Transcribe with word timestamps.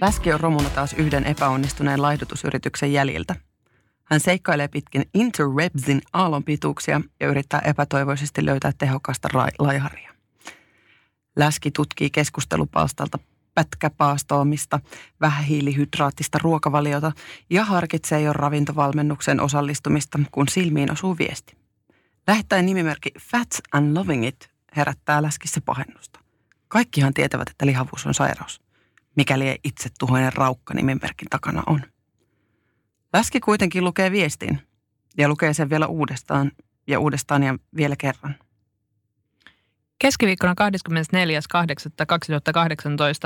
Läski 0.00 0.32
on 0.32 0.40
romuna 0.40 0.70
taas 0.70 0.92
yhden 0.92 1.24
epäonnistuneen 1.24 2.02
laihdutusyrityksen 2.02 2.92
jäljiltä. 2.92 3.34
Hän 4.04 4.20
seikkailee 4.20 4.68
pitkin 4.68 5.04
interwebsin 5.14 6.02
aallonpituuksia 6.12 7.00
ja 7.20 7.28
yrittää 7.28 7.60
epätoivoisesti 7.60 8.44
löytää 8.44 8.72
tehokasta 8.78 9.28
ra- 9.28 9.54
laiharia. 9.58 10.14
Läski 11.36 11.70
tutkii 11.70 12.10
keskustelupalstalta 12.10 13.18
pätkäpaastoamista, 13.54 14.80
vähähiilihydraattista 15.20 16.38
ruokavaliota 16.42 17.12
ja 17.50 17.64
harkitsee 17.64 18.20
jo 18.20 18.32
ravintovalmennuksen 18.32 19.40
osallistumista, 19.40 20.18
kun 20.30 20.48
silmiin 20.48 20.92
osuu 20.92 21.18
viesti. 21.18 21.56
Lähettäen 22.26 22.66
nimimerkki 22.66 23.12
Fats 23.20 23.62
and 23.72 23.96
Loving 23.96 24.26
It 24.26 24.50
herättää 24.76 25.22
läskissä 25.22 25.60
pahennusta. 25.60 26.20
Kaikkihan 26.68 27.14
tietävät, 27.14 27.48
että 27.48 27.66
lihavuus 27.66 28.06
on 28.06 28.14
sairaus 28.14 28.67
mikäli 29.18 29.48
ei 29.48 29.58
itse 29.64 29.88
tuhoinen 29.98 30.32
raukka 30.32 30.74
nimenmerkin 30.74 31.28
takana 31.30 31.62
on. 31.66 31.82
Läski 33.12 33.40
kuitenkin 33.40 33.84
lukee 33.84 34.10
viestin 34.10 34.60
ja 35.16 35.28
lukee 35.28 35.54
sen 35.54 35.70
vielä 35.70 35.86
uudestaan 35.86 36.52
ja 36.86 37.00
uudestaan 37.00 37.42
ja 37.42 37.58
vielä 37.76 37.96
kerran. 37.96 38.34
Keskiviikkona 39.98 40.54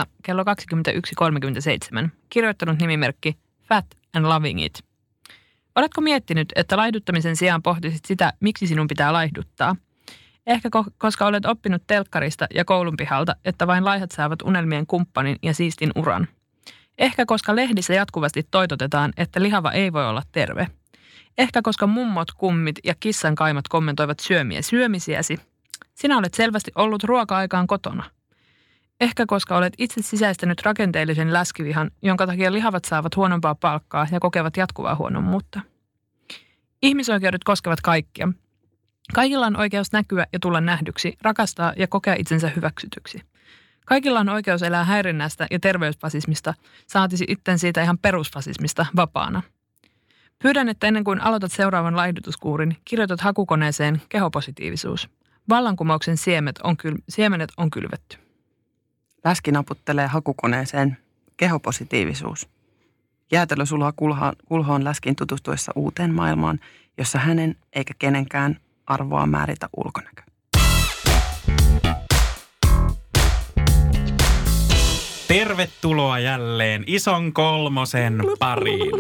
24.8.2018 0.03 0.07
kello 0.23 0.43
21.37 0.43 2.09
kirjoittanut 2.29 2.79
nimimerkki 2.79 3.39
Fat 3.69 3.87
and 4.15 4.27
Loving 4.27 4.65
It. 4.65 4.85
Oletko 5.75 6.01
miettinyt, 6.01 6.53
että 6.57 6.77
laihduttamisen 6.77 7.37
sijaan 7.37 7.63
pohtisit 7.63 8.05
sitä, 8.05 8.33
miksi 8.41 8.67
sinun 8.67 8.89
pitää 8.89 9.13
laihduttaa– 9.13 9.77
Ehkä 10.47 10.69
ko- 10.77 10.91
koska 10.99 11.27
olet 11.27 11.47
oppinut 11.47 11.83
telkkarista 11.87 12.47
ja 12.55 12.65
koulun 12.65 12.97
pihalta, 12.97 13.37
että 13.45 13.67
vain 13.67 13.85
laihat 13.85 14.11
saavat 14.11 14.43
unelmien 14.43 14.87
kumppanin 14.87 15.37
ja 15.43 15.55
siistin 15.55 15.91
uran. 15.97 16.29
Ehkä 16.99 17.27
koska 17.27 17.57
lehdissä 17.57 17.95
jatkuvasti 17.95 18.43
toitotetaan, 18.51 19.13
että 19.17 19.43
lihava 19.43 19.73
ei 19.73 19.93
voi 19.93 20.07
olla 20.07 20.23
terve. 20.33 20.67
Ehkä 21.39 21.63
koska 21.63 21.87
mummot, 21.87 22.33
kummit 22.33 22.79
ja 22.85 22.95
kissan 23.01 23.35
kaimat 23.35 23.69
kommentoivat 23.69 24.21
syömiä 24.21 24.63
syömisiäsi. 24.63 25.39
Sinä 25.95 26.19
olet 26.19 26.35
selvästi 26.35 26.71
ollut 26.75 27.05
ruoka-aikaan 27.05 27.67
kotona. 27.67 28.05
Ehkä 29.01 29.27
koska 29.27 29.57
olet 29.57 29.75
itse 29.79 30.03
sisäistänyt 30.03 30.63
rakenteellisen 30.63 31.33
läskivihan, 31.33 31.91
jonka 32.03 32.27
takia 32.27 32.53
lihavat 32.53 32.85
saavat 32.85 33.17
huonompaa 33.17 33.55
palkkaa 33.55 34.07
ja 34.13 34.21
kokevat 34.21 34.57
jatkuvaa 34.57 34.95
huonommuutta. 34.95 35.61
Ihmisoikeudet 36.83 37.45
koskevat 37.45 37.81
kaikkia, 37.81 38.29
Kaikilla 39.15 39.47
on 39.47 39.57
oikeus 39.57 39.93
näkyä 39.93 40.27
ja 40.33 40.39
tulla 40.39 40.61
nähdyksi, 40.61 41.17
rakastaa 41.23 41.73
ja 41.77 41.87
kokea 41.87 42.15
itsensä 42.19 42.51
hyväksytyksi. 42.57 43.23
Kaikilla 43.87 44.21
on 44.21 44.29
oikeus 44.29 44.63
elää 44.63 44.85
häirinnästä 44.85 45.47
ja 45.51 45.61
terveysfasismista, 45.61 46.55
saatisi 46.87 47.25
itten 47.29 47.59
siitä 47.59 47.83
ihan 47.83 47.99
perusfasismista 47.99 48.87
vapaana. 48.97 49.43
Pyydän, 50.43 50.69
että 50.69 50.87
ennen 50.87 51.05
kuin 51.05 51.21
aloitat 51.21 51.53
seuraavan 51.53 51.97
laihdutuskuurin, 51.97 52.77
kirjoitat 52.85 53.21
hakukoneeseen 53.21 54.03
kehopositiivisuus. 54.09 55.09
Vallankumouksen 55.49 56.17
siemet 56.17 56.59
on 56.63 56.77
kyl- 56.77 57.03
siemenet 57.09 57.53
on 57.57 57.71
kylvetty. 57.71 58.17
Läski 59.25 59.53
naputtelee 59.53 60.07
hakukoneeseen 60.07 60.97
kehopositiivisuus. 61.37 62.49
Jäätelö 63.33 63.67
sulaa 63.67 63.93
kulhaan, 63.97 64.37
kulhoon 64.45 64.85
läskin 64.85 65.17
tutustuessa 65.17 65.73
uuteen 65.77 66.15
maailmaan, 66.15 66.61
jossa 66.99 67.19
hänen 67.19 67.57
eikä 67.73 67.95
kenenkään 67.99 68.57
arvoa 68.93 69.27
määritä 69.27 69.69
ulkonäkö. 69.77 70.23
Tervetuloa 75.29 76.19
jälleen 76.19 76.85
ison 76.87 77.33
kolmosen 77.33 78.23
pariin. 78.39 78.93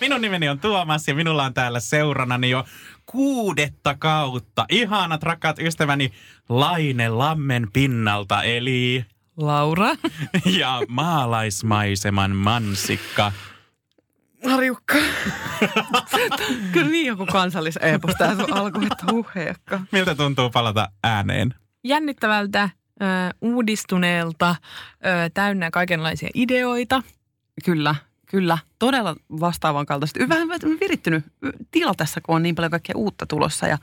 Minun 0.00 0.20
nimeni 0.20 0.48
on 0.48 0.58
Tuomas 0.58 1.08
ja 1.08 1.14
minulla 1.14 1.44
on 1.44 1.54
täällä 1.54 1.80
seuranani 1.80 2.50
jo 2.50 2.64
kuudetta 3.06 3.94
kautta. 3.94 4.66
Ihanat 4.68 5.22
rakkaat 5.22 5.58
ystäväni 5.58 6.12
Laine 6.48 7.08
Lammen 7.08 7.68
pinnalta 7.72 8.42
eli... 8.42 9.04
Laura. 9.36 9.88
Ja 10.60 10.82
maalaismaiseman 10.88 12.36
mansikka 12.36 13.32
Harjukka. 14.50 14.94
Kyllä 16.72 16.88
niin 16.88 17.06
joku 17.06 17.26
kansalliseepos 17.26 18.14
tää 18.18 18.36
sun 18.36 18.52
alku, 18.52 18.80
että 18.80 19.04
huheekka. 19.12 19.80
Miltä 19.92 20.14
tuntuu 20.14 20.50
palata 20.50 20.88
ääneen? 21.04 21.54
Jännittävältä, 21.84 22.70
ö, 23.02 23.04
uudistuneelta, 23.40 24.56
ö, 24.94 25.30
täynnä 25.34 25.70
kaikenlaisia 25.70 26.28
ideoita. 26.34 27.02
Kyllä, 27.64 27.94
kyllä. 28.26 28.58
Todella 28.78 29.16
vastaavan 29.40 29.86
kaltaisesti. 29.86 30.28
Vähän 30.28 30.48
virittynyt 30.80 31.24
tila 31.70 31.94
tässä, 31.94 32.20
kun 32.20 32.36
on 32.36 32.42
niin 32.42 32.54
paljon 32.54 32.70
kaikkea 32.70 32.96
uutta 32.96 33.26
tulossa. 33.26 33.66
Ja 33.66 33.78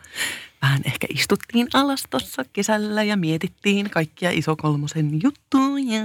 vähän 0.61 0.81
ehkä 0.85 1.07
istuttiin 1.09 1.67
alas 1.73 2.03
tuossa 2.09 2.43
kesällä 2.53 3.03
ja 3.03 3.17
mietittiin 3.17 3.89
kaikkia 3.89 4.31
isokolmosen 4.31 5.19
juttuja. 5.23 6.01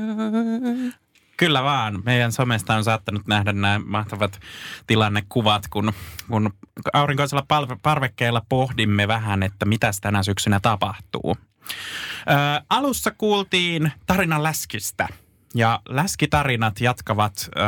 Kyllä 1.36 1.62
vaan. 1.62 2.02
Meidän 2.04 2.32
somesta 2.32 2.74
on 2.74 2.84
saattanut 2.84 3.26
nähdä 3.26 3.52
nämä 3.52 3.80
mahtavat 3.86 4.40
tilannekuvat, 4.86 5.68
kun, 5.68 5.92
kun 6.28 6.50
aurinkoisella 6.92 7.46
parvekkeella 7.82 8.42
pohdimme 8.48 9.08
vähän, 9.08 9.42
että 9.42 9.66
mitä 9.66 9.90
tänä 10.00 10.22
syksynä 10.22 10.60
tapahtuu. 10.60 11.36
Ö, 11.36 12.64
alussa 12.70 13.10
kuultiin 13.10 13.92
tarinan 14.06 14.42
läskistä. 14.42 15.08
Ja 15.54 15.80
läskitarinat 15.88 16.80
jatkavat, 16.80 17.48
ö, 17.56 17.60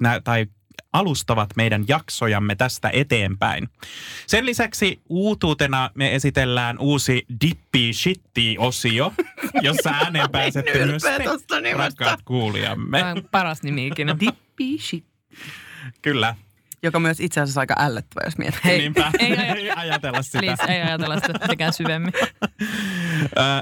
nä, 0.00 0.20
tai 0.20 0.46
alustavat 0.92 1.50
meidän 1.56 1.84
jaksojamme 1.88 2.54
tästä 2.54 2.90
eteenpäin. 2.92 3.68
Sen 4.26 4.46
lisäksi 4.46 5.00
uutuutena 5.08 5.90
me 5.94 6.14
esitellään 6.14 6.78
uusi 6.78 7.26
Dippi 7.40 7.92
Shitti-osio, 7.92 9.12
jossa 9.62 9.90
ääneen 10.04 10.30
pääsette 10.30 10.86
myös 10.86 11.02
te, 11.02 11.72
rakkaat 11.72 12.20
kuulijamme. 12.24 12.98
Tämä 12.98 13.10
on 13.10 13.28
paras 13.30 13.62
nimi 13.62 13.86
ikinä. 13.86 14.16
Dippi 14.20 14.78
Shitti. 14.78 15.12
Kyllä. 16.02 16.34
Joka 16.82 17.00
myös 17.00 17.20
itse 17.20 17.40
asiassa 17.40 17.60
aika 17.60 17.74
ällöttävä, 17.78 18.24
jos 18.24 18.38
miettii. 18.38 18.64
Hei, 18.64 18.78
Niinpä, 18.78 19.10
ei, 19.18 19.32
ei 19.32 19.70
ajatella 19.70 20.22
sitä. 20.22 20.38
Please, 20.38 20.62
ei 20.72 20.82
ajatella 20.82 21.14
sitä 21.14 21.32
mitenkään 21.32 21.72
syvemmin. 21.72 22.12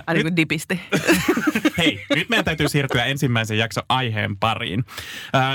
Ai 0.06 0.14
niin 0.14 0.24
kuin 0.24 0.36
dipisti. 0.36 0.80
Hei, 1.78 2.04
nyt 2.14 2.28
meidän 2.28 2.44
täytyy 2.44 2.68
siirtyä 2.68 3.04
ensimmäisen 3.04 3.58
jakson 3.58 3.82
aiheen 3.88 4.36
pariin. 4.36 4.84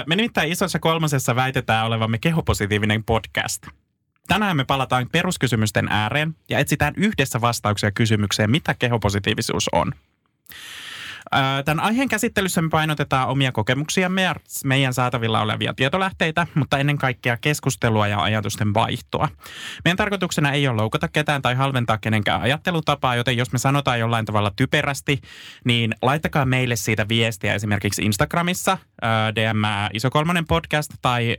Me 0.05 0.15
nimittäin 0.15 0.51
isossa 0.51 0.79
kolmosessa 0.79 1.35
väitetään 1.35 1.85
olevamme 1.85 2.17
kehopositiivinen 2.17 3.03
podcast. 3.03 3.67
Tänään 4.27 4.57
me 4.57 4.65
palataan 4.65 5.09
peruskysymysten 5.11 5.87
ääreen 5.89 6.35
ja 6.49 6.59
etsitään 6.59 6.93
yhdessä 6.97 7.41
vastauksia 7.41 7.91
kysymykseen, 7.91 8.51
mitä 8.51 8.73
kehopositiivisuus 8.73 9.69
on. 9.71 9.93
Tämän 11.65 11.85
aiheen 11.85 12.09
käsittelyssä 12.09 12.61
me 12.61 12.69
painotetaan 12.69 13.27
omia 13.27 13.51
kokemuksiamme 13.51 14.21
ja 14.21 14.35
meidän 14.63 14.93
saatavilla 14.93 15.41
olevia 15.41 15.73
tietolähteitä, 15.73 16.47
mutta 16.55 16.77
ennen 16.77 16.97
kaikkea 16.97 17.37
keskustelua 17.37 18.07
ja 18.07 18.21
ajatusten 18.21 18.73
vaihtoa. 18.73 19.27
Meidän 19.85 19.97
tarkoituksena 19.97 20.51
ei 20.51 20.67
ole 20.67 20.81
loukata 20.81 21.07
ketään 21.07 21.41
tai 21.41 21.55
halventaa 21.55 21.97
kenenkään 21.97 22.41
ajattelutapaa, 22.41 23.15
joten 23.15 23.37
jos 23.37 23.51
me 23.51 23.57
sanotaan 23.57 23.99
jollain 23.99 24.25
tavalla 24.25 24.51
typerästi, 24.55 25.21
niin 25.65 25.95
laittakaa 26.01 26.45
meille 26.45 26.75
siitä 26.75 27.07
viestiä 27.07 27.53
esimerkiksi 27.53 28.01
Instagramissa 28.01 28.77
DM 29.35 29.63
isokolmonen 29.93 30.47
podcast 30.47 30.91
tai 31.01 31.37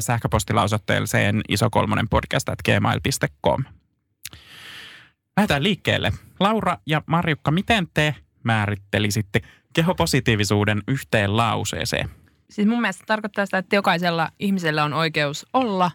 sähköpostilla 0.00 0.62
osoitteeseen 0.62 1.40
isokolmonen 1.48 2.08
podcast 2.08 2.48
at 2.48 2.58
gmail.com. 2.64 3.64
Lähdetään 5.36 5.62
liikkeelle. 5.62 6.12
Laura 6.40 6.78
ja 6.86 7.02
Marjukka, 7.06 7.50
miten 7.50 7.88
te 7.94 8.14
määrittelisitte 8.44 9.40
kehopositiivisuuden 9.72 10.82
yhteen 10.88 11.36
lauseeseen? 11.36 12.10
Siis 12.50 12.68
mun 12.68 12.80
mielestä 12.80 13.00
se 13.00 13.06
tarkoittaa 13.06 13.46
sitä, 13.46 13.58
että 13.58 13.76
jokaisella 13.76 14.28
ihmisellä 14.38 14.84
on 14.84 14.92
oikeus 14.92 15.46
olla 15.52 15.90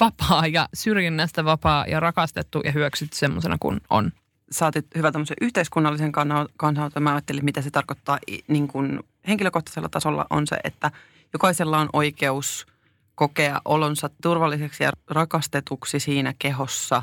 vapaa 0.00 0.46
ja 0.46 0.68
syrjinnästä 0.74 1.44
vapaa 1.44 1.86
ja 1.86 2.00
rakastettu 2.00 2.60
ja 2.64 2.72
hyväksytty 2.72 3.16
semmoisena 3.16 3.56
kuin 3.60 3.80
on. 3.90 4.12
Saatit 4.50 4.86
hyvä 4.96 5.12
tämmöisen 5.12 5.36
yhteiskunnallisen 5.40 6.12
kannalta. 6.56 7.00
Mä 7.00 7.12
ajattelin, 7.12 7.44
mitä 7.44 7.62
se 7.62 7.70
tarkoittaa 7.70 8.18
niin 8.48 8.68
kuin 8.68 9.00
henkilökohtaisella 9.28 9.88
tasolla 9.88 10.26
on 10.30 10.46
se, 10.46 10.56
että 10.64 10.90
jokaisella 11.32 11.78
on 11.78 11.88
oikeus 11.92 12.66
kokea 13.14 13.60
olonsa 13.64 14.10
turvalliseksi 14.22 14.84
ja 14.84 14.92
rakastetuksi 15.10 16.00
siinä 16.00 16.34
kehossa 16.38 17.02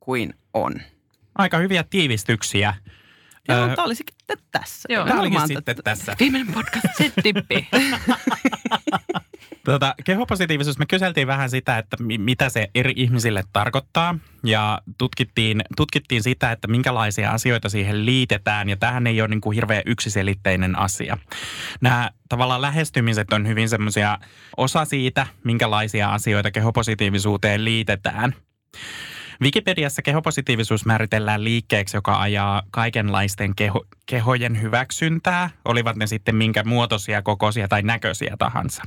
kuin 0.00 0.34
on. 0.54 0.74
Aika 1.34 1.58
hyviä 1.58 1.84
tiivistyksiä. 1.90 2.74
Joo, 3.48 3.58
Öö, 3.58 3.74
tämä 3.74 3.84
olisikin 3.86 4.14
tässä. 4.52 4.88
Joo. 4.92 5.06
Tämä 5.06 5.20
olikin 5.20 5.40
sitten 5.40 5.64
tätä- 5.64 5.82
tässä. 5.82 6.16
Viimeinen 6.20 6.54
podcast, 6.54 6.86
se 6.98 7.12
tippi. 7.22 7.68
Tota, 9.64 9.94
kehopositiivisuus, 10.04 10.78
me 10.78 10.86
kyseltiin 10.86 11.26
vähän 11.26 11.50
sitä, 11.50 11.78
että 11.78 11.96
mi- 12.02 12.18
mitä 12.18 12.48
se 12.48 12.68
eri 12.74 12.92
ihmisille 12.96 13.42
tarkoittaa 13.52 14.18
ja 14.44 14.80
tutkittiin, 14.98 15.62
tutkittiin 15.76 16.22
sitä, 16.22 16.52
että 16.52 16.68
minkälaisia 16.68 17.30
asioita 17.30 17.68
siihen 17.68 18.06
liitetään 18.06 18.68
ja 18.68 18.76
tähän 18.76 19.06
ei 19.06 19.20
ole 19.20 19.28
niin 19.28 19.40
kuin 19.40 19.54
hirveän 19.54 19.82
yksiselitteinen 19.86 20.78
asia. 20.78 21.18
Nämä 21.80 22.10
tavallaan 22.28 22.62
lähestymiset 22.62 23.32
on 23.32 23.48
hyvin 23.48 23.68
semmoisia 23.68 24.18
osa 24.56 24.84
siitä, 24.84 25.26
minkälaisia 25.44 26.08
asioita 26.08 26.50
kehopositiivisuuteen 26.50 27.64
liitetään. 27.64 28.34
Wikipediassa 29.40 30.02
kehopositiivisuus 30.02 30.86
määritellään 30.86 31.44
liikkeeksi, 31.44 31.96
joka 31.96 32.20
ajaa 32.20 32.62
kaikenlaisten 32.70 33.54
keho, 33.54 33.84
kehojen 34.06 34.62
hyväksyntää, 34.62 35.50
olivat 35.64 35.96
ne 35.96 36.06
sitten 36.06 36.36
minkä 36.36 36.64
muotoisia, 36.64 37.22
kokoisia 37.22 37.68
tai 37.68 37.82
näköisiä 37.82 38.36
tahansa. 38.38 38.82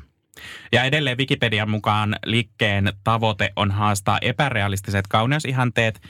Ja 0.71 0.83
edelleen 0.83 1.17
Wikipedian 1.17 1.69
mukaan 1.69 2.15
liikkeen 2.25 2.93
tavoite 3.03 3.53
on 3.55 3.71
haastaa 3.71 4.19
epärealistiset 4.21 5.07
kauneusihanteet 5.07 6.01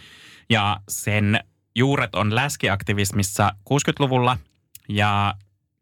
ja 0.50 0.78
sen 0.90 1.40
juuret 1.76 2.16
on 2.16 2.36
läskiaktivismissa 2.36 3.52
60-luvulla 3.70 4.38
ja 4.90 5.36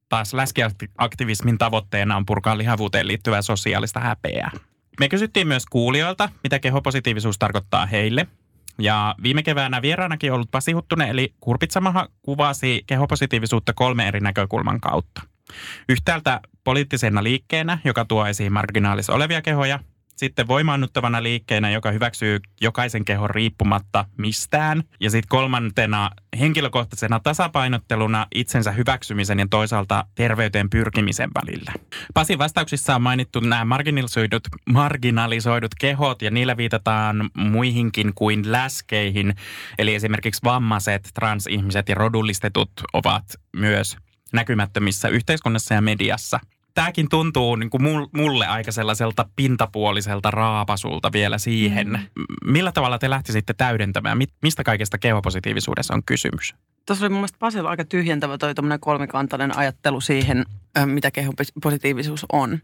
taas 0.10 0.34
läskiaktivismin 0.34 1.58
tavoitteena 1.58 2.18
on 2.18 2.26
purkaa 2.26 2.58
lihavuuteen 2.58 3.08
liittyvää 3.08 3.42
sosiaalista 3.42 4.00
häpeää. 4.00 4.52
Me 5.00 5.10
kysyttiin 5.10 5.48
myös 5.48 5.66
kuulijoilta, 5.66 6.30
mitä 6.44 6.60
kehopositiivisuus 6.60 7.40
tarkoittaa 7.40 7.86
heille. 7.86 8.28
Ja 8.78 9.16
viime 9.24 9.44
keväänä 9.44 9.81
vieraanakin 9.81 10.34
ollut 10.34 10.52
Pasi 10.52 10.72
Huttunen 10.72 11.10
eli 11.10 11.34
Kurpitsamaha 11.40 12.08
kuvasi 12.22 12.84
kehopositiivisuutta 12.88 13.74
kolme 13.74 14.08
eri 14.08 14.20
näkökulman 14.20 14.81
kautta. 14.81 15.22
Yhtäältä 15.90 16.42
poliittisena 16.64 17.24
liikkeenä, 17.24 17.78
joka 17.86 18.06
tuo 18.06 18.25
esiin 18.25 18.54
marginaalissa 18.54 19.14
olevia 19.14 19.42
kehoja. 19.42 19.80
Sitten 20.15 20.48
voimaannuttavana 20.48 21.24
liikkeenä, 21.24 21.69
joka 21.69 21.92
hyväksyy 21.92 22.39
jokaisen 22.62 23.06
kehon 23.06 23.30
riippumatta 23.30 24.06
mistään. 24.18 24.83
Ja 25.00 25.10
sitten 25.10 25.30
kolmantena 25.30 26.10
henkilökohtaisena 26.39 27.19
tasapainotteluna 27.19 28.27
itsensä 28.36 28.71
hyväksymisen 28.71 29.39
ja 29.39 29.48
toisaalta 29.50 30.06
terveyteen 30.15 30.69
pyrkimisen 30.69 31.30
välillä. 31.36 31.74
Pasin 32.13 32.39
vastauksissa 32.39 32.95
on 32.95 33.01
mainittu 33.01 33.39
nämä 33.39 33.65
marginalisoidut, 33.65 34.44
marginalisoidut 34.69 35.71
kehot 35.80 36.21
ja 36.21 36.31
niillä 36.31 36.57
viitataan 36.57 37.30
muihinkin 37.38 38.12
kuin 38.16 38.51
läskeihin. 38.51 39.36
Eli 39.77 39.95
esimerkiksi 39.95 40.42
vammaiset, 40.44 41.09
transihmiset 41.13 41.89
ja 41.89 41.95
rodullistetut 41.95 42.71
ovat 42.94 43.25
myös 43.56 43.98
näkymättömissä 44.33 45.07
yhteiskunnassa 45.07 45.74
ja 45.74 45.81
mediassa. 45.81 46.39
Tämäkin 46.74 47.10
tuntuu 47.10 47.56
niin 47.56 47.70
kuin 47.70 47.81
mul- 47.81 48.10
mulle 48.16 48.48
aika 48.48 48.72
sellaiselta 48.72 49.25
pintapuoliselta 49.36 50.31
raapasulta 50.31 51.12
vielä 51.12 51.38
siihen. 51.38 51.88
Mm. 51.88 52.52
Millä 52.52 52.72
tavalla 52.72 53.00
te 53.00 53.10
lähtisitte 53.10 53.54
täydentämään? 53.54 54.18
Mi- 54.18 54.28
Mistä 54.42 54.64
kaikesta 54.64 54.98
kehopositiivisuudessa 54.98 55.94
on 55.94 56.04
kysymys? 56.06 56.56
Tuossa 56.86 57.06
oli 57.06 57.10
mun 57.10 57.20
mielestä 57.20 57.40
Pasilla 57.40 57.70
aika 57.70 57.86
tyhjentävä 57.86 58.38
toi 58.38 58.54
kolmikantainen 58.80 59.58
ajattelu 59.58 60.02
siihen, 60.02 60.46
mitä 60.86 61.12
kehopositiivisuus 61.12 62.25
on. 62.31 62.60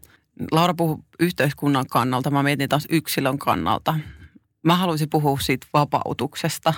Laura 0.52 0.74
puhui 0.74 0.98
yhteiskunnan 1.20 1.86
kannalta, 1.90 2.30
mä 2.30 2.42
mietin 2.42 2.68
taas 2.68 2.86
yksilön 2.90 3.38
kannalta. 3.38 3.94
Mä 4.62 4.76
haluaisin 4.76 5.10
puhua 5.10 5.38
siitä 5.40 5.66
vapautuksesta, 5.72 6.74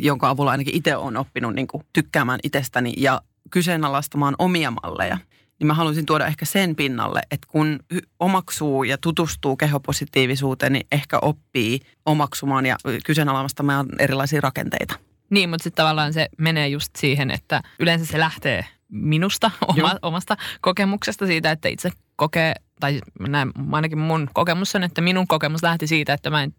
jonka 0.00 0.28
avulla 0.28 0.50
ainakin 0.50 0.74
itse 0.74 0.96
olen 0.96 1.16
oppinut 1.16 1.54
niin 1.54 1.66
kuin 1.66 1.86
tykkäämään 1.92 2.40
itsestäni 2.42 2.92
ja 2.96 3.22
kyseenalaistamaan 3.50 4.34
omia 4.38 4.70
malleja. 4.70 5.18
Niin 5.60 5.66
mä 5.66 5.74
haluaisin 5.74 6.06
tuoda 6.06 6.26
ehkä 6.26 6.44
sen 6.44 6.76
pinnalle, 6.76 7.22
että 7.30 7.48
kun 7.50 7.80
omaksuu 8.20 8.84
ja 8.84 8.98
tutustuu 8.98 9.56
kehopositiivisuuteen, 9.56 10.72
niin 10.72 10.86
ehkä 10.92 11.18
oppii 11.22 11.80
omaksumaan 12.06 12.66
ja 12.66 12.76
kyseenalaistamaan 13.04 13.86
erilaisia 13.98 14.40
rakenteita. 14.40 14.94
Niin, 15.30 15.50
mutta 15.50 15.64
sitten 15.64 15.84
tavallaan 15.84 16.12
se 16.12 16.28
menee 16.38 16.68
just 16.68 16.96
siihen, 16.96 17.30
että 17.30 17.62
yleensä 17.78 18.06
se 18.06 18.18
lähtee 18.18 18.64
minusta, 18.88 19.50
oma, 19.68 19.88
Joo. 19.88 19.98
omasta 20.02 20.36
kokemuksesta 20.60 21.26
siitä, 21.26 21.50
että 21.50 21.68
itse 21.68 21.90
kokee, 22.16 22.54
tai 22.80 23.00
näin, 23.28 23.52
ainakin 23.72 23.98
mun 23.98 24.30
kokemus 24.32 24.74
on, 24.74 24.84
että 24.84 25.00
minun 25.00 25.26
kokemus 25.26 25.62
lähti 25.62 25.86
siitä, 25.86 26.14
että 26.14 26.30
mä 26.30 26.42
en, 26.42 26.54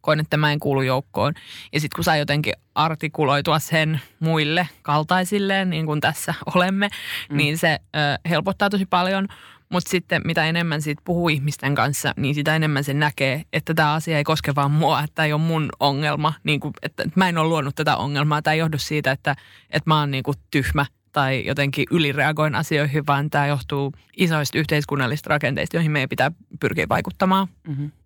koen, 0.00 0.20
että 0.20 0.36
mä 0.36 0.52
en 0.52 0.60
kuulu 0.60 0.82
joukkoon. 0.82 1.34
Ja 1.72 1.80
sitten 1.80 1.96
kun 1.96 2.04
saa 2.04 2.16
jotenkin 2.16 2.52
artikuloitua 2.74 3.58
sen 3.58 4.00
muille 4.20 4.68
kaltaisilleen, 4.82 5.70
niin 5.70 5.86
kuin 5.86 6.00
tässä 6.00 6.34
olemme, 6.54 6.88
mm. 7.30 7.36
niin 7.36 7.58
se 7.58 7.78
ö, 7.96 7.98
helpottaa 8.28 8.70
tosi 8.70 8.86
paljon. 8.86 9.28
Mutta 9.68 9.90
sitten 9.90 10.22
mitä 10.24 10.44
enemmän 10.44 10.82
siitä 10.82 11.02
puhuu 11.04 11.28
ihmisten 11.28 11.74
kanssa, 11.74 12.14
niin 12.16 12.34
sitä 12.34 12.56
enemmän 12.56 12.84
se 12.84 12.94
näkee, 12.94 13.42
että 13.52 13.74
tämä 13.74 13.94
asia 13.94 14.18
ei 14.18 14.24
koske 14.24 14.54
vaan 14.54 14.70
mua, 14.70 15.00
että 15.00 15.14
tämä 15.14 15.26
ei 15.26 15.32
ole 15.32 15.40
mun 15.40 15.68
ongelma. 15.80 16.34
Niin 16.44 16.60
kuin, 16.60 16.74
että 16.82 17.02
että 17.02 17.20
mä 17.20 17.28
en 17.28 17.38
ole 17.38 17.48
luonut 17.48 17.74
tätä 17.74 17.96
ongelmaa. 17.96 18.42
Tämä 18.42 18.54
ei 18.54 18.58
johdu 18.58 18.78
siitä, 18.78 19.10
että, 19.10 19.36
että 19.70 19.90
mä 19.90 20.00
oon 20.00 20.10
niin 20.10 20.22
kuin 20.22 20.36
tyhmä 20.50 20.86
tai 21.12 21.46
jotenkin 21.46 21.86
ylireagoin 21.90 22.54
asioihin, 22.54 23.06
vaan 23.06 23.30
tämä 23.30 23.46
johtuu 23.46 23.92
isoista 24.16 24.58
yhteiskunnallisista 24.58 25.30
rakenteista, 25.30 25.76
joihin 25.76 25.92
meidän 25.92 26.08
pitää 26.08 26.32
pyrkiä 26.60 26.86
vaikuttamaan. 26.88 27.48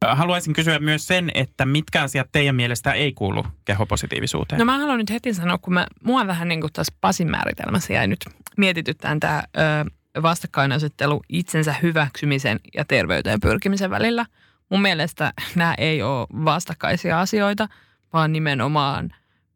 Haluaisin 0.07 0.53
kysyä 0.53 0.79
myös 0.79 1.07
sen, 1.07 1.31
että 1.35 1.67
mitkä 1.67 2.03
asiat 2.03 2.29
teidän 2.33 2.57
mielestä 2.57 2.93
ei 2.93 3.13
kuulu 3.13 3.47
kehopositiivisuuteen? 3.65 4.59
No 4.59 4.65
mä 4.65 4.79
haluan 4.79 4.99
nyt 4.99 5.11
heti 5.11 5.35
sanoa, 5.35 5.59
kun 5.59 5.75
mä, 5.75 5.87
mua 6.05 6.27
vähän 6.27 6.49
niin 6.49 6.61
kuin 6.61 6.73
tässä 6.73 6.94
Pasin 7.01 7.31
määritelmässä 7.31 7.93
jäi 7.93 8.06
nyt 8.06 8.25
mietityttään 8.56 9.21
tämä 9.21 9.43
ö, 9.56 10.23
vastakkainasettelu 10.23 11.21
itsensä 11.29 11.75
hyväksymisen 11.82 12.61
ja 12.75 12.85
terveyteen 12.85 13.41
pyrkimisen 13.41 13.91
välillä. 13.91 14.27
Mun 14.71 14.82
mielestä 14.82 15.32
nämä 15.55 15.75
ei 15.79 16.03
ole 16.03 16.27
vastakkaisia 16.44 17.21
asioita, 17.21 17.69
vaan 18.13 18.32
nimenomaan 18.32 19.15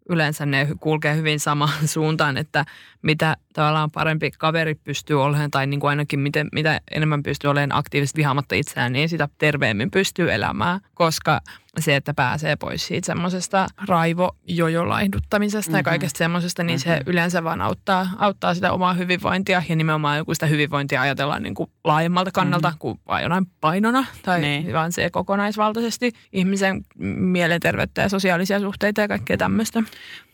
yleensä 0.09 0.47
ne 0.47 0.69
kulkee 0.81 1.17
hyvin 1.17 1.41
samaan 1.41 1.89
suuntaan, 1.95 2.37
että 2.37 2.65
mitä 3.03 3.37
tavallaan 3.57 3.91
parempi 3.91 4.31
kaveri 4.31 4.75
pystyy 4.75 5.23
olemaan 5.23 5.51
tai 5.51 5.67
niin 5.67 5.81
kuin 5.81 5.89
ainakin 5.89 6.21
miten, 6.21 6.49
mitä 6.53 6.81
enemmän 6.91 7.23
pystyy 7.23 7.51
olemaan 7.51 7.79
aktiivisesti 7.79 8.19
vihaamatta 8.19 8.55
itseään, 8.55 8.93
niin 8.93 9.09
sitä 9.09 9.29
terveemmin 9.39 9.91
pystyy 9.91 10.33
elämään, 10.33 10.81
koska 10.95 11.41
se, 11.79 11.97
että 11.97 12.15
pääsee 12.15 12.57
pois 12.57 12.87
siitä 12.87 13.07
semmoisesta 13.07 13.67
raivojojolaiduttamisesta 13.89 15.71
mm-hmm. 15.71 15.79
ja 15.79 15.83
kaikesta 15.83 16.19
semmoisesta, 16.19 16.63
niin 16.63 16.81
mm-hmm. 16.81 16.99
se 16.99 17.03
yleensä 17.07 17.45
vaan 17.45 17.61
auttaa, 17.61 18.09
auttaa 18.19 18.55
sitä 18.55 18.73
omaa 18.73 18.95
hyvinvointia 18.95 19.63
ja 19.69 19.77
nimenomaan 19.77 20.19
joku 20.19 20.35
sitä 20.35 20.47
hyvinvointia 20.47 21.01
ajatellaan 21.01 21.43
niin 21.43 21.55
kuin 21.55 21.71
laajemmalta 21.85 22.31
kannalta 22.31 22.69
mm-hmm. 22.69 22.79
kuin 22.79 23.01
vain 23.09 23.23
jonain 23.23 23.47
painona 23.61 24.05
tai 24.23 24.41
Niin. 24.41 24.73
vaan 24.73 24.93
se 24.93 25.11
kokonaisvaltaisesti 25.11 26.13
ihmisen 26.33 26.85
mielenterveyttä 27.17 28.03
ja 28.03 28.09
sosiaalisia 28.09 28.61
suhteita 28.61 29.01
ja 29.01 29.09
kaikkea 29.09 29.37
tämmöistä. 29.37 29.81
Mä 29.81 29.87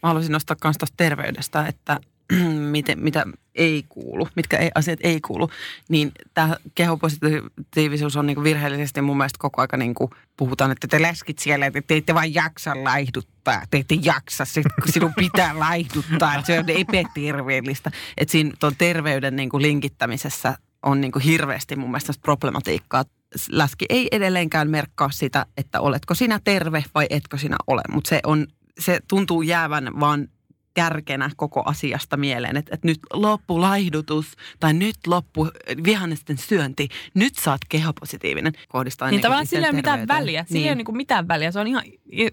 haluaisin 0.03 0.33
nostaa 0.33 0.57
myös 0.65 0.79
tuosta 0.79 0.97
terveydestä, 0.97 1.67
että 1.67 2.01
miten, 2.71 2.99
mitä 3.03 3.25
ei 3.55 3.85
kuulu, 3.89 4.29
mitkä 4.37 4.57
ei, 4.57 4.71
asiat 4.75 4.99
ei 5.03 5.21
kuulu, 5.21 5.51
niin 5.89 6.13
tämä 6.35 6.57
kehopositiivisuus 6.75 8.17
on 8.17 8.27
niinku 8.27 8.43
virheellisesti 8.43 9.03
mun 9.03 9.17
mielestä 9.17 9.39
koko 9.39 9.61
aika 9.61 9.77
niinku 9.77 10.11
puhutaan, 10.37 10.71
että 10.71 10.89
te 10.89 11.03
läskit 11.03 11.39
siellä, 11.39 11.67
että 11.67 11.83
te 11.87 11.97
ette 11.97 12.15
vaan 12.15 12.35
jaksa 12.35 12.85
laihduttaa, 12.85 13.63
te 13.71 13.79
ette 13.79 13.95
jaksa, 14.03 14.45
sit, 14.45 14.67
kun 14.83 14.93
sinun 14.93 15.15
pitää 15.15 15.59
laihduttaa, 15.69 16.35
että 16.35 16.47
se 16.47 16.59
on 16.59 16.65
epäterveellistä. 16.69 17.91
Että 18.17 18.33
siinä 18.33 18.53
tuon 18.61 18.77
terveyden 18.79 19.37
niinku 19.37 19.61
linkittämisessä 19.61 20.55
on 20.83 21.01
niinku 21.01 21.19
hirveästi 21.19 21.77
mun 21.77 21.91
mielestä 21.91 22.13
problematiikkaa. 22.23 23.05
Läski 23.51 23.85
ei 23.89 24.09
edelleenkään 24.13 24.71
merkkaa 24.71 25.11
sitä, 25.11 25.47
että 25.57 25.81
oletko 25.81 26.15
sinä 26.15 26.41
terve 26.45 26.85
vai 26.95 27.07
etkö 27.11 27.39
sinä 27.39 27.57
ole, 27.67 27.83
mutta 27.93 28.09
se, 28.09 28.21
on, 28.25 28.47
se 28.79 29.01
tuntuu 29.09 29.43
jäävän 29.43 30.01
vaan 30.01 30.29
kärkenä 30.75 31.31
koko 31.37 31.63
asiasta 31.67 32.17
mieleen, 32.17 32.57
että, 32.57 32.75
että 32.75 32.89
nyt 32.89 32.99
loppu 33.13 33.61
laihdutus 33.61 34.27
tai 34.61 34.75
nyt 34.75 34.97
loppu 35.07 35.49
vihannesten 35.85 36.39
syönti, 36.39 36.89
nyt 37.15 37.35
saat 37.35 37.61
kehopositiivinen. 37.69 38.53
Kohdistaa 38.69 39.11
Niin 39.11 39.21
tavallaan 39.21 39.47
negatiiviseen 39.53 39.63
sillä 39.63 39.67
ei 39.67 39.71
ole 39.71 39.77
mitään 39.77 40.09
väliä. 40.09 40.45
Sillä 40.49 40.61
ei 40.61 40.69
ole 40.69 40.75
niin 40.75 40.97
mitään 40.97 41.29
väliä. 41.29 41.51
Se 41.51 41.61
on 41.61 41.67
ihan 41.67 41.83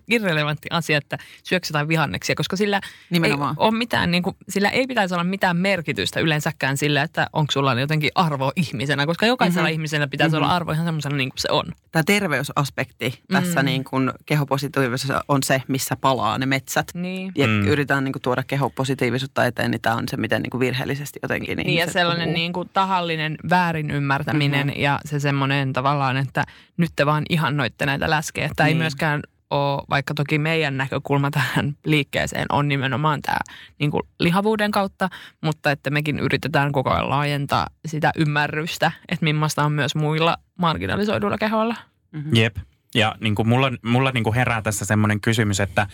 irrelevantti 0.08 0.67
asia, 0.72 0.98
että 0.98 1.17
syöksä 1.43 1.72
jotain 1.72 1.88
vihanneksia, 1.88 2.36
koska 2.36 2.55
sillä 2.55 2.81
Nimenomaan. 3.10 3.55
ei, 3.60 3.67
ole 3.67 3.77
mitään, 3.77 4.12
niin 4.12 4.24
kuin, 4.24 4.36
sillä 4.50 4.69
ei 4.69 4.88
pitäisi 4.88 5.13
olla 5.13 5.24
mitään 5.24 5.58
merkitystä 5.58 6.19
yleensäkään 6.19 6.77
sillä, 6.77 7.01
että 7.01 7.27
onko 7.34 7.51
sulla 7.51 7.79
jotenkin 7.79 8.12
arvo 8.15 8.51
ihmisenä, 8.55 9.05
koska 9.05 9.25
jokaisella 9.25 9.67
mm-hmm. 9.67 9.74
ihmisellä 9.74 10.08
pitäisi 10.08 10.36
mm-hmm. 10.36 10.46
olla 10.46 10.55
arvo 10.55 10.72
ihan 10.72 10.86
semmoisena 10.86 11.15
niin 11.15 11.29
kuin 11.29 11.39
se 11.39 11.48
on. 11.51 11.65
Tämä 11.91 12.03
terveysaspekti 12.03 13.22
tässä 13.31 13.62
Mm. 13.62 13.65
niin 13.65 13.84
kuin 13.84 14.12
kehopositiivisessa 14.25 15.24
on 15.27 15.43
se, 15.43 15.63
missä 15.67 15.96
palaa 15.96 16.38
ne 16.38 16.46
metsät. 16.46 16.88
Niin. 16.93 17.31
Ja 17.36 17.48
mm. 17.48 17.67
yritetään 17.67 18.03
niin 18.03 18.13
kuin, 18.13 18.22
tuoda 18.29 18.43
kehopositiivisuutta 18.43 19.45
eteen, 19.45 19.71
niin 19.71 19.81
tämä 19.81 19.95
on 19.95 20.03
se, 20.09 20.17
miten 20.17 20.41
niin 20.41 20.50
kuin 20.50 20.59
virheellisesti 20.59 21.19
jotenkin 21.21 21.57
Niin 21.57 21.77
ja 21.77 21.91
sellainen 21.91 22.25
puhuu. 22.25 22.38
niin 22.38 22.53
kuin 22.53 22.69
tahallinen 22.74 23.38
väärin 23.50 23.91
ymmärtäminen 23.91 24.67
mm-hmm. 24.67 24.81
ja 24.81 25.00
se 25.05 25.19
semmoinen 25.19 25.74
tavallaan, 25.74 26.17
että 26.17 26.43
nyt 26.77 26.91
te 26.95 27.05
vaan 27.05 27.24
ihannoitte 27.29 27.86
näitä 27.86 28.09
läskejä. 28.09 28.50
Tämä 28.55 28.67
niin. 28.67 28.75
ei 28.75 28.79
myöskään 28.79 29.21
ole, 29.50 29.83
vaikka 29.89 30.13
toki 30.13 30.39
meidän 30.39 30.77
näkökulma 30.77 31.31
tähän 31.31 31.75
liikkeeseen 31.86 32.45
on 32.50 32.67
nimenomaan 32.67 33.21
tämä 33.21 33.38
niin 33.79 33.91
kuin 33.91 34.03
lihavuuden 34.19 34.71
kautta, 34.71 35.09
mutta 35.41 35.71
että 35.71 35.89
mekin 35.89 36.19
yritetään 36.19 36.71
koko 36.71 36.89
ajan 36.89 37.09
laajentaa 37.09 37.67
sitä 37.86 38.12
ymmärrystä, 38.15 38.91
että 39.09 39.24
millaista 39.24 39.63
on 39.63 39.71
myös 39.71 39.95
muilla 39.95 40.38
marginalisoiduilla 40.57 41.38
kehoilla. 41.38 41.75
Mhm. 42.12 42.36
Jep. 42.36 42.57
Ja 42.96 43.15
niin 43.19 43.36
kuin 43.36 43.48
mulla, 43.48 43.72
mulla 43.86 44.12
niin 44.12 44.24
kuin 44.24 44.36
herää 44.36 44.62
tässä 44.62 44.86
semmoinen 44.86 45.22
kysymys, 45.22 45.60
että 45.60 45.88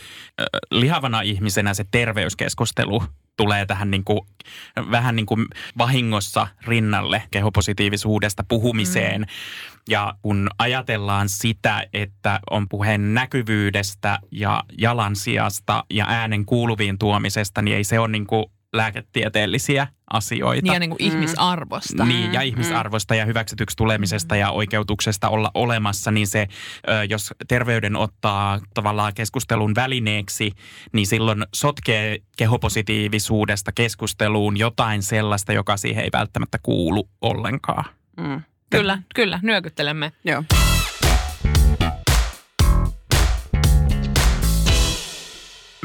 lihavana 0.72 1.22
ihmisenä 1.22 1.74
se 1.74 1.86
terveyskeskustelu 1.92 3.04
tulee 3.38 3.66
tähän 3.66 3.92
niin 3.92 4.04
kuin, 4.04 4.22
vähän 4.92 5.16
niin 5.16 5.26
kuin 5.26 5.48
vahingossa 5.78 6.48
rinnalle 6.68 7.24
kehopositiivisuudesta 7.32 8.44
puhumiseen. 8.48 9.22
Mm. 9.22 9.28
Ja 9.90 10.14
kun 10.22 10.50
ajatellaan 10.60 11.30
sitä, 11.30 11.88
että 11.94 12.40
on 12.50 12.70
puheen 12.70 13.14
näkyvyydestä 13.14 14.20
ja 14.32 14.64
jalansijasta 14.78 15.84
ja 15.90 16.06
äänen 16.10 16.46
kuuluviin 16.46 16.98
tuomisesta, 16.98 17.62
niin 17.62 17.78
ei 17.78 17.84
se 17.84 18.00
ole 18.00 18.08
niin 18.08 18.28
kuin 18.28 18.46
lääketieteellisiä 18.74 19.88
asioita. 20.16 20.62
Niin 20.64 20.74
ja 20.74 20.80
niin 20.80 20.90
kuin 20.90 21.02
mm. 21.02 21.08
ihmisarvosta. 21.08 22.06
Niin, 22.06 22.34
ja 22.34 22.42
ihmisarvosta 22.42 23.16
ja 23.16 23.26
hyväksytyksi 23.26 23.78
tulemisesta 23.78 24.36
ja 24.36 24.52
oikeutuksesta 24.52 25.30
olla 25.30 25.52
olemassa, 25.54 26.12
niin 26.12 26.28
se, 26.28 26.48
jos 27.10 27.34
terveyden 27.48 27.96
ottaa 27.96 28.60
tavallaan 28.74 29.14
keskustelun 29.14 29.76
välineeksi, 29.76 30.52
niin 30.94 31.08
silloin 31.08 31.46
sotkee 31.54 32.18
kehopositiivisuudesta 32.38 33.72
keskusteluun 33.72 34.58
jotain 34.58 35.04
sellaista, 35.04 35.54
joka 35.54 35.78
siihen 35.78 36.04
ei 36.04 36.10
välttämättä 36.14 36.58
kuulu 36.64 37.10
ollenkaan. 37.22 37.86
Mm. 38.18 38.42
Kyllä, 38.70 39.02
kyllä, 39.16 39.40
nyökyttelemme. 39.44 40.12
Joo. 40.26 40.44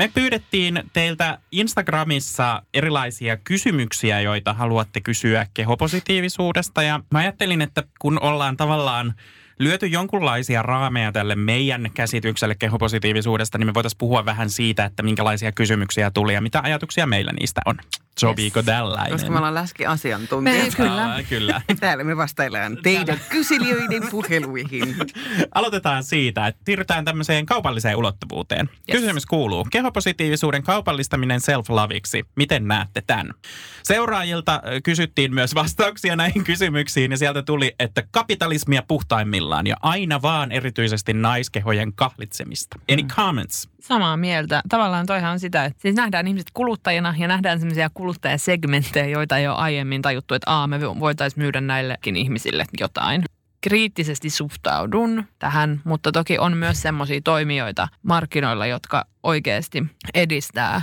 Me 0.01 0.11
pyydettiin 0.15 0.83
teiltä 0.93 1.39
Instagramissa 1.53 2.63
erilaisia 2.75 3.37
kysymyksiä, 3.37 4.21
joita 4.21 4.53
haluatte 4.53 5.01
kysyä 5.01 5.47
kehopositiivisuudesta. 5.55 6.83
Ja 6.83 7.01
mä 7.11 7.19
ajattelin, 7.19 7.63
että 7.63 7.83
kun 7.99 8.23
ollaan 8.23 8.57
tavallaan 8.57 9.15
lyöty 9.59 9.87
jonkunlaisia 9.87 10.63
raameja 10.63 11.13
tälle 11.13 11.37
meidän 11.37 11.91
käsitykselle 11.95 12.55
kehopositiivisuudesta, 12.55 13.59
niin 13.59 13.67
me 13.67 13.75
voitaisiin 13.75 13.99
puhua 13.99 14.25
vähän 14.25 14.51
siitä, 14.51 14.85
että 14.85 15.03
minkälaisia 15.03 15.53
kysymyksiä 15.53 16.11
tuli 16.11 16.35
ja 16.35 16.41
mitä 16.41 16.61
ajatuksia 16.63 17.07
meillä 17.07 17.33
niistä 17.33 17.61
on. 17.67 17.79
Sopiiko 18.21 18.63
tällainen? 18.63 19.13
Koska 19.13 19.31
me 19.31 19.37
ollaan 19.37 19.55
läski-asiantuntijat. 19.55 20.65
Me- 20.65 20.77
kyllä. 20.77 21.13
Aa, 21.13 21.23
kyllä. 21.23 21.63
Täällä 21.81 22.05
me 22.05 22.17
vastaillaan 22.17 22.79
teidän 22.83 23.21
kyselijöiden 23.29 24.03
puheluihin. 24.11 24.97
Aloitetaan 25.55 26.05
siitä, 26.05 26.47
että 26.47 26.63
siirrytään 26.65 27.05
tämmöiseen 27.05 27.47
kaupalliseen 27.47 27.97
ulottuvuuteen. 27.97 28.71
Yes. 28.73 29.01
Kysymys 29.01 29.27
kuuluu, 29.27 29.67
kehopositiivisuuden 29.71 30.63
kaupallistaminen 30.63 31.41
self-laviksi, 31.41 32.27
miten 32.37 32.69
näette 32.69 33.03
tämän? 33.07 33.35
Seuraajilta 33.83 34.63
kysyttiin 34.85 35.35
myös 35.35 35.55
vastauksia 35.55 36.17
näihin 36.17 36.45
kysymyksiin 36.45 37.11
ja 37.11 37.19
sieltä 37.19 37.43
tuli, 37.43 37.75
että 37.79 38.03
kapitalismia 38.11 38.83
puhtaimmillaan 38.89 39.67
ja 39.67 39.77
aina 39.83 40.23
vaan 40.23 40.53
erityisesti 40.53 41.13
naiskehojen 41.13 41.93
kahlitsemista. 41.93 42.79
Any 42.93 43.03
comments? 43.03 43.69
Samaa 43.81 44.17
mieltä. 44.17 44.63
Tavallaan 44.69 45.07
toihan 45.07 45.33
on 45.33 45.41
sitä, 45.41 45.65
että 45.65 45.83
siis 45.83 45.95
nähdään 45.95 46.27
ihmiset 46.27 46.51
kuluttajina 46.55 47.15
ja 47.19 47.29
nähdään 47.29 47.61
sellaisia 47.61 47.91
kuluttajasegmenttejä, 47.95 49.07
joita 49.07 49.37
ei 49.37 49.49
ole 49.49 49.57
aiemmin 49.57 50.03
tajuttu, 50.03 50.35
että 50.35 50.51
aa, 50.51 50.67
me 50.67 50.81
voitaisiin 50.81 51.43
myydä 51.43 51.61
näillekin 51.61 52.17
ihmisille 52.17 52.65
jotain. 52.81 53.25
Kriittisesti 53.61 54.31
suhtaudun 54.31 55.25
tähän, 55.39 55.81
mutta 55.85 56.13
toki 56.13 56.39
on 56.39 56.57
myös 56.57 56.83
semmoisia 56.83 57.21
toimijoita 57.25 57.89
markkinoilla, 58.03 58.67
jotka 58.67 59.05
oikeasti 59.23 59.87
edistää 60.15 60.83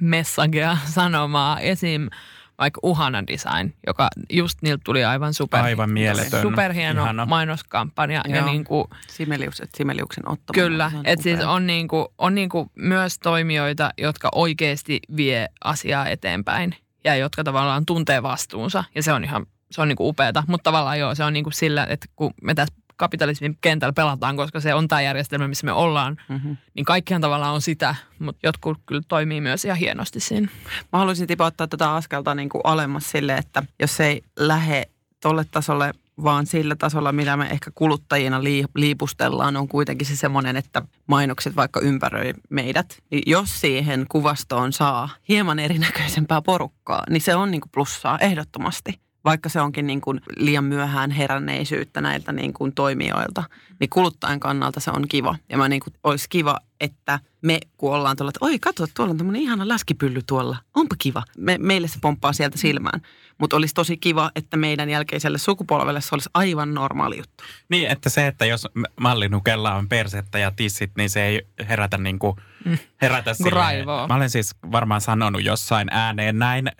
messagea, 0.00 0.76
sanomaa. 0.94 1.60
Esim. 1.60 2.08
Vaikka 2.58 2.80
Uhana 2.82 3.26
Design, 3.26 3.72
joka 3.86 4.08
just 4.30 4.58
niiltä 4.62 4.80
tuli 4.84 5.04
aivan 5.04 5.34
super, 5.34 5.60
Aivan 5.60 5.90
mieletön. 5.90 6.42
superhieno 6.42 7.02
Ihana. 7.02 7.26
mainoskampanja. 7.26 8.20
Ja 8.28 8.36
Joo. 8.36 8.46
niin 8.46 8.64
kuin, 8.64 8.84
Simelius, 9.08 9.60
että 9.60 9.76
Simeliuksen 9.76 10.28
Otto. 10.28 10.52
Kyllä, 10.52 10.92
että 11.04 11.22
siis 11.22 11.40
on, 11.40 11.66
niinku, 11.66 12.12
on 12.18 12.34
niinku 12.34 12.70
myös 12.74 13.18
toimijoita, 13.18 13.90
jotka 13.98 14.28
oikeasti 14.34 15.00
vie 15.16 15.48
asiaa 15.64 16.08
eteenpäin 16.08 16.76
ja 17.04 17.16
jotka 17.16 17.44
tavallaan 17.44 17.86
tuntee 17.86 18.22
vastuunsa 18.22 18.84
ja 18.94 19.02
se 19.02 19.12
on 19.12 19.24
ihan 19.24 19.46
se 19.70 19.82
on 19.82 19.88
niinku 19.88 20.08
upeata, 20.08 20.42
mutta 20.46 20.62
tavallaan 20.70 20.98
joo, 20.98 21.14
se 21.14 21.24
on 21.24 21.32
niinku 21.32 21.50
sillä, 21.50 21.86
että 21.90 22.06
kun 22.16 22.34
me 22.42 22.54
tässä 22.54 22.74
kapitalismin 22.96 23.58
kentällä 23.60 23.92
pelataan, 23.92 24.36
koska 24.36 24.60
se 24.60 24.74
on 24.74 24.88
tämä 24.88 25.00
järjestelmä, 25.02 25.48
missä 25.48 25.66
me 25.66 25.72
ollaan, 25.72 26.16
Mhm. 26.28 26.52
niin 26.74 26.84
kaikkihan 26.84 27.20
tavallaan 27.22 27.54
on 27.54 27.62
sitä, 27.62 27.94
mutta 28.18 28.46
jotkut 28.46 28.78
kyllä 28.86 29.02
toimii 29.08 29.40
myös 29.40 29.64
ihan 29.64 29.78
hienosti 29.78 30.20
siinä. 30.20 30.48
Mä 30.92 30.98
haluaisin 30.98 31.26
tipottaa 31.26 31.66
tätä 31.68 31.94
askelta 31.94 32.34
niin 32.34 32.48
kuin 32.48 32.60
alemmas 32.64 33.10
sille, 33.10 33.34
että 33.36 33.62
jos 33.80 33.96
se 33.96 34.06
ei 34.06 34.22
lähde 34.38 34.82
tolle 35.22 35.44
tasolle, 35.50 35.92
vaan 36.24 36.46
sillä 36.46 36.76
tasolla, 36.76 37.12
mitä 37.12 37.36
me 37.36 37.46
ehkä 37.50 37.70
kuluttajina 37.74 38.40
lii- 38.40 38.68
liipustellaan, 38.76 39.56
on 39.56 39.68
kuitenkin 39.68 40.06
se 40.06 40.16
semmoinen, 40.16 40.56
että 40.56 40.82
mainokset 41.06 41.56
vaikka 41.56 41.80
ympäröi 41.80 42.32
meidät. 42.50 42.98
Niin 43.10 43.22
jos 43.26 43.60
siihen 43.60 44.06
kuvastoon 44.08 44.72
saa 44.72 45.08
hieman 45.28 45.58
erinäköisempää 45.58 46.42
porukkaa, 46.42 47.04
niin 47.10 47.20
se 47.20 47.34
on 47.34 47.50
niin 47.50 47.60
kuin 47.60 47.70
plussaa 47.74 48.18
ehdottomasti. 48.18 49.00
Vaikka 49.26 49.48
se 49.48 49.60
onkin 49.60 49.86
niin 49.86 50.00
kuin 50.00 50.20
liian 50.36 50.64
myöhään 50.64 51.10
heränneisyyttä 51.10 52.00
näiltä 52.00 52.32
niin 52.32 52.52
kuin 52.52 52.72
toimijoilta, 52.72 53.44
niin 53.80 53.90
kuluttajan 53.90 54.40
kannalta 54.40 54.80
se 54.80 54.90
on 54.90 55.08
kiva. 55.08 55.36
Ja 55.48 55.58
mä 55.58 55.68
niin 55.68 55.80
kuin, 55.80 55.94
olisi 56.04 56.26
kiva, 56.28 56.58
että 56.80 57.18
me 57.42 57.58
kun 57.76 57.94
ollaan 57.94 58.16
tuolla, 58.16 58.30
että 58.30 58.44
oi 58.44 58.58
katso, 58.58 58.86
tuolla 58.94 59.10
on 59.10 59.16
tämmöinen 59.16 59.42
ihana 59.42 59.68
läskipylly 59.68 60.20
tuolla. 60.26 60.56
Onpa 60.74 60.96
kiva. 60.98 61.22
Me, 61.38 61.58
meille 61.58 61.88
se 61.88 61.98
pomppaa 62.00 62.32
sieltä 62.32 62.58
silmään. 62.58 63.00
Mutta 63.38 63.56
olisi 63.56 63.74
tosi 63.74 63.96
kiva, 63.96 64.30
että 64.36 64.56
meidän 64.56 64.90
jälkeiselle 64.90 65.38
sukupolvelle 65.38 66.00
se 66.00 66.08
olisi 66.12 66.30
aivan 66.34 66.74
normaali 66.74 67.16
juttu. 67.16 67.44
Niin, 67.68 67.90
että 67.90 68.10
se, 68.10 68.26
että 68.26 68.46
jos 68.46 68.68
mallinukella 69.00 69.74
on 69.74 69.88
persettä 69.88 70.38
ja 70.38 70.50
tissit, 70.50 70.90
niin 70.96 71.10
se 71.10 71.24
ei 71.26 71.46
herätä 71.68 71.98
niin 71.98 72.18
kuin, 72.18 72.36
herätä 73.02 73.34
silleen. 73.34 73.52
raivoa. 73.56 74.08
Mä 74.08 74.14
olen 74.14 74.30
siis 74.30 74.54
varmaan 74.72 75.00
sanonut 75.00 75.44
jossain 75.44 75.88
ääneen 75.90 76.38
näin 76.38 76.68
ö, 76.68 76.72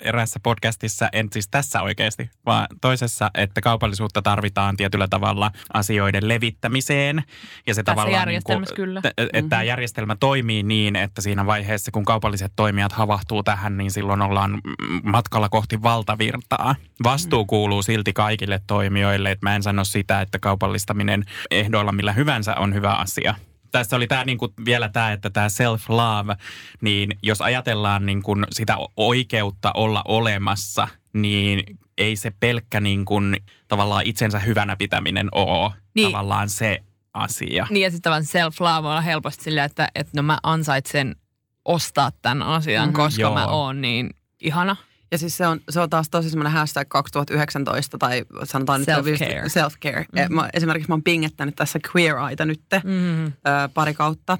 eräässä 0.00 0.40
podcastissa, 0.42 1.08
en 1.12 1.28
siis 1.32 1.48
tässä 1.48 1.82
oikeasti, 1.82 2.30
vaan 2.46 2.66
toisessa, 2.80 3.30
että 3.34 3.60
kaupallisuutta 3.60 4.22
tarvitaan 4.22 4.76
tietyllä 4.76 5.08
tavalla 5.08 5.50
asioiden 5.74 6.28
levittämiseen. 6.28 7.24
Ja 7.66 7.74
se 7.74 7.82
Tässä 7.82 7.96
tavallaan 8.02 8.28
niin 8.28 8.42
kuin, 8.44 8.66
kyllä. 8.76 9.00
t- 9.00 9.06
Että 9.32 9.48
tämä 9.48 9.62
järjestelmä 9.62 10.16
toimii 10.16 10.62
niin, 10.62 10.96
että 10.96 11.20
siinä 11.22 11.46
vaiheessa, 11.46 11.90
kun 11.90 12.04
kaupalliset 12.04 12.52
toimijat 12.56 12.92
havahtuu 12.92 13.42
tähän, 13.42 13.76
niin 13.76 13.90
silloin 13.90 14.22
ollaan 14.22 14.50
mm, 14.50 15.00
matkalla 15.02 15.48
kohti 15.48 15.75
valtavirtaa. 15.82 16.74
Vastuu 17.04 17.44
kuuluu 17.46 17.82
silti 17.82 18.12
kaikille 18.12 18.60
toimijoille, 18.66 19.30
että 19.30 19.46
mä 19.46 19.54
en 19.56 19.62
sano 19.62 19.84
sitä, 19.84 20.20
että 20.20 20.38
kaupallistaminen 20.38 21.24
ehdoilla 21.50 21.92
millä 21.92 22.12
hyvänsä 22.12 22.54
on 22.54 22.74
hyvä 22.74 22.92
asia. 22.92 23.34
Tässä 23.72 23.96
oli 23.96 24.06
tämä 24.06 24.24
niinku, 24.24 24.52
vielä 24.64 24.88
tämä, 24.88 25.12
että 25.12 25.30
tämä 25.30 25.46
self-love, 25.48 26.36
niin 26.80 27.18
jos 27.22 27.40
ajatellaan 27.40 28.06
niinku 28.06 28.36
sitä 28.52 28.76
oikeutta 28.96 29.70
olla 29.74 30.02
olemassa, 30.08 30.88
niin 31.12 31.78
ei 31.98 32.16
se 32.16 32.32
pelkkä 32.40 32.80
niinku, 32.80 33.20
tavallaan 33.68 34.06
itsensä 34.06 34.38
hyvänä 34.38 34.76
pitäminen 34.76 35.28
ole 35.32 35.72
Niin. 35.94 36.12
tavallaan 36.12 36.48
se 36.48 36.82
asia. 37.14 37.66
Niin 37.70 37.82
ja 37.82 37.90
sitten 37.90 38.02
tavallaan 38.02 38.24
self-love 38.26 38.82
voi 38.82 38.90
olla 38.90 39.00
helposti 39.00 39.44
sillä, 39.44 39.64
että, 39.64 39.88
että 39.94 40.12
no 40.16 40.22
mä 40.22 40.38
ansaitsen 40.42 41.16
ostaa 41.64 42.10
tämän 42.22 42.42
asian, 42.42 42.88
Mhm. 42.88 42.96
koska 42.96 43.22
Joo. 43.22 43.34
mä 43.34 43.46
oon 43.46 43.80
niin 43.80 44.10
ihana. 44.40 44.76
Ja 45.12 45.18
siis 45.18 45.36
se 45.36 45.46
on, 45.46 45.60
se 45.70 45.80
on 45.80 45.90
taas 45.90 46.10
tosi 46.10 46.30
semmoinen 46.30 46.52
hashtag 46.52 46.88
2019 46.88 47.98
tai 47.98 48.24
sanotaan 48.44 48.80
nyt 48.80 48.88
Self-care. 48.88 49.48
self-care. 49.48 50.04
Mm-hmm. 50.12 50.34
Mä, 50.34 50.48
esimerkiksi 50.52 50.88
mä 50.90 50.94
oon 50.94 51.02
pingettänyt 51.02 51.54
tässä 51.56 51.78
Queer 51.94 52.16
Eyetä 52.28 52.44
nyt 52.44 52.60
Mm. 52.84 53.24
ö, 53.26 53.32
pari 53.74 53.94
kautta. 53.94 54.38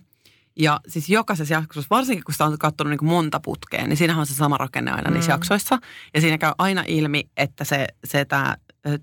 Ja 0.58 0.80
siis 0.88 1.08
jokaisessa 1.08 1.54
jaksossa, 1.54 1.86
varsinkin 1.90 2.24
kun 2.24 2.34
sitä 2.34 2.44
on 2.44 2.58
katsonut 2.58 2.90
niin 2.90 3.08
monta 3.10 3.40
putkea, 3.40 3.86
niin 3.86 3.96
siinähän 3.96 4.20
on 4.20 4.26
se 4.26 4.34
sama 4.34 4.56
rakenne 4.58 4.90
aina 4.90 5.10
mm. 5.10 5.14
niissä 5.14 5.32
jaksoissa. 5.32 5.78
Ja 6.14 6.20
siinä 6.20 6.38
käy 6.38 6.52
aina 6.58 6.84
ilmi, 6.86 7.30
että 7.36 7.64
se, 7.64 7.86
se 8.04 8.24
tämä 8.24 8.56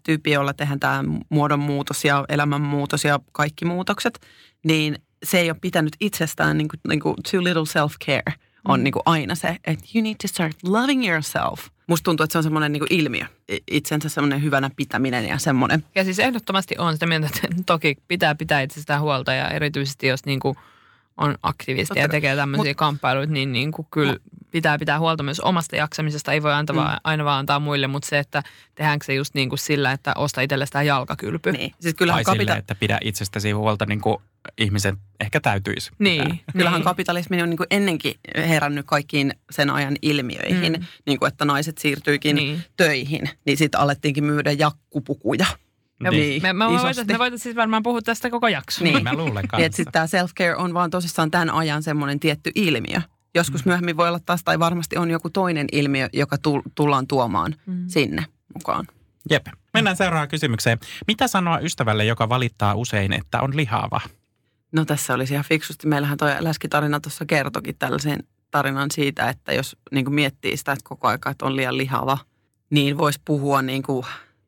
tyyppi, 0.03 0.31
jolla 0.31 0.53
tehdään 0.53 0.79
tämä 0.79 1.03
muodonmuutos 1.29 2.05
ja 2.05 2.25
elämänmuutos 2.29 3.03
ja 3.03 3.19
kaikki 3.31 3.65
muutokset, 3.65 4.19
niin 4.65 4.95
se 5.23 5.39
ei 5.39 5.49
ole 5.49 5.57
pitänyt 5.61 5.95
itsestään 5.99 6.57
niin 6.57 6.67
kuin, 6.67 6.79
niin 6.87 6.99
kuin 6.99 7.15
too 7.31 7.43
little 7.43 7.63
self-care 7.63 8.33
on 8.67 8.79
Mm. 8.79 8.83
niin 8.83 8.91
kuin 8.91 9.03
aina 9.05 9.35
se, 9.35 9.57
että 9.67 9.85
you 9.95 10.03
need 10.03 10.15
to 10.21 10.27
start 10.27 10.57
loving 10.63 11.07
yourself. 11.09 11.67
Musta 11.87 12.03
tuntuu, 12.03 12.23
että 12.23 12.31
se 12.31 12.37
on 12.37 12.43
semmoinen 12.43 12.71
niin 12.71 12.79
kuin 12.79 12.93
ilmiö, 12.93 13.25
itsensä 13.71 14.09
semmoinen 14.09 14.43
hyvänä 14.43 14.69
pitäminen 14.75 15.27
ja 15.27 15.37
semmoinen. 15.37 15.83
Ja 15.95 16.03
siis 16.03 16.19
ehdottomasti 16.19 16.75
on 16.77 16.93
sitä 16.93 17.05
mieltä, 17.05 17.27
että 17.27 17.47
toki 17.65 17.97
pitää 18.07 18.35
pitää 18.35 18.61
itsestään 18.61 19.01
huolta 19.01 19.33
ja 19.33 19.49
erityisesti 19.49 20.07
jos 20.07 20.25
niinku 20.25 20.55
on 21.17 21.37
aktivisti 21.43 21.87
Totta 21.87 21.99
ja 21.99 22.09
tekee 22.09 22.35
tämmöisiä 22.35 22.71
Mut- 22.71 22.75
kamppailuita, 22.75 23.33
niin, 23.33 23.51
niin 23.51 23.71
kuin 23.71 23.87
kyllä 23.91 24.15
pitää 24.53 24.77
pitää 24.79 24.99
huolta 24.99 25.23
myös 25.23 25.39
omasta 25.39 25.75
jaksamisesta. 25.75 26.31
Ei 26.31 26.43
voi 26.43 26.53
antaa 26.53 26.73
Mm. 26.75 26.81
vaan, 26.81 26.99
aina 27.03 27.25
vaan 27.25 27.39
antaa 27.39 27.59
muille, 27.59 27.87
mutta 27.87 28.07
se, 28.09 28.19
että 28.19 28.43
tehdäänkö 28.75 29.05
se 29.05 29.13
just 29.13 29.33
niin 29.35 29.49
kuin 29.49 29.59
sillä, 29.59 29.91
että 29.91 30.13
osta 30.17 30.41
itsellestään 30.41 30.85
jalkakylpy. 30.85 31.51
Niin. 31.51 31.71
Siis 31.79 31.95
kyllähän, 31.95 32.23
Tai 32.23 32.35
kapita- 32.35 32.57
että 32.57 32.75
pidä 32.75 32.97
itsestäsi 33.03 33.51
huolta 33.51 33.85
niin 33.85 34.01
kuin 34.01 34.17
ihmisen 34.57 34.97
ehkä 35.19 35.39
täytyisi. 35.39 35.91
Niin, 35.99 36.39
kyllähän 36.51 36.79
niin. 36.79 36.83
kapitalismi 36.83 37.41
on 37.41 37.49
niin 37.49 37.57
kuin 37.57 37.67
ennenkin 37.71 38.13
herännyt 38.35 38.85
kaikkiin 38.85 39.33
sen 39.51 39.69
ajan 39.69 39.95
ilmiöihin. 40.01 40.73
Mm. 40.73 40.85
Niin 41.05 41.19
kuin, 41.19 41.27
että 41.27 41.45
naiset 41.45 41.77
siirtyikin 41.77 42.35
Niin. 42.35 42.63
töihin, 42.77 43.29
niin 43.45 43.57
sitten 43.57 43.79
alettiinkin 43.81 44.23
myydä 44.23 44.51
jakkupukuja. 44.51 45.45
Niin. 46.11 46.41
Me, 46.41 46.53
me, 46.53 46.65
voitaisiin 46.65 47.07
me 47.07 47.19
voitais 47.19 47.43
siis 47.43 47.55
varmaan 47.55 47.83
puhua 47.83 48.01
tästä 48.01 48.29
koko 48.29 48.47
jakso. 48.47 48.83
Niin. 48.83 48.93
Niin 48.93 49.03
mä 49.03 49.13
luulen 49.13 49.35
Niin, 49.35 49.47
kanssa. 49.47 49.65
että 49.65 49.75
sitten 49.75 49.91
tämä 49.91 50.05
self-care 50.05 50.55
on 50.57 50.73
vaan 50.73 50.89
tosissaan 50.89 51.31
tämän 51.31 51.49
ajan 51.49 51.83
semmoinen 51.83 52.19
tietty 52.19 52.51
ilmiö. 52.55 53.01
Joskus 53.35 53.65
myöhemmin 53.65 53.97
voi 53.97 54.07
olla 54.07 54.19
taas, 54.19 54.43
tai 54.43 54.59
varmasti 54.59 54.97
on 54.97 55.09
joku 55.11 55.29
toinen 55.29 55.67
ilmiö, 55.71 56.09
joka 56.13 56.35
tul- 56.37 56.69
tullaan 56.75 57.07
tuomaan 57.07 57.55
Mm. 57.65 57.83
sinne 57.87 58.25
mukaan. 58.53 58.87
Jep. 59.29 59.45
Mennään 59.73 59.97
seuraavaan 59.97 60.27
kysymykseen. 60.27 60.79
Mitä 61.07 61.27
sanoa 61.27 61.59
ystävälle, 61.59 62.05
joka 62.05 62.29
valittaa 62.29 62.75
usein, 62.75 63.13
että 63.13 63.41
on 63.41 63.55
lihava? 63.57 64.01
No 64.71 64.85
tässä 64.85 65.13
olisi 65.13 65.33
ihan 65.33 65.45
fiksusti. 65.45 65.87
Meillähän 65.87 66.17
tuo 66.17 66.27
läskitarina 66.39 66.99
tuossa 66.99 67.25
kertokin 67.25 67.75
tällaisen 67.79 68.23
tarinan 68.51 68.91
siitä, 68.91 69.29
että 69.29 69.53
jos 69.53 69.77
niin 69.91 70.05
kuin 70.05 70.15
miettii 70.15 70.57
sitä, 70.57 70.71
että 70.71 70.83
koko 70.89 71.07
aika 71.07 71.29
että 71.29 71.45
on 71.45 71.55
liian 71.55 71.77
lihava, 71.77 72.17
niin 72.69 72.97
voisi 72.97 73.21
puhua 73.25 73.61
niin 73.61 73.83
kuin 73.83 74.05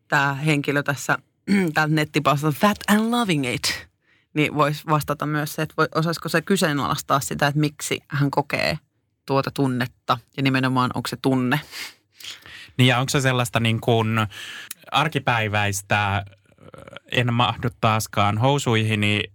tämä 0.07 0.33
henkilö 0.33 0.83
tässä 0.83 1.17
tältä 1.73 1.93
nettipalstalta 1.95 2.57
Fat 2.59 2.77
and 2.87 3.11
Loving 3.11 3.53
It. 3.53 3.87
Niin 4.35 4.55
voisi 4.55 4.83
vastata 4.89 5.25
myös 5.25 5.55
se, 5.55 5.61
että 5.61 5.75
osaisiko 5.95 6.29
se 6.29 6.41
kyseenalaistaa 6.41 7.19
sitä, 7.19 7.47
että 7.47 7.59
miksi 7.59 8.01
hän 8.07 8.31
kokee 8.31 8.79
tuota 9.25 9.51
tunnetta 9.51 10.17
ja 10.37 10.43
nimenomaan 10.43 10.91
onko 10.93 11.07
se 11.07 11.17
tunne. 11.21 11.59
Niin 12.77 12.87
ja 12.87 12.99
onko 12.99 13.09
se 13.09 13.21
sellaista 13.21 13.59
niin 13.59 13.81
kuin 13.81 14.27
arkipäiväistä, 14.91 16.25
en 17.11 17.33
mahdu 17.33 17.69
taaskaan 17.81 18.37
ö, 18.37 19.34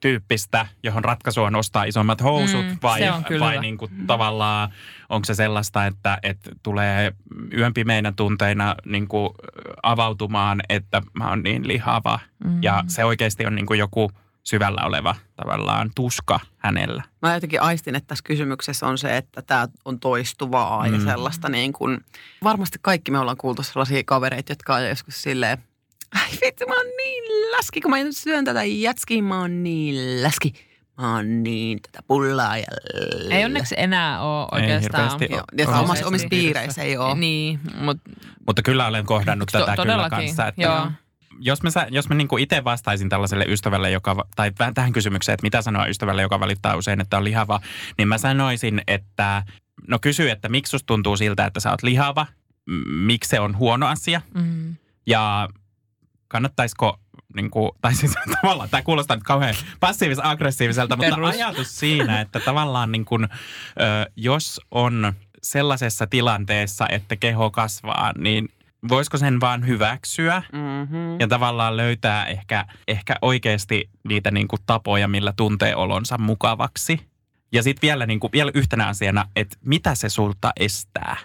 tyyppistä, 0.00 0.66
johon 0.82 1.04
ratkaisu 1.04 1.42
on 1.42 1.54
ostaa 1.56 1.84
isommat 1.84 2.22
housut 2.22 2.66
Mm, 2.66 2.76
vai, 2.82 3.00
vai 3.40 3.60
niin 3.60 3.78
kuin 3.78 3.90
tavallaan 4.06 4.70
onko 5.08 5.24
se 5.24 5.34
sellaista, 5.34 5.86
että, 5.86 6.18
että 6.22 6.50
tulee 6.62 7.12
yön 7.56 7.74
pimeinä 7.74 8.12
tunteina 8.16 8.74
niin 8.86 9.08
kuin 9.08 9.30
avautumaan, 9.82 10.60
että 10.68 11.02
mä 11.14 11.28
oon 11.28 11.42
niin 11.42 11.68
lihava 11.68 12.18
Mm. 12.44 12.62
ja 12.62 12.84
se 12.86 13.04
oikeasti 13.04 13.46
on 13.46 13.54
niin 13.54 13.66
kuin 13.66 13.78
joku 13.78 14.10
syvällä 14.44 14.80
oleva 14.84 15.14
tavallaan 15.36 15.90
tuska 15.94 16.40
hänellä. 16.58 17.02
Mä 17.22 17.34
jotenkin 17.34 17.62
aistin, 17.62 17.94
että 17.94 18.06
tässä 18.06 18.24
kysymyksessä 18.24 18.86
on 18.86 18.98
se, 18.98 19.16
että 19.16 19.42
tämä 19.42 19.68
on 19.84 20.00
toistuvaa 20.00 20.86
ja 20.86 20.98
Mm. 20.98 21.04
sellaista 21.04 21.48
niin 21.48 21.72
kuin, 21.72 21.98
varmasti 22.44 22.78
kaikki 22.82 23.10
me 23.10 23.18
ollaan 23.18 23.36
kuultu 23.36 23.62
sellaisia 23.62 24.02
kavereita, 24.06 24.52
jotka 24.52 24.74
on 24.74 24.88
joskus 24.88 25.22
silleen, 25.22 25.58
ai 26.14 26.30
vitsi 26.44 26.66
mä 26.66 26.74
oon 26.76 26.86
niin 26.86 27.52
läski, 27.52 27.80
kun 27.80 27.90
mä 27.90 27.96
syön 28.10 28.44
tätä 28.44 28.64
jätskiä, 28.64 29.22
mä 29.22 29.40
oon 29.40 29.62
niin 29.62 30.22
läski. 30.22 30.52
Mä 31.00 31.14
oon 31.14 31.42
niin 31.42 31.78
tätä 31.82 31.98
pullaa 32.06 32.56
ja 32.58 32.64
Ei 33.30 33.44
onneksi 33.44 33.74
enää 33.78 34.20
ole 34.22 34.48
Ei 34.52 34.62
oikeastaan. 34.62 35.20
hirveästi 35.20 35.34
Joo, 35.58 35.80
Omassa 35.80 36.06
omissa 36.06 36.28
piirissä. 36.28 36.28
piireissä 36.28 36.82
ei 36.82 36.96
ole. 36.96 37.14
Niin, 37.14 37.60
mutta 37.80 38.10
Mutta 38.46 38.62
kyllä 38.62 38.86
olen 38.86 39.06
kohdannut 39.06 39.48
To- 39.52 39.58
tätä 39.58 39.72
kyllä 39.72 39.76
todellakin, 39.84 40.18
kanssa. 40.18 40.46
Että 40.46 40.62
joo. 40.62 40.90
Jos 41.42 41.62
mä, 41.62 41.70
jos 41.90 42.08
mä 42.08 42.14
niinku 42.14 42.36
itse 42.36 42.64
vastaisin 42.64 43.08
tällaiselle 43.08 43.44
ystävälle, 43.48 43.90
joka, 43.90 44.26
tai 44.36 44.52
vähän 44.58 44.74
tähän 44.74 44.92
kysymykseen, 44.92 45.34
että 45.34 45.46
mitä 45.46 45.62
sanoa 45.62 45.86
ystävälle, 45.86 46.22
joka 46.22 46.40
valittaa 46.40 46.76
usein, 46.76 47.00
että 47.00 47.16
on 47.16 47.24
lihava, 47.24 47.60
niin 47.98 48.08
mä 48.08 48.18
sanoisin, 48.18 48.82
että 48.86 49.42
no 49.88 49.98
kysy, 49.98 50.30
että 50.30 50.48
miksi 50.48 50.70
susta 50.70 50.86
tuntuu 50.86 51.16
siltä, 51.16 51.46
että 51.46 51.60
sä 51.60 51.70
oot 51.70 51.82
lihava, 51.82 52.26
miksi 52.86 53.28
se 53.28 53.40
on 53.40 53.56
huono 53.58 53.86
asia 53.86 54.20
mm, 54.34 54.76
ja 55.06 55.48
kannattaisiko, 56.30 57.00
niin 57.36 57.50
kuin, 57.50 57.70
tai 57.80 57.94
siis 57.94 58.14
tavallaan 58.42 58.70
tämä 58.70 58.82
kuulostaa 58.82 59.16
nyt 59.16 59.24
kauhean 59.24 59.54
passiivis-aggressiiviselta, 59.80 60.96
mutta 60.96 61.14
Perus. 61.14 61.34
ajatus 61.34 61.78
siinä, 61.78 62.20
että 62.20 62.40
tavallaan 62.40 62.92
niin 62.92 63.04
kuin, 63.04 63.24
ö, 63.24 64.10
jos 64.16 64.60
on 64.70 65.12
sellaisessa 65.42 66.06
tilanteessa, 66.06 66.86
että 66.88 67.16
keho 67.16 67.50
kasvaa, 67.50 68.12
niin 68.18 68.48
voisiko 68.88 69.18
sen 69.18 69.40
vaan 69.40 69.66
hyväksyä 69.66 70.42
Mm-hmm. 70.52 71.20
ja 71.20 71.28
tavallaan 71.28 71.76
löytää 71.76 72.26
ehkä, 72.26 72.66
ehkä 72.88 73.16
oikeasti 73.22 73.90
niitä 74.08 74.30
niin 74.30 74.48
kuin 74.48 74.60
tapoja, 74.66 75.08
millä 75.08 75.32
tuntee 75.36 75.76
olonsa 75.76 76.18
mukavaksi. 76.18 77.00
Ja 77.52 77.62
sitten 77.62 77.82
vielä, 77.88 78.06
niin 78.06 78.20
kuin, 78.20 78.32
vielä 78.32 78.50
yhtenä 78.54 78.86
asiana, 78.86 79.24
että 79.36 79.56
mitä 79.64 79.94
se 79.94 80.08
sulta 80.08 80.52
estää? 80.60 81.16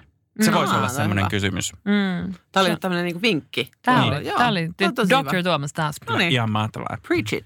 Se 0.41 0.51
No, 0.51 0.57
voisi 0.57 0.71
olla 0.73 0.81
tämä 0.81 0.89
on 0.91 0.95
semmoinen 0.95 1.27
kysymys. 1.29 1.73
mm. 1.73 2.33
Tämä 2.51 2.61
oli 2.61 2.69
nyt 2.69 2.79
tämmöinen 2.79 3.05
niin 3.05 3.21
vinkki. 3.21 3.71
Tämä 3.81 4.01
Niin. 4.01 4.13
oli, 4.13 4.27
Joo, 4.27 4.37
tämä 4.37 4.49
oli 4.49 4.69
tämä 4.77 4.87
on 4.87 4.95
tosi 4.95 5.09
Dr. 5.09 5.31
hyvä. 5.31 5.43
Tuomas 5.43 5.73
taas. 5.73 5.95
No 6.09 6.17
niin. 6.17 6.31
Ihan 6.31 6.51
mahtavaa. 6.51 6.97
Preach 7.07 7.33
it. 7.33 7.45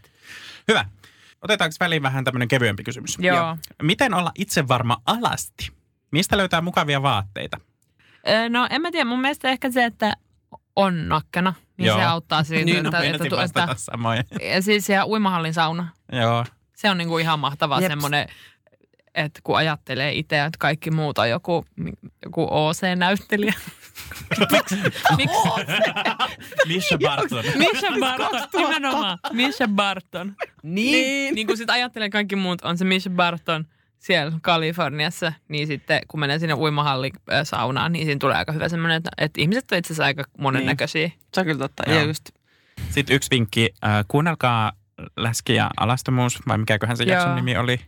Hyvä. 0.68 0.86
Otetaanko 1.42 1.76
väliin 1.80 2.04
vähän 2.04 2.24
tämmöinen 2.24 2.48
kevyempi 2.48 2.84
kysymys? 2.84 3.18
Joo. 3.20 3.38
Joo. 3.38 3.58
Miten 3.82 4.14
olla 4.14 4.32
itsevarma 4.36 4.98
alasti? 5.06 5.72
Mistä 6.12 6.38
löytää 6.38 6.62
mukavia 6.62 7.02
vaatteita? 7.02 7.58
Ö, 8.28 8.50
No 8.50 8.68
en 8.70 8.82
mä 8.82 8.92
tiedä, 8.92 9.06
mun 9.06 9.22
mielestä 9.22 9.50
ehkä 9.50 9.72
se, 9.72 9.86
että 9.86 10.14
on 10.76 11.10
nakkana, 11.10 11.54
niin 11.78 11.86
Joo. 11.88 11.98
se 11.98 12.04
auttaa 12.06 12.44
siitä. 12.44 12.66
Niin, 12.66 12.78
että, 12.86 12.98
no, 12.98 13.04
että, 13.04 13.24
että, 13.24 13.36
vastata 13.38 13.76
samoin. 13.78 14.24
ja 14.54 14.62
siis 14.62 14.90
ja 14.90 15.06
uimahallin 15.06 15.54
sauna. 15.54 15.88
Joo. 16.12 16.46
Se 16.76 16.90
on 16.90 16.98
niinku 16.98 17.18
ihan 17.18 17.40
mahtavaa 17.40 17.82
semmoinen, 17.82 18.28
että 19.16 19.40
kun 19.44 19.58
ajattelee 19.58 20.12
itse, 20.14 20.40
että 20.40 20.58
kaikki 20.60 20.92
muut 20.92 21.18
on 21.18 21.30
joku, 21.30 21.66
joku 22.26 22.48
OC-näyttelijä. 22.52 23.54
Miksi? 25.18 25.36
Misha 26.68 26.98
Barton. 26.98 27.44
Misha 27.58 27.88
Barton, 28.00 28.48
nimenomaan. 28.54 29.20
Misha 29.34 29.68
Barton. 29.68 30.36
Niin. 30.64 31.36
Niin 31.36 31.48
kun 31.48 31.58
sit 31.58 31.70
ajattelee 31.70 32.10
kaikki 32.10 32.36
muut 32.36 32.62
on 32.62 32.78
se 32.78 32.86
Misha 32.86 33.10
Barton 33.10 33.66
siellä 34.00 34.32
Kaliforniassa, 34.42 35.34
niin 35.48 35.68
sitten 35.68 36.02
kun 36.08 36.20
menee 36.20 36.40
sinne 36.40 36.54
uimahallin 36.54 37.14
ö, 37.32 37.46
saunaan, 37.46 37.94
niin 37.94 38.06
siinä 38.06 38.20
tulee 38.20 38.38
aika 38.38 38.52
hyvä 38.52 38.70
semmoinen, 38.70 38.98
että, 38.98 39.10
että 39.18 39.42
ihmiset 39.42 39.72
on 39.72 39.78
itse 39.78 39.88
asiassa 39.88 40.06
aika 40.06 40.24
monennäköisiä. 40.38 41.08
Niin. 41.08 41.20
Se 41.34 41.40
on 41.40 41.46
kyllä 41.46 41.60
totta. 41.60 41.84
Joo. 41.88 42.00
Ja 42.00 42.06
just, 42.06 42.30
Sitten 42.90 43.16
yksi 43.16 43.30
vinkki. 43.32 43.70
Äh, 43.86 44.06
kuunnelkaa 44.08 44.72
Läski 45.18 45.54
ja 45.54 45.70
alastomuus, 45.78 46.40
vai 46.48 46.58
mikäköhän 46.58 46.98
se 46.98 47.04
jakson 47.04 47.36
nimi 47.36 47.58
oli. 47.58 47.80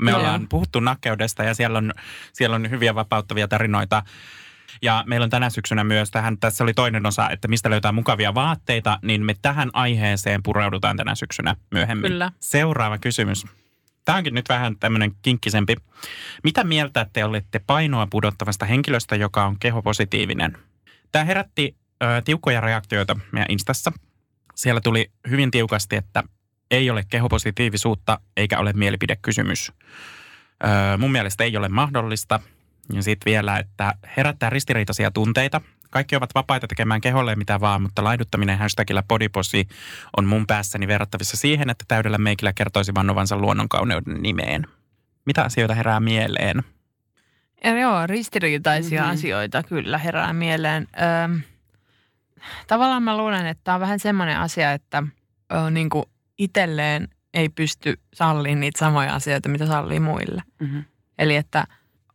Me 0.00 0.10
Joo. 0.10 0.20
ollaan 0.20 0.48
puhuttu 0.48 0.80
nakkeudesta 0.80 1.44
ja 1.44 1.54
siellä 1.54 1.78
on, 1.78 1.92
siellä 2.32 2.56
on 2.56 2.70
hyviä 2.70 2.94
vapauttavia 2.94 3.48
tarinoita. 3.48 4.02
Ja 4.82 5.04
meillä 5.06 5.24
on 5.24 5.30
tänä 5.30 5.50
syksynä 5.50 5.84
myös 5.84 6.10
tähän, 6.10 6.38
tässä 6.38 6.64
oli 6.64 6.74
toinen 6.74 7.06
osa, 7.06 7.30
että 7.30 7.48
mistä 7.48 7.70
löytää 7.70 7.92
mukavia 7.92 8.34
vaatteita, 8.34 8.98
niin 9.02 9.24
me 9.24 9.34
tähän 9.42 9.70
aiheeseen 9.72 10.42
pureudutaan 10.42 10.96
tänä 10.96 11.14
syksynä 11.14 11.56
myöhemmin. 11.70 12.10
Kyllä. 12.10 12.32
Seuraava 12.40 12.98
kysymys. 12.98 13.46
Tämä 14.04 14.18
onkin 14.18 14.34
nyt 14.34 14.48
vähän 14.48 14.76
tämmöinen 14.78 15.12
kinkkisempi. 15.22 15.76
Mitä 16.44 16.64
mieltä 16.64 17.06
te 17.12 17.24
olette 17.24 17.60
painoa 17.66 18.06
pudottavasta 18.10 18.66
henkilöstä, 18.66 19.16
joka 19.16 19.44
on 19.44 19.58
kehopositiivinen? 19.58 20.58
Tämä 21.12 21.24
herätti 21.24 21.76
ö, 22.02 22.22
tiukkoja 22.24 22.60
reaktioita 22.60 23.16
meidän 23.32 23.50
Instassa. 23.50 23.92
Siellä 24.54 24.80
tuli 24.80 25.10
hyvin 25.30 25.50
tiukasti, 25.50 25.96
että 25.96 26.22
ei 26.70 26.90
ole 26.90 27.04
kehopositiivisuutta 27.10 28.20
eikä 28.36 28.58
ole 28.58 28.72
mielipidekysymys. 28.72 29.72
Ö, 30.64 30.98
mun 30.98 31.12
mielestä 31.12 31.44
ei 31.44 31.56
ole 31.56 31.68
mahdollista. 31.68 32.40
Ja 32.92 33.02
sitten 33.02 33.30
vielä, 33.30 33.58
että 33.58 33.94
herättää 34.16 34.50
ristiriitaisia 34.50 35.10
tunteita. 35.10 35.60
Kaikki 35.90 36.16
ovat 36.16 36.30
vapaita 36.34 36.66
tekemään 36.68 37.00
keholle 37.00 37.36
mitä 37.36 37.60
vaan, 37.60 37.82
mutta 37.82 38.04
laiduttaminen 38.04 38.58
hashtagillä 38.58 39.02
bodyposi 39.08 39.68
on 40.16 40.24
mun 40.24 40.46
päässäni 40.46 40.88
verrattavissa 40.88 41.36
siihen, 41.36 41.70
että 41.70 41.84
täydellä 41.88 42.18
meikillä 42.18 42.52
kertoisi 42.52 42.94
vannovansa 42.94 43.36
luonnonkauneuden 43.36 44.22
nimeen. 44.22 44.66
Mitä 45.24 45.42
asioita 45.42 45.74
herää 45.74 46.00
mieleen? 46.00 46.62
Ja 47.64 47.78
joo, 47.80 48.06
ristiriitaisia 48.06 49.00
Mhm. 49.00 49.06
mm-hmm. 49.06 49.14
asioita 49.18 49.62
kyllä 49.62 49.98
herää 49.98 50.32
mieleen. 50.32 50.86
Öm, 51.24 51.40
tavallaan 52.66 53.02
mä 53.02 53.16
luulen, 53.16 53.46
että 53.46 53.64
tämä 53.64 53.74
on 53.74 53.80
vähän 53.80 53.98
semmoinen 53.98 54.38
asia, 54.38 54.72
että 54.72 55.02
ö, 55.52 55.70
niin 55.70 55.90
kuin 55.90 56.04
itselleen 56.38 57.08
ei 57.34 57.48
pysty 57.48 58.00
salliin 58.14 58.60
niitä 58.60 58.78
samoja 58.78 59.14
asioita, 59.14 59.48
mitä 59.48 59.66
sallii 59.66 60.00
muille. 60.00 60.42
Mm-hmm. 60.60 60.84
Eli 61.18 61.36
että 61.36 61.66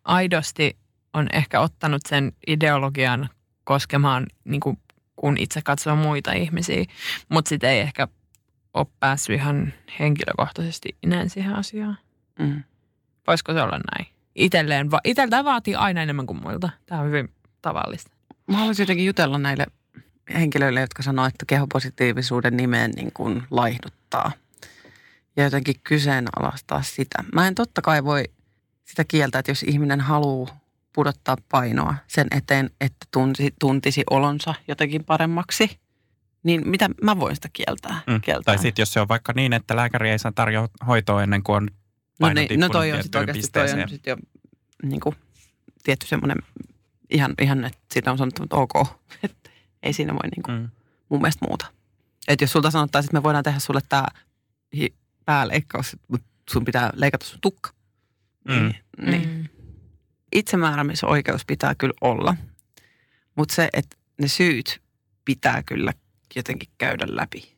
aidosti 0.03 0.77
on 1.13 1.27
ehkä 1.33 1.59
ottanut 1.59 2.01
sen 2.09 2.31
ideologian 2.47 3.29
koskemaan, 3.63 4.25
niin 4.43 4.61
kuin, 4.61 4.77
kun 5.15 5.37
itse 5.37 5.61
katsoo 5.61 5.95
muita 5.95 6.33
ihmisiä, 6.33 6.85
mutta 7.29 7.49
sitten 7.49 7.69
ei 7.69 7.79
ehkä 7.79 8.07
ole 8.73 8.87
päässyt 8.99 9.35
ihan 9.35 9.73
henkilökohtaisesti 9.99 10.97
ineen 11.03 11.29
siihen 11.29 11.55
asiaan. 11.55 11.97
Mm. 12.39 12.63
Voisiko 13.27 13.53
se 13.53 13.61
olla 13.61 13.79
näin? 13.97 14.13
Itelleen, 14.35 14.91
va- 14.91 15.01
iteltään 15.03 15.45
vaatii 15.45 15.75
aina 15.75 16.01
enemmän 16.01 16.25
kuin 16.25 16.41
muilta. 16.41 16.69
Tämä 16.85 17.01
on 17.01 17.07
hyvin 17.07 17.29
tavallista. 17.61 18.11
Mä 18.47 18.57
haluaisin 18.57 18.83
jotenkin 18.83 19.05
jutella 19.05 19.37
näille 19.37 19.65
henkilöille, 20.33 20.81
jotka 20.81 21.03
sanoo, 21.03 21.25
että 21.25 21.45
kehopositiivisuuden 21.47 22.57
nimeen 22.57 22.91
niin 22.91 23.11
kuin 23.13 23.43
laihduttaa. 23.51 24.31
Ja 25.35 25.43
jotenkin 25.43 25.75
kyseenalaistaa 25.83 26.81
sitä. 26.81 27.23
Mä 27.33 27.47
en 27.47 27.55
totta 27.55 27.81
kai 27.81 28.03
voi 28.03 28.23
sitä 28.85 29.03
kieltä, 29.03 29.39
että 29.39 29.51
jos 29.51 29.63
ihminen 29.63 30.01
haluaa 30.01 30.59
pudottaa 30.93 31.37
painoa 31.51 31.95
sen 32.07 32.27
eteen, 32.31 32.69
että 32.81 33.07
tuntisi, 33.11 33.53
tuntisi 33.59 34.03
olonsa 34.09 34.53
jotenkin 34.67 35.03
paremmaksi, 35.03 35.79
niin 36.43 36.69
mitä 36.69 36.89
mä 37.01 37.19
voin 37.19 37.35
sitä 37.35 37.49
kieltää? 37.53 38.01
Mm. 38.07 38.21
kieltää. 38.21 38.55
Tai 38.55 38.61
sitten 38.61 38.81
jos 38.81 38.93
se 38.93 39.01
on 39.01 39.07
vaikka 39.07 39.33
niin, 39.35 39.53
että 39.53 39.75
lääkäri 39.75 40.09
ei 40.09 40.19
saa 40.19 40.31
tarjoa 40.35 40.69
hoitoa 40.87 41.23
ennen 41.23 41.43
kuin 41.43 41.55
on 41.55 41.69
no, 42.19 42.29
niin, 42.29 42.59
no 42.59 42.69
toi 42.69 42.91
on 42.91 43.03
sitten 43.03 43.19
oikeasti 43.19 43.51
toi 43.53 43.81
on 43.81 43.89
sit 43.89 44.05
jo 44.05 44.17
niin 44.83 44.99
kuin, 44.99 45.15
tietty 45.83 46.07
semmoinen 46.07 46.37
ihan, 47.09 47.33
ihan, 47.41 47.65
että 47.65 47.79
siitä 47.91 48.11
on 48.11 48.17
sanottu, 48.17 48.43
että 48.43 48.55
ok, 48.55 48.87
että 49.23 49.49
ei 49.83 49.93
siinä 49.93 50.13
voi 50.13 50.29
niin 50.35 50.43
kuin, 50.43 50.57
Mm. 50.57 50.69
mun 51.09 51.21
mielestä 51.21 51.45
muuta. 51.47 51.65
Että 52.27 52.43
jos 52.43 52.51
sulta 52.51 52.71
sanottaisiin, 52.71 53.07
että 53.09 53.17
me 53.19 53.23
voidaan 53.23 53.43
tehdä 53.43 53.59
sulle 53.59 53.81
tämä 53.89 54.05
pääleikkaus, 55.25 55.97
mutta 56.07 56.27
sun 56.49 56.65
pitää 56.65 56.89
leikata 56.95 57.25
sun 57.25 57.39
tukka. 57.41 57.71
Mm. 58.47 58.53
Niin, 58.53 58.75
niin. 59.01 59.29
Mm. 59.29 59.47
Itsemääräämisoikeus 60.31 61.45
pitää 61.45 61.75
kyllä 61.75 61.93
olla, 62.01 62.35
mutta 63.35 63.55
se, 63.55 63.69
että 63.73 63.97
ne 64.21 64.27
syyt 64.27 64.81
pitää 65.25 65.63
kyllä 65.63 65.93
jotenkin 66.35 66.69
käydä 66.77 67.05
läpi. 67.09 67.53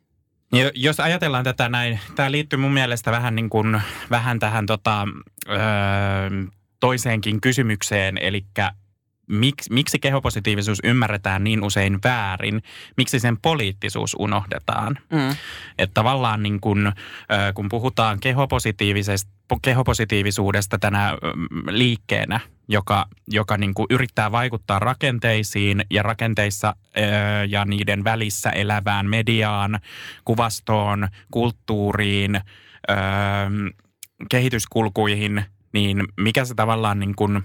Ja 0.53 0.71
Jos 0.75 0.99
ajatellaan 0.99 1.43
tätä 1.43 1.69
näin, 1.69 1.99
tämä 2.15 2.31
liittyy 2.31 2.59
mun 2.59 2.73
mielestä 2.73 3.11
vähän, 3.11 3.35
niin 3.35 3.49
kuin, 3.49 3.81
vähän 4.09 4.39
tähän 4.39 4.65
tota, 4.65 5.07
öö, 5.49 5.57
toiseenkin 6.79 7.41
kysymykseen, 7.41 8.17
eli 8.17 8.45
miksi, 9.27 9.73
miksi 9.73 9.99
kehopositiivisuus 9.99 10.79
ymmärretään 10.83 11.43
niin 11.43 11.63
usein 11.63 11.99
väärin, 12.03 12.61
miksi 12.97 13.19
sen 13.19 13.37
poliittisuus 13.41 14.15
unohdetaan. 14.19 14.97
Mm. 15.11 15.35
Että 15.77 15.93
tavallaan 15.93 16.43
niin 16.43 16.61
kun, 16.61 16.91
kun 17.53 17.69
puhutaan 17.69 18.19
kehopositiivisesta, 18.19 19.31
kehopositiivisuudesta 19.61 20.77
tänä 20.77 21.17
liikkeenä, 21.69 22.39
joka, 22.67 23.05
joka 23.27 23.57
niin 23.57 23.73
kuin 23.73 23.87
yrittää 23.89 24.31
vaikuttaa 24.31 24.79
rakenteisiin 24.79 25.85
ja 25.91 26.03
rakenteissa 26.03 26.75
ö, 26.97 27.01
ja 27.49 27.65
niiden 27.65 28.03
välissä 28.03 28.49
elävään 28.49 29.09
mediaan, 29.09 29.79
kuvastoon, 30.25 31.07
kulttuuriin, 31.31 32.35
ö, 32.35 32.93
kehityskulkuihin, 34.29 35.45
niin 35.73 36.03
mikä 36.19 36.45
se 36.45 36.53
tavallaan 36.55 36.99
niin 36.99 37.15
kuin, 37.15 37.43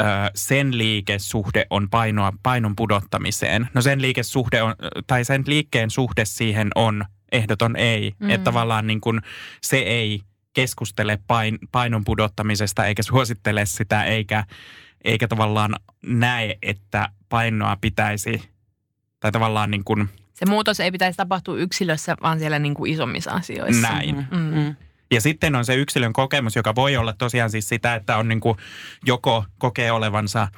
ö, 0.00 0.02
sen 0.34 0.78
liikesuhde 0.78 1.66
on 1.70 1.90
painoa, 1.90 2.32
painon 2.42 2.76
pudottamiseen. 2.76 3.68
No 3.74 3.82
sen 3.82 4.02
liikesuhde 4.02 4.62
on, 4.62 4.74
tai 5.06 5.24
sen 5.24 5.44
liikkeen 5.46 5.90
suhde 5.90 6.24
siihen 6.24 6.68
on 6.74 7.04
ehdoton 7.32 7.76
ei. 7.76 8.14
Mm. 8.18 8.30
Että 8.30 8.44
tavallaan 8.44 8.86
niin 8.86 9.00
kuin 9.00 9.20
se 9.62 9.76
ei 9.76 10.20
keskustele 10.52 11.18
pain, 11.26 11.58
painon 11.72 12.04
pudottamisesta 12.04 12.86
eikä 12.86 13.02
suosittele 13.02 13.66
sitä 13.66 14.04
eikä, 14.04 14.44
eikä 15.04 15.28
tavallaan 15.28 15.74
näe, 16.06 16.58
että 16.62 17.08
painoa 17.28 17.76
pitäisi, 17.80 18.42
tai 19.20 19.32
tavallaan 19.32 19.70
niin 19.70 19.84
kuin 19.84 20.08
Se 20.34 20.46
muutos 20.46 20.80
ei 20.80 20.92
pitäisi 20.92 21.16
tapahtua 21.16 21.56
yksilössä, 21.56 22.16
vaan 22.22 22.38
siellä 22.38 22.58
niin 22.58 22.74
kuin 22.74 22.92
isommissa 22.92 23.30
asioissa. 23.30 23.92
näin. 23.92 24.26
Mm. 24.30 24.76
Ja 25.12 25.20
sitten 25.20 25.56
on 25.56 25.64
se 25.64 25.74
yksilön 25.74 26.12
kokemus, 26.12 26.56
joka 26.56 26.74
voi 26.74 26.96
olla 26.96 27.12
tosiaan 27.12 27.50
siis 27.50 27.68
sitä, 27.68 27.94
että 27.94 28.16
on 28.16 28.28
niin 28.28 28.40
kuin 28.40 28.58
joko 29.06 29.44
kokee 29.58 29.92
olevansa, 29.92 30.48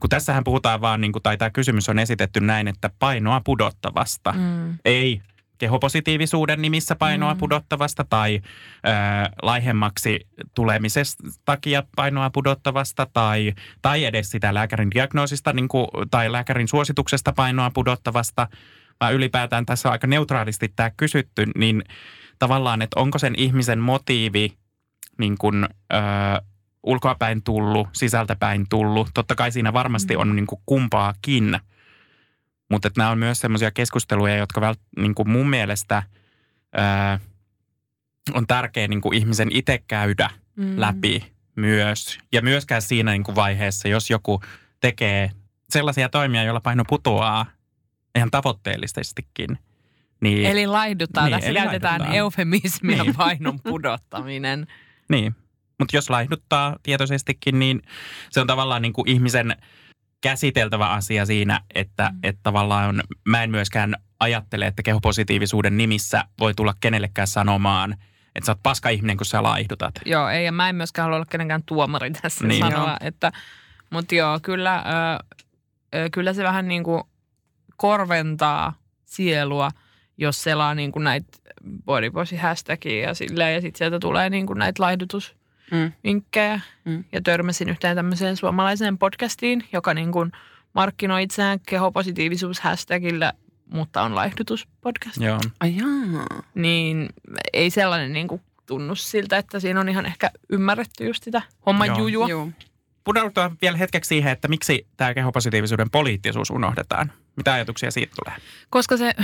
kun 0.00 0.10
tässähän 0.10 0.44
puhutaan 0.44 0.80
vaan, 0.80 1.00
niin 1.00 1.12
kuin, 1.12 1.22
tai 1.22 1.36
tämä 1.36 1.50
kysymys 1.50 1.88
on 1.88 1.98
esitetty 1.98 2.40
näin, 2.40 2.68
että 2.68 2.90
painoa 2.98 3.40
pudottavasta. 3.44 4.32
Mm. 4.32 4.78
Ei 4.84 5.20
kehopositiivisuuden 5.58 6.62
nimissä 6.62 6.96
painoa 6.96 7.34
Mm. 7.34 7.38
pudottavasta 7.38 8.04
tai 8.10 8.40
ö, 8.42 8.90
laihemmaksi 9.42 10.20
tulemisesta 10.54 11.24
takia 11.44 11.82
painoa 11.96 12.30
pudottavasta 12.30 13.06
tai, 13.12 13.52
tai 13.82 14.04
edes 14.04 14.30
sitä 14.30 14.54
lääkärin 14.54 14.90
diagnoosista 14.94 15.52
niin 15.52 15.68
kuin, 15.68 15.86
tai 16.10 16.32
lääkärin 16.32 16.68
suosituksesta 16.68 17.32
painoa 17.32 17.70
pudottavasta, 17.74 18.48
vaan 19.00 19.14
ylipäätään 19.14 19.66
tässä 19.66 19.88
on 19.88 19.92
aika 19.92 20.06
neutraalisti 20.06 20.72
tämä 20.76 20.90
kysytty, 20.96 21.46
niin 21.56 21.84
tavallaan, 22.38 22.82
että 22.82 23.00
onko 23.00 23.18
sen 23.18 23.34
ihmisen 23.36 23.78
motiivi 23.78 24.52
niin 25.18 25.38
kuin, 25.38 25.64
ö, 25.64 25.66
ulkoapäin 26.82 27.42
tullut, 27.42 27.88
sisältäpäin 27.92 28.66
tullut. 28.70 29.08
Totta 29.14 29.34
kai 29.34 29.52
siinä 29.52 29.72
varmasti 29.72 30.16
on 30.16 30.36
niin 30.36 30.46
kuin 30.46 30.60
kumpaakin, 30.66 31.58
mutta 32.70 32.90
nämä 32.96 33.10
on 33.10 33.18
myös 33.18 33.40
semmoisia 33.40 33.70
keskusteluja, 33.70 34.36
jotka 34.36 34.60
vält, 34.60 34.80
niin 34.98 35.14
kuin 35.14 35.30
mun 35.30 35.50
mielestä 35.50 36.02
ö, 36.76 37.18
on 38.34 38.46
tärkeä 38.46 38.88
niin 38.88 39.00
kuin 39.00 39.18
ihmisen 39.18 39.48
itse 39.52 39.82
käydä 39.88 40.30
Mm. 40.56 40.80
läpi 40.80 41.32
myös. 41.56 42.18
Ja 42.32 42.42
myöskään 42.42 42.82
siinä 42.82 43.12
niin 43.12 43.24
kuin 43.24 43.34
vaiheessa, 43.34 43.88
jos 43.88 44.10
joku 44.10 44.40
tekee 44.80 45.30
sellaisia 45.70 46.08
toimia, 46.08 46.42
joilla 46.42 46.60
paino 46.60 46.84
putoaa 46.88 47.46
ihan 48.16 48.30
tavoitteellisestikin. 48.30 49.58
Niin, 50.20 50.46
Eli 50.46 50.66
laihduttaa. 50.66 51.24
Niin, 51.24 51.32
Tässä 51.34 51.50
eli 51.50 51.58
käytetään 51.58 52.12
eufemismia 52.12 53.02
Niin. 53.02 53.14
painon 53.16 53.60
pudottaminen. 53.60 54.66
Niin, 55.08 55.36
mutta 55.78 55.96
jos 55.96 56.10
laihduttaa 56.10 56.76
tietoisestikin, 56.82 57.58
niin 57.58 57.82
se 58.30 58.40
on 58.40 58.46
tavallaan 58.46 58.82
niin 58.82 58.92
kuin 58.92 59.08
ihmisen 59.08 59.56
käsiteltävä 60.20 60.88
asia 60.88 61.26
siinä, 61.26 61.60
että, 61.74 62.10
mm. 62.12 62.18
että 62.22 62.40
tavallaan 62.42 62.88
on, 62.88 63.00
mä 63.28 63.42
en 63.42 63.50
myöskään 63.50 63.94
ajattele, 64.20 64.66
että 64.66 64.82
kehopositiivisuuden 64.82 65.76
nimissä 65.76 66.24
voi 66.40 66.54
tulla 66.54 66.74
kenellekään 66.80 67.28
sanomaan, 67.28 67.92
että 68.34 68.46
sä 68.46 68.52
oot 68.52 68.62
paska 68.62 68.88
ihminen, 68.88 69.16
kun 69.16 69.26
sä 69.26 69.42
laihdutat. 69.42 69.94
Joo, 70.06 70.28
ei, 70.28 70.44
ja 70.44 70.52
mä 70.52 70.68
en 70.68 70.76
myöskään 70.76 71.04
halua 71.04 71.16
olla 71.16 71.26
kenenkään 71.30 71.62
tuomari 71.66 72.10
tässä 72.10 72.46
Niin. 72.46 72.60
sanoa, 72.64 72.88
Joo. 72.88 72.96
että, 73.00 73.32
mutta 73.90 74.14
joo, 74.14 74.40
kyllä, 74.42 74.84
ö, 75.94 76.08
kyllä 76.12 76.32
se 76.32 76.42
vähän 76.42 76.68
niin 76.68 76.84
kuin 76.84 77.02
korventaa 77.76 78.72
sielua, 79.04 79.70
jos 80.18 80.42
selaa 80.42 80.74
niin 80.74 80.92
kuin 80.92 81.04
näitä 81.04 81.38
bodyposi 81.84 82.36
hashtagia 82.36 83.08
ja 83.08 83.14
silleen, 83.14 83.54
ja 83.54 83.60
sitten 83.60 83.78
sieltä 83.78 83.98
tulee 83.98 84.30
niin 84.30 84.46
kuin 84.46 84.58
näitä 84.58 84.82
laihdutusvinkkejä. 84.82 86.60
Mm. 86.84 86.92
Mm. 86.92 87.04
Ja 87.12 87.20
törmäsin 87.22 87.68
yhteen 87.68 87.96
tämmöiseen 87.96 88.36
suomalaiseen 88.36 88.98
podcastiin, 88.98 89.64
joka 89.72 89.94
niin 89.94 90.12
kuin 90.12 90.32
markkinoi 90.72 91.22
itseään 91.22 91.60
kehopositiivisuus 91.68 92.60
hashtagillä, 92.60 93.32
mutta 93.66 94.02
on 94.02 94.14
laihdutuspodcast. 94.14 95.16
Joo. 95.16 95.38
Ai 95.60 95.76
jaa. 95.76 96.42
Niin 96.54 97.08
ei 97.52 97.70
sellainen 97.70 98.12
niin 98.12 98.28
kuin 98.28 98.40
tunnu 98.66 98.94
siltä, 98.94 99.38
että 99.38 99.60
siinä 99.60 99.80
on 99.80 99.88
ihan 99.88 100.06
ehkä 100.06 100.30
ymmärretty 100.48 101.06
just 101.06 101.24
sitä 101.24 101.42
homman 101.66 101.86
Joo. 101.86 101.98
jujua. 101.98 102.28
Joo. 102.28 102.48
Pudoudutaan 103.04 103.56
vielä 103.62 103.76
hetkeksi 103.76 104.08
siihen, 104.08 104.32
että 104.32 104.48
miksi 104.48 104.86
tämä 104.96 105.14
kehopositiivisuuden 105.14 105.90
poliittisuus 105.90 106.50
unohdetaan. 106.50 107.12
Mitä 107.36 107.52
ajatuksia 107.52 107.90
siitä 107.90 108.12
tulee? 108.24 108.40
Koska 108.70 108.96
se, 108.96 109.14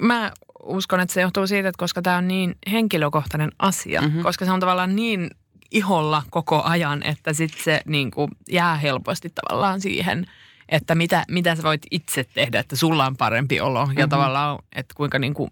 mä 0.00 0.32
uskon, 0.62 1.00
että 1.00 1.14
se 1.14 1.20
johtuu 1.20 1.46
siitä, 1.46 1.68
että 1.68 1.78
koska 1.78 2.02
tämä 2.02 2.16
on 2.16 2.28
niin 2.28 2.54
henkilökohtainen 2.70 3.50
asia, 3.58 4.00
Mhm. 4.00 4.10
mm-hmm. 4.10 4.22
koska 4.22 4.44
se 4.44 4.50
on 4.50 4.60
tavallaan 4.60 4.96
niin 4.96 5.30
iholla 5.70 6.22
koko 6.30 6.62
ajan, 6.62 7.02
että 7.02 7.32
sitten 7.32 7.62
se 7.64 7.80
niin 7.86 8.10
kuin 8.10 8.30
jää 8.50 8.76
helposti 8.76 9.30
tavallaan 9.34 9.80
siihen, 9.80 10.26
että 10.68 10.94
mitä, 10.94 11.24
mitä 11.28 11.54
sä 11.54 11.62
voit 11.62 11.82
itse 11.90 12.24
tehdä, 12.34 12.60
että 12.60 12.76
sulla 12.76 13.06
on 13.06 13.16
parempi 13.16 13.60
olo 13.60 13.84
mm-hmm. 13.86 13.98
ja 13.98 14.08
tavallaan, 14.08 14.58
että 14.76 14.94
kuinka 14.96 15.18
niin 15.18 15.34
kuin 15.34 15.50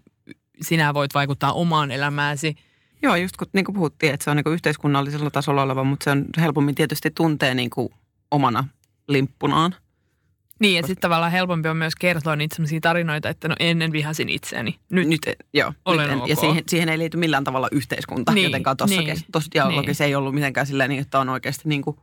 sinä 0.61 0.93
voit 0.93 1.13
vaikuttaa 1.13 1.53
omaan 1.53 1.91
elämääsi. 1.91 2.55
Joo, 3.01 3.15
just 3.15 3.37
kun 3.37 3.47
niin 3.53 3.65
kuin 3.65 3.75
puhuttiin, 3.75 4.13
että 4.13 4.23
se 4.23 4.29
on 4.29 4.35
niin 4.37 4.43
kuin 4.43 4.53
yhteiskunnallisella 4.53 5.29
tasolla 5.29 5.61
oleva, 5.63 5.83
mutta 5.83 6.03
se 6.03 6.09
on 6.11 6.25
helpommin 6.37 6.75
tietysti 6.75 7.11
tuntee 7.11 7.53
niin 7.55 7.69
kuin 7.69 7.89
omana 8.31 8.67
limppunaan. 9.07 9.75
Niin, 10.59 10.75
ja 10.75 10.81
sitten 10.81 11.01
tavallaan 11.01 11.31
helpompi 11.31 11.69
on 11.69 11.77
myös 11.77 11.95
kertoa 11.95 12.35
niitä 12.35 12.55
sellaisia 12.55 12.79
tarinoita, 12.81 13.29
että 13.29 13.47
no 13.47 13.55
ennen 13.59 13.91
vihasin 13.91 14.29
itseäni. 14.29 14.79
Nyt, 14.89 15.07
Nyt, 15.07 15.21
joo, 15.53 15.73
Olen 15.85 16.03
nyt 16.03 16.11
en, 16.11 16.21
ok. 16.21 16.29
ja 16.29 16.35
siihen, 16.35 16.63
siihen 16.67 16.89
ei 16.89 16.99
liity 16.99 17.17
millään 17.17 17.43
tavalla 17.43 17.67
yhteiskunta, 17.71 18.33
Niin, 18.33 18.43
jotenkaan 18.43 18.77
tuossa 18.77 19.01
niin, 19.01 19.07
niin, 19.07 19.43
dialogissa 19.53 20.03
niin. 20.03 20.09
ei 20.09 20.15
ollut 20.15 20.33
mitenkään 20.33 20.67
silleen, 20.67 20.89
niin, 20.89 21.01
että 21.01 21.19
on 21.19 21.29
oikeasti 21.29 21.69
niin 21.69 21.81
kuin 21.81 21.97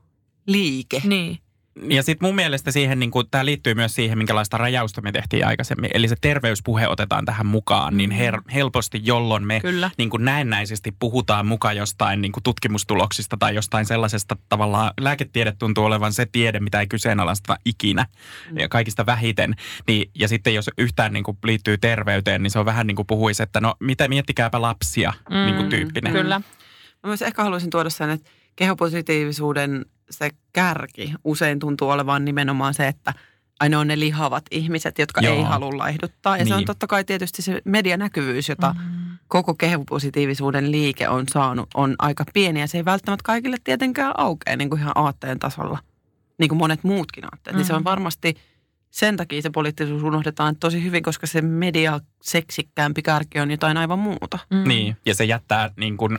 liike. 0.47 1.03
Niin. 1.05 1.38
Ja 1.82 2.02
sitten 2.02 2.26
mun 2.28 2.34
mielestä 2.34 2.70
siihen, 2.70 2.98
niin 2.98 3.10
tämä 3.30 3.44
liittyy 3.44 3.74
myös 3.74 3.94
siihen, 3.94 4.18
minkälaista 4.18 4.58
rajausta 4.58 5.02
me 5.02 5.12
tehtiin 5.12 5.46
aikaisemmin. 5.46 5.90
Eli 5.94 6.08
se 6.08 6.16
terveyspuhe 6.20 6.88
otetaan 6.88 7.24
tähän 7.24 7.46
mukaan 7.46 7.96
niin 7.96 8.10
her- 8.10 8.52
helposti, 8.54 9.00
jolloin 9.04 9.46
me 9.46 9.60
Kyllä. 9.60 9.90
niin 9.98 10.10
kuin 10.10 10.24
näennäisesti 10.24 10.92
puhutaan 10.98 11.46
mukaan 11.46 11.76
jostain 11.76 12.20
niin 12.22 12.32
kuin 12.32 12.42
tutkimustuloksista 12.42 13.36
tai 13.36 13.54
jostain 13.54 13.86
sellaisesta 13.86 14.36
tavallaan, 14.48 14.90
lääketiede 15.00 15.52
tuntuu 15.58 15.84
olevan 15.84 16.12
se 16.12 16.26
tiede, 16.26 16.60
mitä 16.60 16.80
ei 16.80 16.86
kyseenalaista 16.86 17.56
ikinä 17.64 18.06
ja 18.58 18.68
kaikista 18.68 19.06
vähiten. 19.06 19.54
Niin, 19.86 20.10
ja 20.14 20.28
sitten 20.28 20.54
jos 20.54 20.70
yhtään 20.78 21.12
niin 21.12 21.24
kuin 21.24 21.38
liittyy 21.44 21.78
terveyteen, 21.78 22.42
niin 22.42 22.50
se 22.50 22.58
on 22.58 22.66
vähän 22.66 22.86
niin 22.86 22.96
kuin 22.96 23.06
puhuisi, 23.06 23.42
että 23.42 23.60
no 23.60 23.74
mitä, 23.80 24.08
miettikääpä 24.08 24.62
lapsia 24.62 25.12
mm, 25.30 25.36
niin 25.36 25.56
kuin 25.56 25.68
tyyppinen. 25.68 26.12
Kyllä. 26.12 26.40
Mä 27.02 27.06
myös 27.06 27.22
ehkä 27.22 27.42
haluaisin 27.42 27.70
tuoda 27.70 27.90
sen, 27.90 28.10
että 28.10 28.30
kehopositiivisuuden 28.56 29.86
se 30.11 30.31
kärki 30.53 31.14
usein 31.25 31.59
tuntuu 31.59 31.90
olevan 31.90 32.25
nimenomaan 32.25 32.75
se, 32.75 32.88
että 32.88 33.14
aina 33.61 33.81
on 33.81 33.87
ne 33.87 33.99
lihavat 33.99 34.45
ihmiset, 34.51 34.99
jotka 34.99 35.21
Joo. 35.21 35.35
ei 35.37 35.42
halua 35.42 35.79
laihduttaa. 35.79 36.37
Ja 36.37 36.47
se 36.47 36.55
on 36.55 36.59
Niin. 36.59 36.66
totta 36.66 36.87
kai 36.87 37.05
tietysti 37.05 37.42
se 37.42 37.62
medianäkyvyys, 37.64 38.49
jota 38.49 38.75
mm. 38.79 39.19
koko 39.29 39.55
kehopositiivisuuden 39.55 40.71
liike 40.73 41.09
on 41.09 41.25
saanut, 41.29 41.69
on 41.75 41.95
aika 41.99 42.25
pieni. 42.35 42.61
Ja 42.61 42.66
se 42.66 42.79
ei 42.79 42.85
välttämättä 42.85 43.23
kaikille 43.25 43.57
tietenkään 43.64 44.12
aukea 44.16 44.57
niin 44.57 44.71
kuin 44.71 44.81
ihan 44.81 44.92
aatteen 44.95 45.38
tasolla, 45.38 45.79
niin 46.38 46.49
kuin 46.49 46.59
monet 46.59 46.85
muutkin 46.85 47.25
aatteet. 47.25 47.55
Mm. 47.55 47.59
Niin 47.59 47.66
se 47.66 47.75
on 47.75 47.85
varmasti 47.85 48.37
sen 48.90 49.16
takia 49.16 49.42
se 49.42 49.51
poliittisuus 49.51 50.03
unohdetaan 50.03 50.57
tosi 50.57 50.83
hyvin, 50.83 51.03
koska 51.03 51.27
se 51.27 51.40
media 51.42 52.01
seksikkäämpi 52.22 53.03
kärki 53.03 53.40
on 53.40 53.51
jotain 53.51 53.77
aivan 53.77 53.99
muuta. 53.99 54.38
Mm. 54.51 54.68
Niin, 54.68 54.96
ja 55.07 55.14
se 55.14 55.25
jättää 55.25 55.70
niin 55.77 55.96
kuin, 55.96 56.18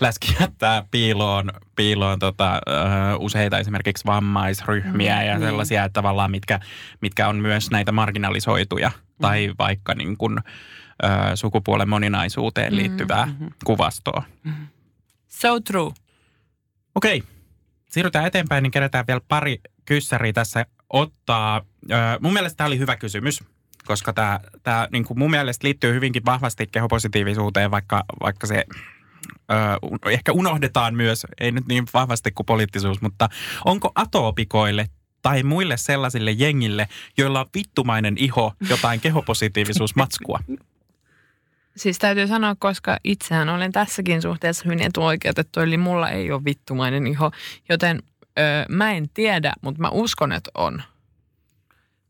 läski 0.00 0.36
jättää 0.40 0.84
piiloon, 0.90 1.50
piiloon 1.76 2.18
tota, 2.18 2.54
ö, 2.54 2.60
useita 3.18 3.58
esimerkiksi 3.58 4.04
vammaisryhmiä 4.06 5.22
ja 5.22 5.38
niin. 5.38 5.48
sellaisia, 5.48 5.84
että 5.84 5.92
tavallaan 5.94 6.30
mitkä, 6.30 6.60
mitkä 7.00 7.28
on 7.28 7.36
myös 7.36 7.70
näitä 7.70 7.92
marginalisoituja 7.92 8.90
tai 9.20 9.52
vaikka 9.58 9.94
niin 9.94 10.16
kuin, 10.16 10.38
ö, 11.04 11.08
sukupuolen 11.36 11.88
moninaisuuteen 11.88 12.76
liittyvää 12.76 13.26
Mhm. 13.26 13.46
kuvastoa. 13.64 14.22
So 15.28 15.60
true. 15.60 15.92
Okei, 16.94 17.22
siirrytään 17.90 18.26
eteenpäin, 18.26 18.62
niin 18.62 18.70
kerätään 18.70 19.04
vielä 19.06 19.20
pari 19.28 19.60
kyssäriä 19.84 20.32
tässä 20.32 20.66
ottaa. 20.90 21.62
Mun 22.20 22.32
mielestä 22.32 22.56
tämä 22.56 22.66
oli 22.66 22.78
hyvä 22.78 22.96
kysymys, 22.96 23.44
koska 23.84 24.12
tämä, 24.12 24.40
tämä 24.62 24.88
niin 24.92 25.04
kuin 25.04 25.18
mun 25.18 25.30
mielestä 25.30 25.66
liittyy 25.66 25.94
hyvinkin 25.94 26.24
vahvasti 26.24 26.66
kehopositiivisuuteen, 26.66 27.70
vaikka, 27.70 28.04
vaikka 28.20 28.46
se 28.46 28.64
ö, 29.50 30.10
ehkä 30.10 30.32
unohdetaan 30.32 30.94
myös, 30.94 31.26
ei 31.40 31.52
nyt 31.52 31.66
niin 31.66 31.84
vahvasti 31.94 32.32
kuin 32.32 32.46
poliittisuus, 32.46 33.00
mutta 33.00 33.28
onko 33.64 33.92
atoopikoille 33.94 34.86
tai 35.22 35.42
muille 35.42 35.76
sellaisille 35.76 36.30
jengille, 36.30 36.88
joilla 37.18 37.40
on 37.40 37.46
vittumainen 37.54 38.14
iho 38.18 38.52
jotain 38.68 39.00
kehopositiivisuusmatskua? 39.00 40.40
Siis 41.76 41.98
täytyy 41.98 42.26
sanoa, 42.26 42.56
koska 42.58 42.98
itsehän 43.04 43.48
olen 43.48 43.72
tässäkin 43.72 44.22
suhteessa 44.22 44.64
hyvin 44.64 44.82
etuoikeutettu, 44.82 45.60
eli 45.60 45.76
mulla 45.76 46.10
ei 46.10 46.32
ole 46.32 46.44
vittumainen 46.44 47.06
iho, 47.06 47.30
joten 47.68 48.02
ö, 48.38 48.64
mä 48.68 48.92
en 48.92 49.08
tiedä, 49.08 49.52
mutta 49.60 49.80
mä 49.80 49.88
uskon, 49.88 50.32
että 50.32 50.50
on. 50.54 50.82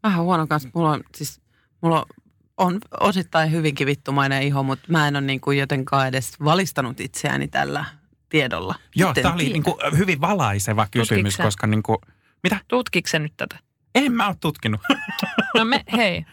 Vähän 0.03 0.23
huono 0.23 0.47
kanssa. 0.47 0.69
Mulla 0.75 0.91
on 0.91 1.01
siis, 1.15 1.41
mulla 1.81 2.07
on 2.57 2.81
osittain 3.01 3.53
hyvinkin 3.53 3.87
vittumainen 3.87 4.43
iho, 4.43 4.63
mutta 4.63 4.85
mä 4.89 5.09
en 5.09 5.17
ole 5.17 5.25
niin 5.25 5.41
kuin 5.41 5.59
jotenkaan 5.59 6.09
edes 6.09 6.41
valistanut 6.45 7.01
itseäni 7.01 7.49
tällä 7.49 7.85
tiedolla. 8.29 8.75
Joo, 8.97 9.15
tämä 9.15 9.35
oli 9.35 9.45
niin 9.45 9.63
kuin 9.63 9.77
hyvin 9.99 10.21
valaiseva 10.21 10.87
kysymys, 10.91 11.09
Tutkitko 11.23 11.37
sä? 11.37 11.43
koska 11.43 11.67
niin 11.67 11.83
kuin, 11.83 11.99
mitä? 12.43 12.59
Tutkiko 12.69 13.09
se 13.09 13.19
nyt 13.19 13.33
tätä? 13.37 13.59
En 13.95 14.13
mä 14.13 14.27
ole 14.27 14.37
tutkinut. 14.41 14.81
No 15.55 15.65
me, 15.65 15.85
hei, 15.97 16.25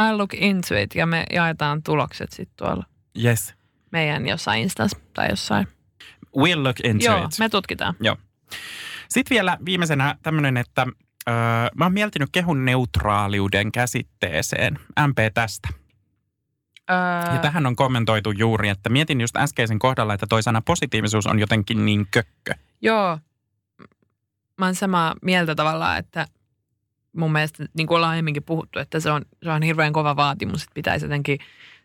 I 0.00 0.12
look 0.16 0.34
into 0.34 0.74
it 0.76 0.94
ja 0.94 1.06
me 1.06 1.24
jaetaan 1.32 1.82
tulokset 1.82 2.32
sitten 2.32 2.56
tuolla 2.56 2.84
yes. 3.24 3.54
meidän 3.90 4.28
jossain 4.28 4.62
Instas 4.62 4.96
tai 5.14 5.30
jossain. 5.30 5.66
We'll 6.36 6.62
look 6.62 6.80
into 6.84 7.04
Joo, 7.04 7.24
it. 7.24 7.38
me 7.38 7.48
tutkitaan. 7.48 7.94
Sitten 9.12 9.34
vielä 9.34 9.58
viimeisenä 9.64 10.16
tämmöinen, 10.22 10.56
että 10.56 10.86
öö, 11.28 11.34
mä 11.74 11.84
oon 11.84 11.92
miettinyt 11.92 12.28
kehun 12.32 12.64
neutraaliuden 12.64 13.72
käsitteeseen. 13.72 14.78
MP 15.06 15.18
tästä. 15.34 15.68
Öö, 16.90 17.34
Ja 17.34 17.38
tähän 17.42 17.66
on 17.66 17.76
kommentoitu 17.76 18.30
juuri, 18.30 18.68
että 18.68 18.90
mietin 18.90 19.20
just 19.20 19.36
äskeisen 19.36 19.78
kohdalla, 19.78 20.14
että 20.14 20.26
toi 20.28 20.42
sana 20.42 20.62
positiivisuus 20.62 21.26
on 21.26 21.38
jotenkin 21.38 21.86
niin 21.86 22.06
kökkö. 22.10 22.54
Joo, 22.82 23.18
mä 24.58 24.64
oon 24.64 24.74
samaa 24.74 25.14
mieltä 25.22 25.54
tavallaan, 25.54 25.98
että 25.98 26.26
mun 27.16 27.32
mielestä 27.32 27.64
niin 27.74 27.86
kuin 27.86 27.96
ollaan 27.96 28.10
aiemminkin 28.10 28.42
puhuttu, 28.42 28.78
että 28.78 29.00
se 29.00 29.10
on, 29.10 29.22
se 29.42 29.50
on 29.50 29.62
hirveän 29.62 29.92
kova 29.92 30.16
vaatimus, 30.16 30.62
että 30.62 30.74
pitäisi 30.74 31.04
jotenkin 31.04 31.38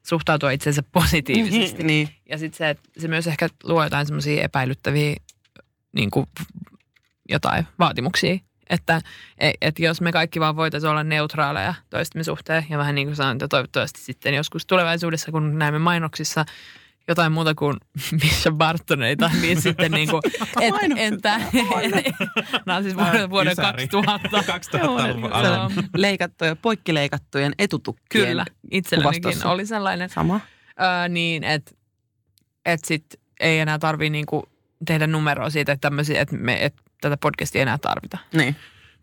suhtautua 0.03 0.51
itseensä 0.51 0.83
positiivisesti. 0.91 1.83
niin. 1.83 2.09
Ja 2.29 2.37
sitten 2.37 2.57
se, 2.57 2.69
että 2.69 2.89
se 2.97 3.07
myös 3.07 3.27
ehkä 3.27 3.49
luo 3.63 3.83
jotain 3.83 4.05
semmoisia 4.05 4.43
epäilyttäviä 4.43 5.15
niin 5.91 6.11
kuin 6.11 6.25
jotain 7.29 7.67
vaatimuksia. 7.79 8.37
Että 8.69 9.01
et, 9.37 9.55
et 9.61 9.79
jos 9.79 10.01
me 10.01 10.11
kaikki 10.11 10.39
vaan 10.39 10.55
voitaisiin 10.55 10.91
olla 10.91 11.03
neutraaleja 11.03 11.73
toistemme 11.89 12.23
suhteen 12.23 12.65
ja 12.69 12.77
vähän 12.77 12.95
niin 12.95 13.07
kuin 13.07 13.15
sanoin, 13.15 13.35
että 13.35 13.47
toivottavasti 13.47 14.01
sitten 14.01 14.33
joskus 14.33 14.65
tulevaisuudessa, 14.65 15.31
kun 15.31 15.59
näemme 15.59 15.79
mainoksissa 15.79 16.45
jotain 17.07 17.31
muuta 17.31 17.55
kuin 17.55 17.77
Misha 18.23 18.51
Bartoneita, 18.51 19.31
niin 19.41 19.61
sitten 19.61 19.91
niin 19.91 20.09
kuin, 20.09 20.21
et, 20.61 20.73
entä, 20.97 21.41
nämä 22.65 22.77
on 22.77 22.83
siis 22.83 22.95
vuoden, 22.97 23.29
vuoden 23.29 23.51
Ysäri. 23.51 23.87
2000. 23.87 24.77
2000-luvun 24.77 25.29
Joo. 25.29 25.39
alun. 25.39 25.71
Leikattuja, 25.95 26.55
poikkileikattujen 26.55 27.53
etutukkien 27.59 28.27
Kyllä, 28.27 28.45
itsellänikin 28.71 29.47
oli 29.47 29.65
sellainen. 29.65 30.09
Sama. 30.09 30.39
Öö, 30.81 31.07
niin, 31.09 31.43
että 31.43 31.71
et 32.65 32.85
sit 32.85 33.05
ei 33.39 33.59
enää 33.59 33.79
tarvii 33.79 34.09
niinku 34.09 34.49
tehdä 34.85 35.07
numeroa 35.07 35.49
siitä, 35.49 35.71
että, 35.71 35.81
tämmöisiä, 35.81 36.21
että 36.21 36.35
me 36.35 36.65
et 36.65 36.75
tätä 37.01 37.17
podcastia 37.17 37.61
enää 37.61 37.77
tarvita. 37.77 38.17
Niin. 38.33 38.55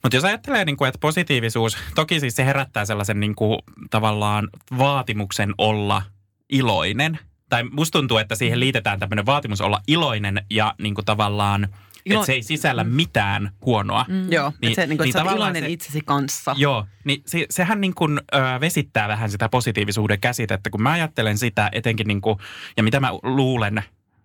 Mutta 0.03 0.17
jos 0.17 0.25
ajattelee, 0.25 0.65
niin 0.65 0.77
kuin, 0.77 0.89
että 0.89 0.99
positiivisuus, 0.99 1.77
toki 1.95 2.21
siis 2.21 2.37
se 2.37 2.45
herättää 2.45 2.85
sellaisen 2.85 3.21
niin 3.21 3.35
kuin, 3.35 3.59
tavallaan 3.91 4.49
vaatimuksen 4.79 5.55
olla 5.59 6.03
iloinen. 6.51 7.19
Tai 7.49 7.65
musta 7.65 7.99
tuntuu, 7.99 8.19
että 8.19 8.35
siihen 8.35 8.61
liitetään 8.61 9.01
tämmöinen 9.01 9.27
vaatimus 9.27 9.61
olla 9.61 9.81
iloinen 9.89 10.45
ja 10.51 10.75
niin 10.83 10.95
kuin, 10.95 11.05
tavallaan, 11.05 11.69
Ilo- 12.11 12.15
että 12.15 12.27
se 12.27 12.33
ei 12.33 12.43
sisällä 12.43 12.85
mitään 12.85 13.51
huonoa. 13.67 14.05
Mm. 14.09 14.33
Joo, 14.33 14.53
Niin- 14.61 14.71
että 14.71 14.83
se, 14.83 14.87
niin 14.87 14.99
kuin, 14.99 15.05
niin 15.05 15.11
että 15.11 15.19
sä 15.19 15.19
oot 15.19 15.27
tavallaan 15.27 15.51
iloinen 15.51 15.63
se- 15.63 15.73
itsesi 15.73 16.01
kanssa. 16.05 16.55
Joo, 16.59 16.87
niin 17.05 17.23
se, 17.27 17.47
sehän 17.51 17.81
niin 17.81 17.95
kuin, 17.95 18.21
ö, 18.35 18.39
vesittää 18.61 19.09
vähän 19.09 19.31
sitä 19.31 19.49
positiivisuuden 19.49 20.21
käsitettä, 20.21 20.71
kun 20.71 20.83
mä 20.83 20.93
ajattelen 20.93 21.39
sitä 21.39 21.69
etenkin 21.73 22.09
niin 22.09 22.21
kuin, 22.21 22.39
ja 22.77 22.83
mitä 22.83 23.01
mä 23.01 23.11
luulen 23.23 23.83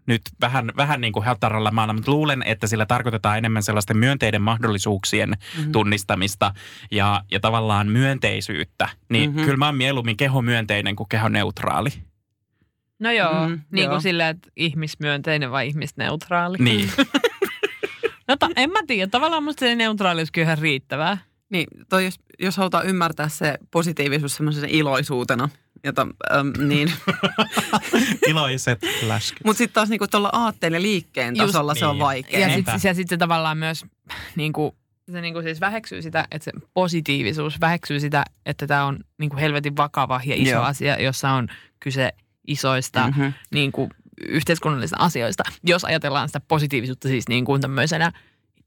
nyt 0.10 0.22
vähän, 0.42 0.72
vähän 0.78 1.02
niin 1.02 1.14
kuin 1.14 1.26
heltaralla 1.26 1.72
maalla, 1.72 1.94
mutta 1.94 2.12
luulen, 2.12 2.44
että 2.44 2.68
sillä 2.68 2.86
tarkoitetaan 2.86 3.38
enemmän 3.38 3.64
sellaisten 3.64 3.98
myönteiden 3.98 4.42
mahdollisuuksien 4.42 5.30
mm-hmm. 5.30 5.72
tunnistamista 5.72 6.54
ja, 6.92 7.22
ja 7.32 7.40
tavallaan 7.40 7.88
myönteisyyttä. 7.88 8.90
Niin 9.10 9.30
Mhm. 9.30 9.36
mm-hmm. 9.38 9.46
kyllä 9.46 9.58
mä 9.58 9.66
oon 9.66 9.78
mieluummin 9.78 10.18
kehomyönteinen 10.18 10.96
kuin 10.96 11.10
kehoneutraali. 11.10 11.90
No 13.00 13.12
joo, 13.12 13.48
Mm, 13.50 13.60
niin 13.72 13.84
joo. 13.84 13.92
kuin 13.92 14.02
silleen, 14.02 14.30
että 14.30 14.50
ihmismyönteinen 14.56 15.52
vai 15.52 15.68
ihmisneutraali. 15.68 16.58
Niin, 16.60 16.90
No 18.28 18.36
ta, 18.40 18.50
en 18.56 18.70
mä 18.70 18.80
tiedä, 18.88 19.10
tavallaan 19.10 19.44
musta 19.44 19.60
se 19.60 19.76
neutraali 19.76 20.20
olisi 20.20 20.32
kyllä 20.32 20.46
ihan 20.46 20.58
riittävää. 20.58 21.18
Niin, 21.50 21.68
toi 21.90 22.06
jos, 22.06 22.20
jos 22.40 22.58
halutaan 22.58 22.86
ymmärtää 22.88 23.30
se 23.30 23.58
positiivisuus 23.72 24.36
semmoisena 24.36 24.68
iloisuutena, 24.70 25.50
jota, 25.84 26.02
äm, 26.36 26.68
niin. 26.68 26.94
iloiset 28.28 28.80
läskyt. 29.08 29.46
Mutta 29.46 29.58
sitten 29.58 29.74
taas 29.74 29.90
niinku 29.90 30.08
tuolla 30.08 30.30
aatteen 30.34 30.74
ja 30.74 30.82
liikkeen 30.82 31.36
Just 31.36 31.48
tasolla 31.48 31.76
se 31.76 31.86
on 31.86 31.96
niin. 31.96 32.04
vaikea. 32.06 32.40
Ja 32.40 32.56
sitten 32.56 32.96
sit 32.96 33.08
se 33.10 33.18
tavallaan 33.18 33.58
myös 33.58 33.86
niin 34.36 34.54
kuin, 34.54 34.72
se 35.12 35.22
niin 35.22 35.34
kuin 35.34 35.44
siis 35.44 35.62
väheksyy 35.62 36.02
sitä, 36.02 36.28
että 36.32 36.44
se 36.46 36.52
positiivisuus 36.74 37.62
väheksyy 37.62 38.00
sitä, 38.00 38.26
että 38.46 38.68
tämä 38.68 38.86
on 38.86 39.00
niin 39.18 39.30
kuin 39.30 39.40
helvetin 39.40 39.78
vakava 39.78 40.22
ja 40.26 40.36
iso 40.36 40.52
Joo. 40.52 40.64
asia, 40.64 41.02
jossa 41.02 41.30
on 41.32 41.48
kyse 41.80 42.12
isoista 42.48 43.08
Mhm. 43.08 43.28
niin 43.54 43.72
kuin 43.72 43.90
yhteiskunnallisista 44.28 44.98
asioista. 45.00 45.44
Jos 45.64 45.86
ajatellaan 45.86 46.30
sitä 46.30 46.40
positiivisuutta 46.40 47.08
siis 47.08 47.28
niin 47.30 47.46
kuin 47.46 47.62
tämmöisenä 47.62 48.12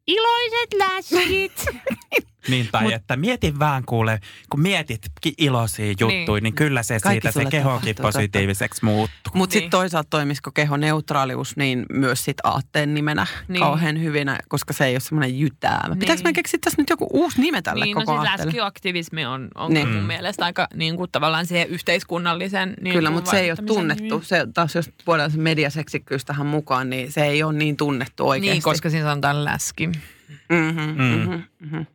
iloiset 0.06 0.72
läskit. 0.78 1.64
Niin, 2.48 2.68
tai 2.72 2.82
Mut- 2.84 2.92
että 2.94 3.16
mietin 3.16 3.58
vaan 3.58 3.82
kuule, 3.86 4.20
kun 4.50 4.60
mietit 4.60 5.00
iloisia 5.38 5.86
juttuja, 6.00 6.16
niin, 6.26 6.42
niin 6.42 6.54
kyllä 6.54 6.82
se 6.82 7.00
Kaikki 7.00 7.28
siitä 7.32 7.44
se 7.44 7.50
kehokin 7.50 7.94
tapahtuu, 7.96 8.20
positiiviseksi 8.20 8.84
muuttuu. 8.84 9.32
Mutta 9.34 9.54
Niin. 9.54 9.60
sitten 9.62 9.70
toisaalta 9.70 10.06
toimisiko 10.10 10.50
kehoneutraalius 10.52 11.56
niin 11.56 11.86
myös 11.92 12.24
sit 12.24 12.36
aatteen 12.44 12.94
nimenä 12.94 13.24
Niin. 13.24 13.52
niin. 13.52 13.60
kauhean 13.60 14.00
hyvinä, 14.02 14.38
koska 14.48 14.72
se 14.72 14.84
ei 14.86 14.94
ole 14.94 15.00
semmoinen 15.00 15.38
jytäämä. 15.38 15.88
Niin. 15.88 15.98
Pitääkö 15.98 16.18
Niin. 16.18 16.24
meidän 16.24 16.34
keksiä 16.34 16.58
tässä 16.64 16.82
nyt 16.82 16.90
joku 16.90 17.06
uusi 17.12 17.40
nime 17.40 17.62
tälle 17.62 17.84
Niin, 17.84 17.94
koko 17.96 18.16
no 18.16 18.24
siis 18.24 18.44
läskiaktivismi 18.44 19.26
on, 19.26 19.48
on 19.54 19.72
Niin. 19.74 19.84
niin. 19.86 19.96
mun 19.96 20.06
mielestä 20.06 20.44
aika 20.44 20.68
niin 20.74 20.96
kuin, 20.96 21.10
tavallaan 21.12 21.46
siihen 21.46 21.68
yhteiskunnallisen 21.68 22.74
niin 22.80 22.94
Kyllä, 22.94 23.10
mutta 23.10 23.30
se 23.30 23.40
ei 23.40 23.50
ole 23.50 23.58
tunnettu. 23.66 24.02
nimi. 24.04 24.24
Se, 24.24 24.46
taas 24.54 24.74
jos 24.74 24.90
voidaan 25.06 25.30
se 25.30 25.38
mediaseksikkyys 25.38 26.24
tähän 26.24 26.46
mukaan, 26.46 26.90
niin 26.90 27.12
se 27.12 27.24
ei 27.24 27.42
ole 27.42 27.52
niin 27.52 27.76
tunnettu 27.76 28.28
oikeasti. 28.28 28.50
Niin, 28.54 28.62
koska 28.62 28.90
siinä 28.90 29.06
sanotaan 29.08 29.44
läski. 29.44 29.86
Mm-hmm, 29.86 30.80
Mm. 30.80 31.02
mm-hmm, 31.02 31.42
mm-hmm. 31.60 31.86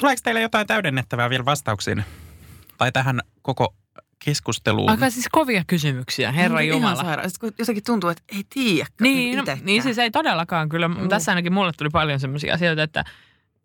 Tuleeko 0.00 0.20
teille 0.24 0.40
jotain 0.40 0.66
täydennettävää 0.66 1.30
vielä 1.30 1.44
vastauksiin? 1.44 2.04
Tai 2.78 2.92
tähän 2.92 3.20
koko 3.42 3.74
keskusteluun? 4.24 4.90
Aika 4.90 5.10
siis 5.10 5.28
kovia 5.32 5.64
kysymyksiä, 5.66 6.32
herra 6.32 6.58
Niin, 6.58 6.68
Jumala. 6.70 7.02
Sitten 7.02 7.30
kun 7.40 7.52
jotenkin 7.58 7.84
tuntuu, 7.84 8.10
että 8.10 8.22
ei 8.36 8.42
tiedä. 8.54 8.86
Niin, 9.00 9.38
no, 9.38 9.44
niin 9.62 9.82
siis 9.82 9.98
ei 9.98 10.10
todellakaan 10.10 10.68
kyllä. 10.68 10.88
Mm. 10.88 11.08
Tässä 11.08 11.30
ainakin 11.32 11.52
mulle 11.52 11.72
tuli 11.78 11.88
paljon 11.92 12.20
sellaisia 12.20 12.54
asioita, 12.54 12.82
että 12.82 13.04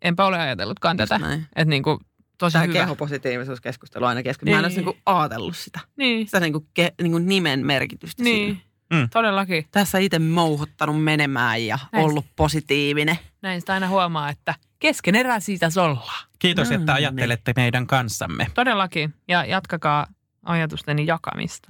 enpä 0.02 0.24
ole 0.26 0.38
ajatellutkaan 0.40 0.96
Just 1.00 1.08
tätä. 1.08 1.18
näin. 1.26 1.40
Että 1.56 1.64
niin 1.70 1.82
kuin, 1.82 1.98
tosi 2.38 2.52
Tämä 2.52 2.64
hyvä. 2.64 2.72
kehopositiivisuuskeskustelu 2.78 4.04
aina 4.04 4.22
kesken. 4.22 4.48
Mä 4.48 4.50
en 4.50 4.56
Niin. 4.56 4.64
olisi 4.64 4.76
niinku 4.76 4.96
ajatellut 5.06 5.56
sitä. 5.56 5.80
Niin, 5.96 6.26
Sitä 6.26 6.40
niinku, 6.40 6.66
ke, 6.74 6.92
niinku 7.02 7.18
nimen 7.18 7.66
merkitystä 7.66 8.22
siinä. 8.24 8.38
niin. 8.38 8.62
Mm. 8.92 9.08
Todellakin. 9.12 9.66
Tässä 9.70 9.98
itse 9.98 10.18
mouhottanut 10.18 11.04
menemään 11.04 11.66
ja 11.66 11.78
Näin. 11.92 12.04
ollut 12.04 12.24
positiivinen. 12.36 13.18
Näin 13.42 13.60
sitä 13.60 13.72
aina 13.72 13.88
huomaa, 13.88 14.30
että 14.30 14.54
keskeneräisiä 14.78 15.56
ollaan. 15.82 16.26
Kiitos, 16.38 16.70
että 16.70 16.94
ajattelette 16.94 17.52
meidän 17.56 17.86
kanssamme. 17.86 18.46
Todellakin. 18.54 19.14
Ja 19.28 19.44
jatkakaa 19.44 20.06
ajatusteni 20.44 21.06
jakamista. 21.06 21.68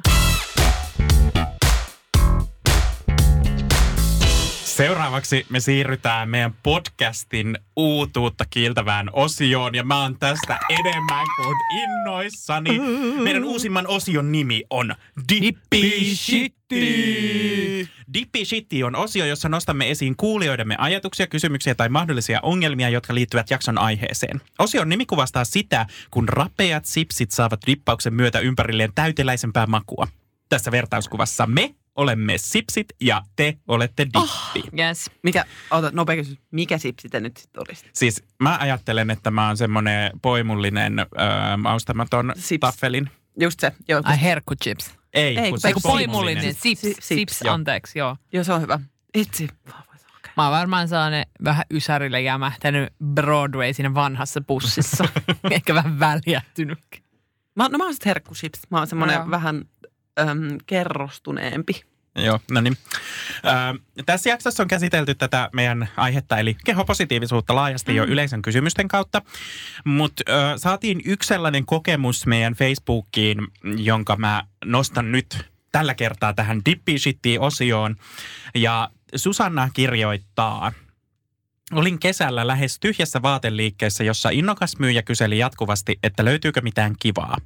Seuraavaksi 4.77 5.47
me 5.51 5.61
siirrytään 5.61 6.29
meidän 6.29 6.55
podcastin 6.62 7.59
uutuutta 7.77 8.45
kiiltävään 8.51 9.11
osioon 9.12 9.75
ja 9.75 9.85
mä 9.85 10.03
oon 10.03 10.19
tästä 10.19 10.59
enemmän 10.69 11.27
kuin 11.37 11.57
innoissani. 11.83 12.79
Meidän 13.23 13.45
uusimman 13.45 13.87
osion 13.87 14.33
nimi 14.33 14.65
on 14.71 14.95
Dippi 15.33 16.15
Shitti. 16.15 17.89
Dippi 18.15 18.45
Shitti 18.45 18.85
on 18.85 18.97
osio, 18.97 19.27
jossa 19.27 19.49
nostamme 19.49 19.91
esiin 19.91 20.17
kuulijoidemme 20.17 20.77
ajatuksia, 20.79 21.27
kysymyksiä 21.27 21.75
tai 21.75 21.89
mahdollisia 21.89 22.41
ongelmia, 22.43 22.89
jotka 22.89 23.15
liittyvät 23.15 23.51
jakson 23.51 23.79
aiheeseen. 23.79 24.41
Osion 24.59 24.89
nimi 24.89 25.07
kuvastaa 25.07 25.45
sitä, 25.45 25.87
kun 26.11 26.29
rapeat 26.29 26.85
sipsit 26.85 27.31
saavat 27.31 27.61
dippauksen 27.67 28.15
myötä 28.15 28.39
ympärilleen 28.39 28.93
täyteläisempää 28.95 29.67
makua. 29.67 30.09
Tässä 30.49 30.71
vertauskuvassa 30.71 31.47
me 31.47 31.75
olemme 31.97 32.39
sipsit 32.39 32.87
ja 33.01 33.23
te 33.37 33.57
olette 33.69 34.07
dippi. 34.07 34.83
Yes. 34.83 35.11
Mikä, 35.23 35.45
ota 35.71 35.91
nopea 35.93 36.17
kysymys, 36.17 36.39
mikä 36.51 36.79
sipsi 36.79 37.09
te 37.09 37.21
nyt 37.21 37.37
sitten 37.37 37.63
olisi? 37.69 37.87
Siis 37.93 38.25
mä 38.43 38.59
ajattelen, 38.61 39.11
että 39.11 39.31
mä 39.31 39.47
oon 39.47 39.57
semmoinen 39.57 40.11
poimullinen 40.23 40.99
öö, 40.99 41.07
maustamaton 41.57 42.33
Sips. 42.37 42.61
taffelin. 42.61 43.11
Just 43.41 43.61
se, 43.61 43.73
joo, 43.89 44.01
Ai 44.05 44.21
herkkuchips. 44.23 44.91
Ei, 45.15 45.39
Ei, 45.39 45.51
kun 45.51 45.59
Eiku 45.65 45.81
kun 45.81 45.91
poimullinen. 45.91 46.43
Sips. 46.55 46.61
Sips, 46.63 46.81
Sips. 46.81 47.09
sips, 47.09 47.41
Joo. 47.45 47.55
anteeksi, 47.55 47.99
joo. 47.99 48.17
joo, 48.33 48.45
se 48.45 48.53
on 48.53 48.61
hyvä. 48.61 48.81
Itse. 49.15 49.47
Mä 50.37 50.43
oon 50.45 50.53
varmaan 50.53 50.89
sellainen 50.89 51.27
vähän 51.45 51.65
ysärille 51.71 52.21
jämähtänyt 52.21 52.93
Broadway 53.15 53.73
siinä 53.73 53.95
vanhassa 53.95 54.41
bussissa. 54.41 55.05
Ehkä 55.51 55.75
vähän 55.75 56.01
väljähtynytkin. 56.01 57.03
Mä, 57.55 57.69
no 57.69 57.79
mä 57.79 57.85
oon 57.85 57.95
sitten 57.95 58.11
herkkusips. 58.11 58.61
Mä 58.71 58.79
oon 58.79 58.87
semmoinen 58.87 59.15
Joo. 59.17 59.31
vähän 59.31 59.65
äm, 60.18 60.59
kerrostuneempi. 60.66 61.85
Joo, 62.16 62.40
no 62.50 62.61
niin. 62.61 62.76
Öö, 63.46 64.02
tässä 64.07 64.31
jaksossa 64.31 64.62
on 64.62 64.68
käsitelty 64.68 65.14
tätä 65.14 65.50
meidän 65.52 65.88
aihetta, 65.96 66.38
eli 66.38 66.57
kehopositiivisuutta 66.64 67.55
laajasti 67.55 67.96
jo 67.96 68.05
yleisön 68.05 68.42
kysymysten 68.42 68.88
kautta. 68.88 69.22
Mutta 69.85 70.22
öö, 70.29 70.59
saatiin 70.59 71.00
yksi 71.05 71.26
sellainen 71.29 71.66
kokemus 71.66 72.26
meidän 72.26 72.55
Facebookiin, 72.55 73.38
jonka 73.76 74.16
mä 74.16 74.44
nostan 74.64 75.12
nyt 75.12 75.46
tällä 75.72 75.94
kertaa 75.94 76.33
tähän 76.33 76.61
Dippi 76.64 76.98
Shitty-osioon. 76.98 77.96
Ja 78.55 78.90
Susanna 79.16 79.70
kirjoittaa, 79.74 80.72
Olin 81.72 81.98
kesällä 81.98 82.46
lähes 82.46 82.81
tyhjässä 82.81 83.22
vaateliikkeessä, 83.22 84.05
jossa 84.05 84.31
innokas 84.31 84.79
myyjä 84.79 85.02
kyseli 85.02 85.38
jatkuvasti, 85.38 85.98
että 86.02 86.24
löytyykö 86.24 86.61
mitään 86.61 86.94
kivaa. 87.00 87.37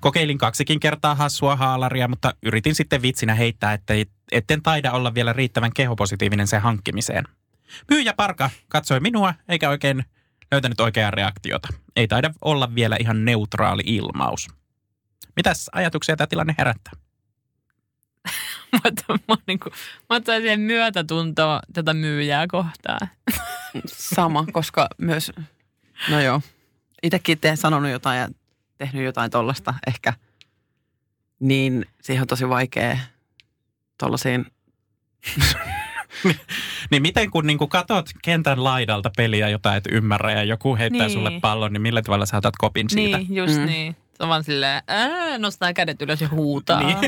Kokeilin 0.00 0.38
kaksikin 0.38 0.80
kertaa 0.80 1.14
hassua 1.14 1.56
haalaria, 1.56 2.08
mutta 2.08 2.34
yritin 2.42 2.74
sitten 2.74 3.02
vitsinä 3.02 3.34
heittää, 3.34 3.72
ettei, 3.72 4.06
etten 4.32 4.62
taida 4.62 4.92
olla 4.92 5.14
vielä 5.14 5.32
riittävän 5.32 5.72
kehopositiivinen 5.72 6.46
sen 6.46 6.62
hankkimiseen. 6.62 7.24
Myyjä 7.90 8.14
Parka 8.14 8.50
katsoi 8.68 9.00
minua 9.00 9.34
eikä 9.48 9.68
oikein 9.68 10.04
löytänyt 10.52 10.80
oikeaa 10.80 11.10
reaktiota. 11.10 11.68
Ei 11.96 12.08
taida 12.08 12.30
olla 12.40 12.74
vielä 12.74 12.96
ihan 13.00 13.24
neutraali 13.24 13.82
ilmaus. 13.86 14.48
Mitäs 15.36 15.70
ajatuksia 15.72 16.16
tämä 16.16 16.26
tilanne 16.26 16.54
herättää? 16.58 16.92
Mä 19.08 19.18
mä, 19.28 19.36
niin 19.46 19.58
kuin, 19.58 19.72
mä 20.10 20.56
myötätuntoa 20.56 21.60
tätä 21.72 21.94
myyjää 21.94 22.46
kohtaan. 22.46 23.08
Sama, 23.86 24.46
koska 24.52 24.88
myös, 24.98 25.32
no 26.10 26.20
joo, 26.20 26.40
itsekin 27.02 27.38
teen 27.38 27.56
sanonut 27.56 27.90
jotain 27.90 28.20
ja 28.20 28.28
tehnyt 28.78 29.04
jotain 29.04 29.30
tollasta 29.30 29.74
ehkä, 29.86 30.12
niin 31.40 31.86
siihen 32.02 32.22
on 32.22 32.26
tosi 32.26 32.48
vaikea 32.48 32.98
tollasiin. 33.98 34.46
Niin 36.90 37.02
miten 37.02 37.30
kun 37.30 37.46
niin 37.46 37.58
katot 37.68 38.06
kentän 38.22 38.64
laidalta 38.64 39.10
peliä, 39.16 39.48
jota 39.48 39.76
et 39.76 39.84
ymmärrä 39.92 40.32
ja 40.32 40.42
joku 40.44 40.76
heittää 40.76 41.06
Niin. 41.06 41.10
sulle 41.10 41.40
pallon, 41.40 41.72
niin 41.72 41.82
millä 41.82 42.02
tavalla 42.02 42.26
sä 42.26 42.36
otat 42.36 42.54
kopin 42.58 42.90
siitä? 42.90 43.18
Niin, 43.18 43.34
just 43.34 43.54
Mm. 43.54 43.60
mm. 43.60 43.66
niin. 43.66 43.96
Se 44.14 44.22
on 44.22 44.28
vaan 44.28 44.44
silleen, 44.44 44.82
ää, 44.88 45.38
nostaa 45.38 45.72
kädet 45.72 46.02
ylös 46.02 46.20
ja 46.20 46.28
huutaa. 46.28 46.82
Niin. 46.82 46.98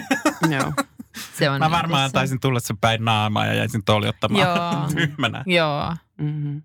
joo. 0.51 0.73
Se 1.39 1.51
on 1.51 1.59
Mä 1.59 1.65
niin 1.65 1.71
varmaan 1.73 1.91
tässä. 1.91 2.05
antaisin 2.05 2.41
tulla 2.41 2.61
sen 2.61 2.79
päin 2.79 3.05
naamaa 3.05 3.47
ja 3.47 3.55
jäisin 3.55 3.85
toljottamaan 3.85 4.49
Joo. 4.49 4.89
tyhmänä. 4.97 5.45
Joo. 5.47 5.97
Mm-hmm. 6.19 6.63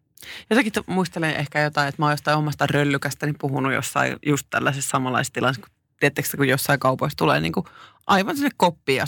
Jotenkin 0.49 0.73
muistelen 0.87 1.35
ehkä 1.35 1.61
jotain, 1.61 1.89
että 1.89 2.01
mä 2.01 2.05
oon 2.05 2.13
jostain 2.13 2.37
omasta 2.37 2.67
röllykästäni 2.67 3.33
puhunut 3.39 3.73
jossain 3.73 4.15
just 4.25 4.47
tällaisessa 4.49 4.89
samanlaisessa 4.89 5.33
tilassa, 5.33 5.61
kun 5.61 5.69
Tiedättekö, 5.99 6.37
kun 6.37 6.47
jossain 6.47 6.79
kaupoissa 6.79 7.17
tulee 7.17 7.39
niin 7.39 7.51
kuin 7.51 7.65
aivan 8.07 8.35
sinne 8.35 8.49
koppiin 8.57 9.01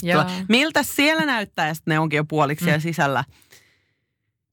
miltä 0.49 0.83
siellä 0.83 1.25
näyttää 1.25 1.67
ja 1.67 1.73
sitten 1.73 1.91
ne 1.91 1.99
onkin 1.99 2.17
jo 2.17 2.25
puoliksi 2.25 2.63
siellä 2.65 2.79
sisällä. 2.79 3.23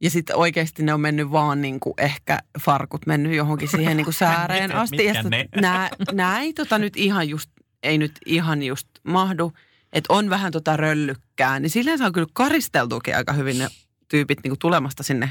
Ja 0.02 0.10
sitten 0.10 0.36
oikeasti 0.36 0.82
ne 0.82 0.94
on 0.94 1.00
mennyt 1.00 1.32
vaan 1.32 1.60
niin 1.60 1.80
kuin 1.80 1.94
ehkä 1.98 2.38
farkut 2.60 3.06
mennyt 3.06 3.34
johonkin 3.34 3.68
siihen 3.68 3.96
niin 3.96 4.04
kuin 4.04 4.14
sääreen 4.14 4.74
asti. 4.76 4.96
mitkä 4.96 5.12
ja 5.12 5.22
ne? 5.22 5.48
Nää, 5.60 5.90
nää 6.12 6.40
ei 6.40 6.52
tota 6.52 6.78
nyt 6.78 6.96
ihan 6.96 7.28
just, 7.28 7.50
ei 7.82 7.98
nyt 7.98 8.12
ihan 8.26 8.62
just 8.62 8.88
mahdu. 9.02 9.52
Että 9.92 10.14
on 10.14 10.30
vähän 10.30 10.52
tota 10.52 10.76
röllykkää. 10.76 11.60
Niin 11.60 11.70
silleen 11.70 11.98
saa 11.98 12.10
kyllä 12.10 12.28
karisteltuakin 12.32 13.16
aika 13.16 13.32
hyvin 13.32 13.58
ne 13.58 13.68
tyypit 14.08 14.38
niin 14.42 14.50
kuin 14.50 14.58
tulemasta 14.58 15.02
sinne 15.02 15.30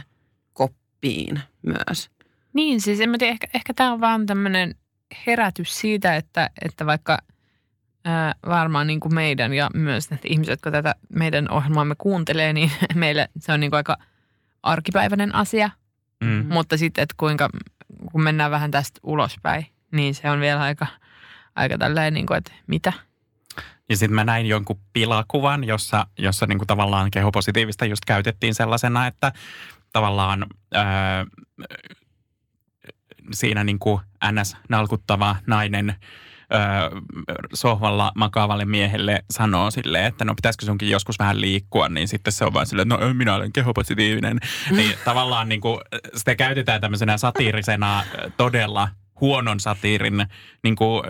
koppiin 0.54 1.40
myös. 1.62 2.10
Niin, 2.54 2.82
siis 2.82 3.00
en 3.00 3.10
mä 3.10 3.18
tiedä, 3.18 3.32
ehkä, 3.32 3.48
ehkä 3.54 3.74
tämä 3.74 3.94
on 3.94 4.02
vaan 4.02 4.26
tämmöinen 4.26 4.76
herätys 5.28 5.80
siitä, 5.80 6.16
että, 6.16 6.50
että 6.62 6.86
vaikka 6.86 7.18
ää, 8.06 8.36
varmaan 8.48 8.88
niin 8.88 9.00
kuin 9.00 9.14
meidän 9.14 9.54
ja 9.54 9.70
myös 9.74 10.12
ne 10.12 10.20
ihmiset, 10.24 10.52
jotka 10.52 10.72
tätä 10.72 10.96
meidän 11.10 11.52
ohjelmaamme 11.52 11.96
kuuntelee, 11.98 12.54
niin 12.54 12.72
meille 12.96 13.30
se 13.40 13.54
on 13.54 13.60
niin 13.60 13.72
kuin 13.72 13.78
aika 13.78 13.98
arkipäiväinen 14.64 15.36
asia. 15.36 15.70
Mm. 16.24 16.46
Mutta 16.50 16.78
sitten, 16.78 17.02
että 17.02 17.16
kuinka, 17.18 17.50
kun 18.12 18.24
mennään 18.24 18.52
vähän 18.52 18.72
tästä 18.72 19.00
ulospäin, 19.04 19.66
niin 19.92 20.16
se 20.16 20.30
on 20.30 20.40
vielä 20.40 20.62
aika, 20.62 20.88
aika 21.56 21.78
tällainen, 21.78 22.14
niin 22.14 22.26
kuin, 22.26 22.38
että 22.38 22.52
mitä? 22.68 22.94
Ja 23.90 23.98
sitten 23.98 24.16
mä 24.16 24.24
näin 24.24 24.46
jonkun 24.46 24.80
pilakuvan, 24.94 25.64
jossa, 25.64 26.08
jossa 26.18 26.46
niinku 26.46 26.66
tavallaan 26.66 27.12
kehopositiivista 27.12 27.86
just 27.86 28.06
käytettiin 28.06 28.56
sellaisena, 28.56 29.08
että 29.08 29.32
tavallaan 29.94 30.46
öö, 30.76 30.84
siinä 33.34 33.64
niinku 33.64 34.02
NS-nalkuttava 34.26 35.36
nainen 35.48 35.96
öö, 36.54 36.60
sohvalla 37.54 38.12
makaavalle 38.16 38.66
miehelle 38.66 39.24
sanoo 39.32 39.72
silleen, 39.72 40.06
että 40.06 40.26
no 40.26 40.36
pitäisikö 40.36 40.66
sunkin 40.66 40.90
joskus 40.90 41.20
vähän 41.20 41.42
liikkua, 41.42 41.90
niin 41.90 42.08
sitten 42.08 42.34
se 42.34 42.46
on 42.46 42.54
vaan 42.54 42.68
silleen, 42.68 42.92
että 42.92 43.06
no 43.06 43.14
minä 43.14 43.36
olen 43.36 43.54
kehopositiivinen. 43.54 44.40
Niin 44.72 44.94
tavallaan 45.06 45.50
niinku, 45.50 45.82
sitä 46.16 46.36
käytetään 46.36 46.82
tämmöisenä 46.82 47.18
satiirisena 47.18 48.04
todella 48.38 48.90
huonon 49.22 49.60
satiirin 49.60 50.26
niin 50.64 50.76
kuin, 50.76 51.04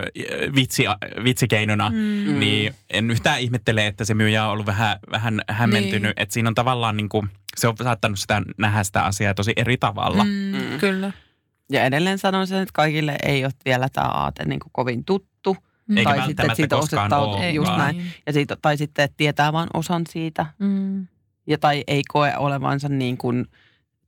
vitsi, 0.54 0.84
vitsikeinona, 1.24 1.90
mm. 1.90 2.38
niin 2.38 2.74
en 2.90 3.10
yhtään 3.10 3.40
ihmettele, 3.40 3.86
että 3.86 4.04
se 4.04 4.14
myyjä 4.14 4.44
on 4.44 4.50
ollut 4.50 4.66
vähän, 4.66 4.98
vähän 5.10 5.40
hämmentynyt. 5.50 6.02
Niin. 6.02 6.12
Että 6.16 6.32
siinä 6.32 6.48
on 6.48 6.54
tavallaan, 6.54 6.96
niin 6.96 7.08
kuin, 7.08 7.28
se 7.56 7.68
on 7.68 7.74
saattanut 7.82 8.18
sitä 8.18 8.42
nähdä 8.58 8.84
sitä 8.84 9.02
asiaa 9.02 9.34
tosi 9.34 9.52
eri 9.56 9.76
tavalla. 9.76 10.24
Mm. 10.24 10.30
Mm, 10.30 10.78
kyllä. 10.80 11.12
Ja 11.70 11.84
edelleen 11.84 12.18
sanon 12.18 12.46
sen, 12.46 12.58
että 12.58 12.72
kaikille 12.72 13.16
ei 13.22 13.44
ole 13.44 13.52
vielä 13.64 13.88
tämä 13.92 14.06
aate 14.06 14.44
niin 14.44 14.60
kuin 14.60 14.70
kovin 14.72 15.04
tuttu. 15.04 15.56
Eikä 15.96 16.10
tai 16.10 16.26
sitten, 16.26 16.46
että 16.46 16.54
siitä 16.54 16.76
olekaan. 16.76 17.54
just 17.54 17.76
näin. 17.76 18.12
Ja 18.26 18.32
siitä, 18.32 18.56
tai 18.62 18.76
sitten, 18.76 19.04
että 19.04 19.16
tietää 19.16 19.52
vain 19.52 19.68
osan 19.74 20.02
siitä. 20.08 20.46
Mm. 20.58 21.06
Ja 21.46 21.58
tai 21.58 21.84
ei 21.86 22.02
koe 22.08 22.36
olevansa 22.36 22.88
niin 22.88 23.16
kuin 23.16 23.46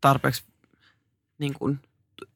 tarpeeksi 0.00 0.44
niin 1.38 1.54
kuin 1.54 1.80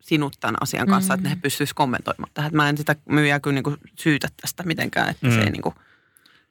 sinut 0.01 0.37
tämän 0.41 0.57
asian 0.61 0.87
kanssa, 0.89 1.15
Mm. 1.15 1.19
että 1.19 1.29
ne 1.29 1.39
pystyisi 1.43 1.75
kommentoimaan 1.75 2.31
tähän. 2.35 2.49
Että 2.49 2.57
Mä 2.57 2.69
en 2.69 2.77
sitä 2.77 2.97
myyjää 3.09 3.41
kyllä 3.41 3.55
niin 3.55 3.65
kuin 3.65 3.77
syytä 3.99 4.29
tästä 4.41 4.63
mitenkään, 4.63 5.09
että 5.11 5.27
Mm. 5.27 5.33
se 5.35 5.41
ei 5.41 5.51
niin 5.51 5.63
kuin 5.63 5.75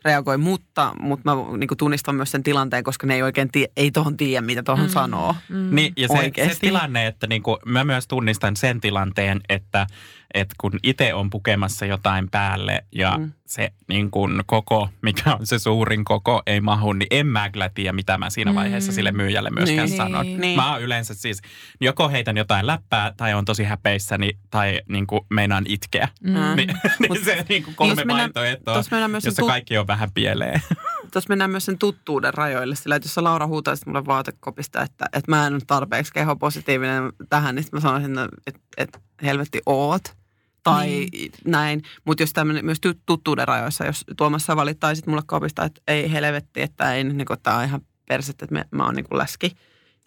reagoi. 0.05 0.37
Mutta, 0.37 0.93
mutta 0.99 1.35
mä 1.35 1.57
niin 1.57 1.67
kuin 1.67 1.77
tunnistan 1.77 2.15
myös 2.15 2.31
sen 2.31 2.43
tilanteen, 2.43 2.83
koska 2.83 3.07
ne 3.07 3.15
ei 3.15 3.23
oikein 3.23 3.51
tie, 3.51 3.67
ei 3.77 3.91
tohon 3.91 4.17
tiedä, 4.17 4.41
mitä 4.45 4.63
tohon 4.63 4.85
Mm. 4.85 4.91
sanoo. 4.91 5.35
Mm. 5.49 5.75
Niin, 5.75 5.93
ja 5.97 6.07
se, 6.07 6.31
se 6.53 6.59
tilanne, 6.59 7.07
että 7.07 7.27
niinku, 7.27 7.57
mä 7.65 7.83
myös 7.83 8.07
tunnistan 8.07 8.55
sen 8.55 8.81
tilanteen, 8.81 9.41
että, 9.49 9.87
että 10.33 10.55
kun 10.61 10.71
itse 10.83 11.13
on 11.13 11.29
pukemassa 11.29 11.85
jotain 11.85 12.29
päälle 12.29 12.85
ja 12.91 13.17
Mm. 13.17 13.31
se 13.45 13.71
niin 13.89 14.11
kun 14.11 14.43
koko, 14.45 14.89
mikä 15.01 15.35
on 15.39 15.47
se 15.47 15.59
suurin 15.59 16.03
koko, 16.05 16.41
ei 16.45 16.61
mahu, 16.61 16.93
niin 16.93 17.07
en 17.11 17.27
mä 17.27 17.49
kyllä 17.49 17.69
tiedä, 17.73 17.93
mitä 17.93 18.17
mä 18.17 18.29
siinä 18.29 18.55
vaiheessa 18.55 18.91
Mm. 18.91 18.95
sille 18.95 19.11
myyjälle 19.11 19.49
myöskään 19.49 19.87
Niin. 19.87 19.97
sanon. 19.97 20.25
Niin. 20.37 20.59
Mä 20.59 20.77
yleensä 20.77 21.13
siis, 21.13 21.41
joko 21.81 22.09
heitän 22.09 22.37
jotain 22.37 22.67
läppää 22.67 23.13
tai 23.17 23.33
on 23.33 23.45
tosi 23.45 23.63
häpeissäni 23.63 24.29
tai 24.49 24.81
niin 24.89 25.07
kuin 25.07 25.21
meinaan 25.29 25.63
itkeä. 25.67 26.07
Mm. 26.23 26.33
Niin, 26.55 26.67
niin 26.99 27.11
Mut- 27.11 27.23
se 27.25 27.45
niin 27.49 27.63
kuin 27.63 27.75
kolme 27.75 27.95
mennään- 27.95 28.19
vaihtoehtoa, 28.19 28.75
jossa 29.23 29.41
tut- 29.41 29.47
kaikki 29.47 29.77
on 29.77 29.87
vähän 29.87 30.09
pieleen. 30.13 30.61
tuossa 31.13 31.29
mennään 31.29 31.51
myös 31.51 31.65
sen 31.65 31.77
tuttuuden 31.77 32.33
rajoille. 32.33 32.75
Sillä, 32.75 32.95
että 32.95 33.05
jos 33.07 33.17
Laura 33.17 33.47
huutaisit 33.47 33.85
mulle 33.85 34.05
vaatekopista, 34.05 34.81
että, 34.81 35.05
että 35.13 35.31
mä 35.31 35.47
en 35.47 35.53
ole 35.53 35.61
tarpeeksi 35.67 36.13
kehopositiivinen 36.13 37.03
tähän, 37.29 37.55
niin 37.55 37.65
mä 37.71 37.79
sanoisin, 37.79 38.15
että, 38.47 38.59
että 38.77 38.99
helvetti 39.23 39.61
oot. 39.65 40.22
Tai 40.63 40.87
niin. 40.87 41.31
näin. 41.45 41.81
Mutta 42.05 42.23
jos 42.23 42.33
tämmöinen 42.33 42.65
myös 42.65 42.79
tu- 42.81 42.93
tuttuuden 43.05 43.47
rajoissa, 43.47 43.85
jos 43.85 44.05
Tuomas 44.17 44.45
sä 44.45 44.55
valittaisit 44.55 45.07
mulle 45.07 45.21
kopista, 45.25 45.63
että 45.65 45.81
ei 45.87 46.11
helvetti, 46.11 46.61
että 46.61 46.93
ei 46.93 47.03
niin 47.03 47.27
tämä 47.43 47.57
on 47.57 47.63
ihan 47.63 47.81
persettä, 48.07 48.45
että 48.45 48.55
mä, 48.55 48.65
mä 48.71 48.85
oon 48.85 48.95
niin 48.95 49.05
kuin 49.09 49.17
läski. 49.17 49.51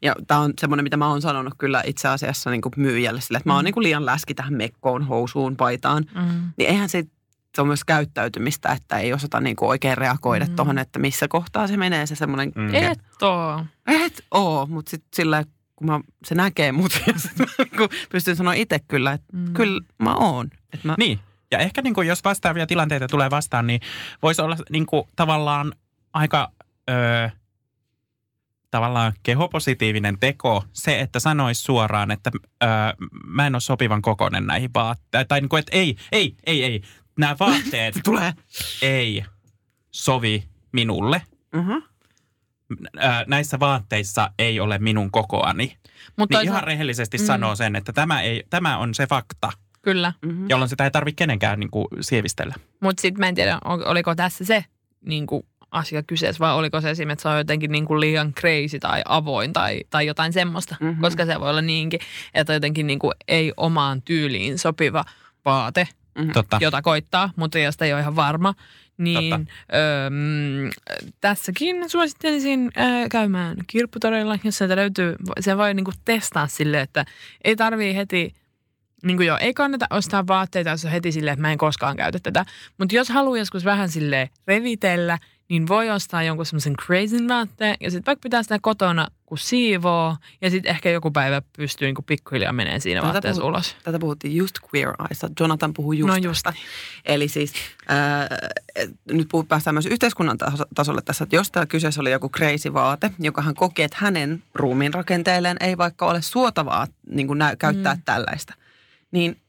Ja 0.02 0.14
tämä 0.26 0.40
on 0.40 0.52
semmoinen, 0.60 0.84
mitä 0.84 0.96
mä 0.96 1.08
oon 1.08 1.22
sanonut 1.22 1.54
kyllä 1.58 1.82
itse 1.86 2.08
asiassa 2.08 2.50
niin 2.50 2.60
kuin 2.60 2.72
myyjälle 2.76 3.20
sille, 3.20 3.38
että 3.38 3.48
mä 3.50 3.54
oon 3.54 3.64
niin 3.64 3.74
kuin 3.74 3.84
liian 3.84 4.06
läski 4.06 4.34
tähän 4.34 4.54
mekkoon, 4.54 5.02
housuun, 5.06 5.56
paitaan. 5.56 6.04
Mm. 6.14 6.52
Niin 6.56 6.70
eihän 6.70 6.88
se, 6.88 7.04
se 7.54 7.60
on 7.62 7.66
myös 7.66 7.84
käyttäytymistä, 7.84 8.68
että 8.72 8.98
ei 8.98 9.12
osata 9.12 9.40
niin 9.40 9.56
kuin 9.56 9.68
oikein 9.68 9.98
reagoida 9.98 10.44
mm. 10.44 10.50
Mm. 10.50 10.56
tuohon, 10.56 10.78
että 10.78 10.98
missä 10.98 11.28
kohtaa 11.28 11.66
se 11.66 11.76
menee 11.76 12.06
se 12.06 12.14
semmoinen, 12.14 12.52
Mm. 12.56 12.62
mm. 12.62 12.74
Et 12.74 12.98
oo. 13.22 13.64
et 13.86 14.24
oo, 14.30 14.66
mutta 14.66 14.90
sitten 14.90 15.08
sillä 15.14 15.44
kun 15.76 15.86
mä, 15.86 16.00
se 16.26 16.34
näkee 16.34 16.72
mut 16.72 16.92
ja 17.06 17.12
sit 17.18 17.38
mä 17.38 17.46
niin 17.58 17.90
pystyn 18.10 18.36
sanoa 18.36 18.52
itse 18.52 18.78
kyllä, 18.78 19.12
että 19.12 19.26
Mm. 19.36 19.46
mm. 19.48 19.52
kyllä 19.54 19.80
mä 19.98 20.14
oon. 20.14 20.46
Että 20.72 20.88
mä, 20.88 20.94
Niin. 20.98 21.18
Ja 21.50 21.58
ehkä 21.58 21.82
niin 21.82 21.94
kuin, 21.94 22.08
jos 22.08 22.24
vastaavia 22.24 22.66
tilanteita 22.66 23.08
tulee 23.08 23.30
vastaan, 23.30 23.66
niin 23.66 23.80
voisi 24.22 24.42
olla 24.42 24.56
niin 24.70 24.86
kuin, 24.86 25.04
tavallaan 25.16 25.72
aika 26.12 26.52
öö, 26.90 27.28
tavallaan 28.70 29.12
kehopositiivinen 29.22 30.18
teko 30.18 30.64
se, 30.72 31.00
että 31.00 31.20
sanoisi 31.20 31.62
suoraan, 31.62 32.10
että 32.10 32.30
öö, 32.64 32.68
mä 33.26 33.46
en 33.46 33.54
ole 33.54 33.60
sopivan 33.60 34.02
kokoinen 34.02 34.46
näihin 34.46 34.70
vaatteisiin. 34.74 35.28
Tai 35.28 35.40
niin 35.40 35.48
kuin, 35.48 35.60
että 35.60 35.76
ei, 35.76 35.96
ei, 36.12 36.36
ei, 36.46 36.64
ei. 36.64 36.82
Nämä 37.18 37.36
vaatteet 37.40 37.94
tulee. 38.04 38.32
ei 38.82 39.24
sovi 39.90 40.44
minulle. 40.72 41.22
Mm-hmm. 41.52 41.82
Näissä 43.26 43.60
vaatteissa 43.60 44.30
ei 44.38 44.60
ole 44.60 44.78
minun 44.78 45.10
kokoani. 45.10 45.76
Mutta 46.16 46.38
Niin 46.38 46.48
ihan 46.48 46.62
rehellisesti 46.62 47.18
mm. 47.18 47.24
sanoo 47.24 47.56
sen, 47.56 47.76
että 47.76 47.92
tämä, 47.92 48.22
ei, 48.22 48.44
tämä 48.50 48.78
on 48.78 48.94
se 48.94 49.06
fakta, 49.06 49.52
Kyllä. 49.82 50.12
Mm-hmm. 50.22 50.48
jolloin 50.48 50.68
sitä 50.68 50.84
ei 50.84 50.90
tarvitse 50.90 51.16
kenenkään 51.16 51.60
niin 51.60 51.70
kuin, 51.70 51.86
sievistellä. 52.00 52.54
Mutta 52.80 53.00
sitten 53.00 53.20
mä 53.20 53.28
en 53.28 53.34
tiedä, 53.34 53.58
ol- 53.64 53.82
oliko 53.86 54.14
tässä 54.14 54.44
se 54.44 54.64
niin 55.06 55.26
kuin 55.26 55.42
asia 55.70 56.02
kyseessä 56.02 56.40
vai 56.40 56.54
oliko 56.54 56.80
se 56.80 56.90
esimerkiksi, 56.90 57.12
että 57.12 57.22
se 57.22 57.28
on 57.28 57.38
jotenkin 57.38 57.72
niin 57.72 57.84
kuin 57.84 58.00
liian 58.00 58.32
crazy 58.34 58.78
tai 58.80 59.02
avoin 59.04 59.52
tai, 59.52 59.80
tai 59.90 60.06
jotain 60.06 60.32
semmoista. 60.32 60.76
Mhm. 60.80 60.88
Mm-hmm. 60.88 61.02
Koska 61.02 61.26
se 61.26 61.40
voi 61.40 61.50
olla 61.50 61.62
niinkin, 61.62 62.00
että 62.34 62.52
jotenkin 62.52 62.86
niin 62.86 62.98
kuin 62.98 63.12
ei 63.28 63.52
omaan 63.56 64.02
tyyliin 64.02 64.58
sopiva 64.58 65.04
vaate, 65.44 65.88
Totta. 66.32 66.58
jota 66.60 66.82
koittaa, 66.82 67.30
mutta 67.36 67.58
josta 67.58 67.84
ei 67.84 67.92
ole 67.92 68.00
ihan 68.00 68.16
varma. 68.16 68.54
Niin 68.98 69.48
öö, 69.74 70.10
tässäkin 71.20 71.90
suosittelisin 71.90 72.70
öö, 72.78 73.08
käymään 73.10 73.56
kirpputoreilla, 73.66 74.38
jos 74.44 74.58
sieltä 74.58 74.76
löytyy, 74.76 75.14
se 75.40 75.56
voi 75.56 75.74
niinku 75.74 75.92
testaa 76.04 76.46
sille, 76.46 76.80
että 76.80 77.04
ei 77.44 77.56
tarvii 77.56 77.96
heti, 77.96 78.34
niin 79.04 79.16
kuin 79.16 79.26
joo, 79.26 79.38
ei 79.40 79.54
kannata 79.54 79.86
ostaa 79.90 80.26
vaatteita, 80.26 80.70
jos 80.70 80.84
on 80.84 80.90
heti 80.90 81.12
silleen, 81.12 81.32
että 81.32 81.42
mä 81.42 81.52
en 81.52 81.58
koskaan 81.58 81.96
käytä 81.96 82.18
tätä. 82.22 82.44
Mutta 82.78 82.94
jos 82.94 83.08
haluaa 83.08 83.38
joskus 83.38 83.64
vähän 83.64 83.88
sille 83.88 84.30
revitellä, 84.46 85.18
niin 85.48 85.68
voi 85.68 85.90
ostaa 85.90 86.22
jonkun 86.22 86.46
semmoisen 86.46 86.74
crazy 86.76 87.28
vaatteen 87.28 87.76
ja 87.80 87.90
sitten 87.90 88.06
vaikka 88.06 88.22
pitää 88.22 88.42
sitä 88.42 88.58
kotona, 88.62 89.08
kun 89.26 89.38
siivoo 89.38 90.16
ja 90.40 90.50
sitten 90.50 90.70
ehkä 90.70 90.90
joku 90.90 91.10
päivä 91.10 91.42
pystyy 91.56 91.88
niinku 91.88 92.02
pikkuhiljaa 92.02 92.52
menee 92.52 92.80
siinä 92.80 93.00
Tätä 93.00 93.12
vaatteessa 93.12 93.42
puhut- 93.42 93.48
ulos. 93.48 93.76
Tätä 93.84 93.98
puhuttiin 93.98 94.36
just 94.36 94.54
Queer 94.74 94.88
Eyesa. 95.00 95.28
Jonathan 95.40 95.74
puhui 95.74 95.98
just 95.98 96.06
No 96.08 96.14
tästä. 96.14 96.28
just. 96.28 96.46
Eli 97.04 97.28
siis 97.28 97.52
ää, 97.88 98.28
et 98.74 98.90
nyt 99.12 99.28
puhut, 99.30 99.48
päästään 99.48 99.74
myös 99.74 99.86
yhteiskunnan 99.86 100.38
taso- 100.38 100.66
tasolle 100.74 101.02
tässä, 101.04 101.24
että 101.24 101.36
jos 101.36 101.50
tämä 101.50 101.66
kyseessä 101.66 102.00
oli 102.00 102.10
joku 102.10 102.28
crazy 102.30 102.72
vaate, 102.74 103.10
joka 103.18 103.42
hän 103.42 103.54
koki, 103.54 103.82
että 103.82 103.96
hänen 104.00 104.42
ruumiin 104.54 104.94
rakenteelleen 104.94 105.56
ei 105.60 105.78
vaikka 105.78 106.06
ole 106.06 106.22
suotavaa 106.22 106.86
niin 107.10 107.26
kuin 107.26 107.38
nä- 107.38 107.56
käyttää 107.56 107.94
mm. 107.94 108.02
tällaista, 108.04 108.54
niin 109.10 109.40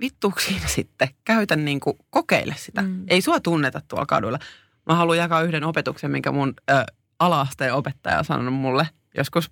vittu 0.00 0.32
siinä 0.46 0.66
sitten, 0.66 1.08
käytä 1.24 1.56
niin 1.56 1.80
kuin, 1.80 1.96
kokeile 2.10 2.54
sitä. 2.58 2.82
Mm. 2.82 3.04
Ei 3.08 3.20
sua 3.20 3.40
tunneta 3.40 3.80
tuolla 3.88 4.06
kadulla. 4.06 4.38
Mä 4.86 4.94
haluan 4.94 5.18
jakaa 5.18 5.42
yhden 5.42 5.64
opetuksen, 5.64 6.10
minkä 6.10 6.32
mun 6.32 6.54
ö, 6.70 6.84
ala-asteen 7.18 7.74
opettaja 7.74 8.18
on 8.18 8.24
sanonut 8.24 8.54
mulle 8.54 8.88
joskus. 9.16 9.50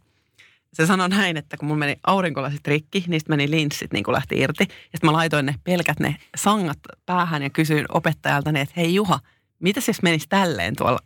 Se 0.73 0.87
sanoi 0.87 1.09
näin, 1.09 1.37
että 1.37 1.57
kun 1.57 1.69
mun 1.69 1.79
meni 1.79 1.97
aurinkolasit 2.07 2.67
rikki, 2.67 3.05
niistä 3.07 3.31
meni 3.31 3.51
linssit 3.51 3.93
niin 3.93 4.05
kuin 4.05 4.13
lähti 4.13 4.41
irti. 4.41 4.65
Ja 4.69 4.75
sitten 4.75 5.11
mä 5.11 5.13
laitoin 5.13 5.47
ne 5.47 5.55
pelkät 5.65 6.01
ne 6.01 6.17
sangat 6.37 6.79
päähän 7.07 7.43
ja 7.43 7.51
kysyin 7.51 7.87
opettajalta, 7.89 8.51
että 8.51 8.75
hei 8.77 8.95
Juha, 8.95 9.21
mitäs 9.59 9.89
jos 9.89 10.03
menisi 10.03 10.27
tälleen 10.29 10.77
tuolla 10.77 10.99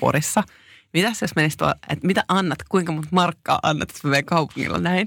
Porissa? 0.00 0.42
Mitäs 0.92 1.22
jos 1.22 1.36
menisi 1.36 1.56
tuolla, 1.56 1.74
että 1.88 2.06
mitä 2.06 2.24
annat, 2.28 2.58
kuinka 2.68 2.92
monta 2.92 3.08
markkaa 3.12 3.58
annat, 3.62 3.88
jos 3.92 4.04
mä 4.04 4.10
menen 4.10 4.24
kaupungilla 4.24 4.78
näin? 4.78 5.06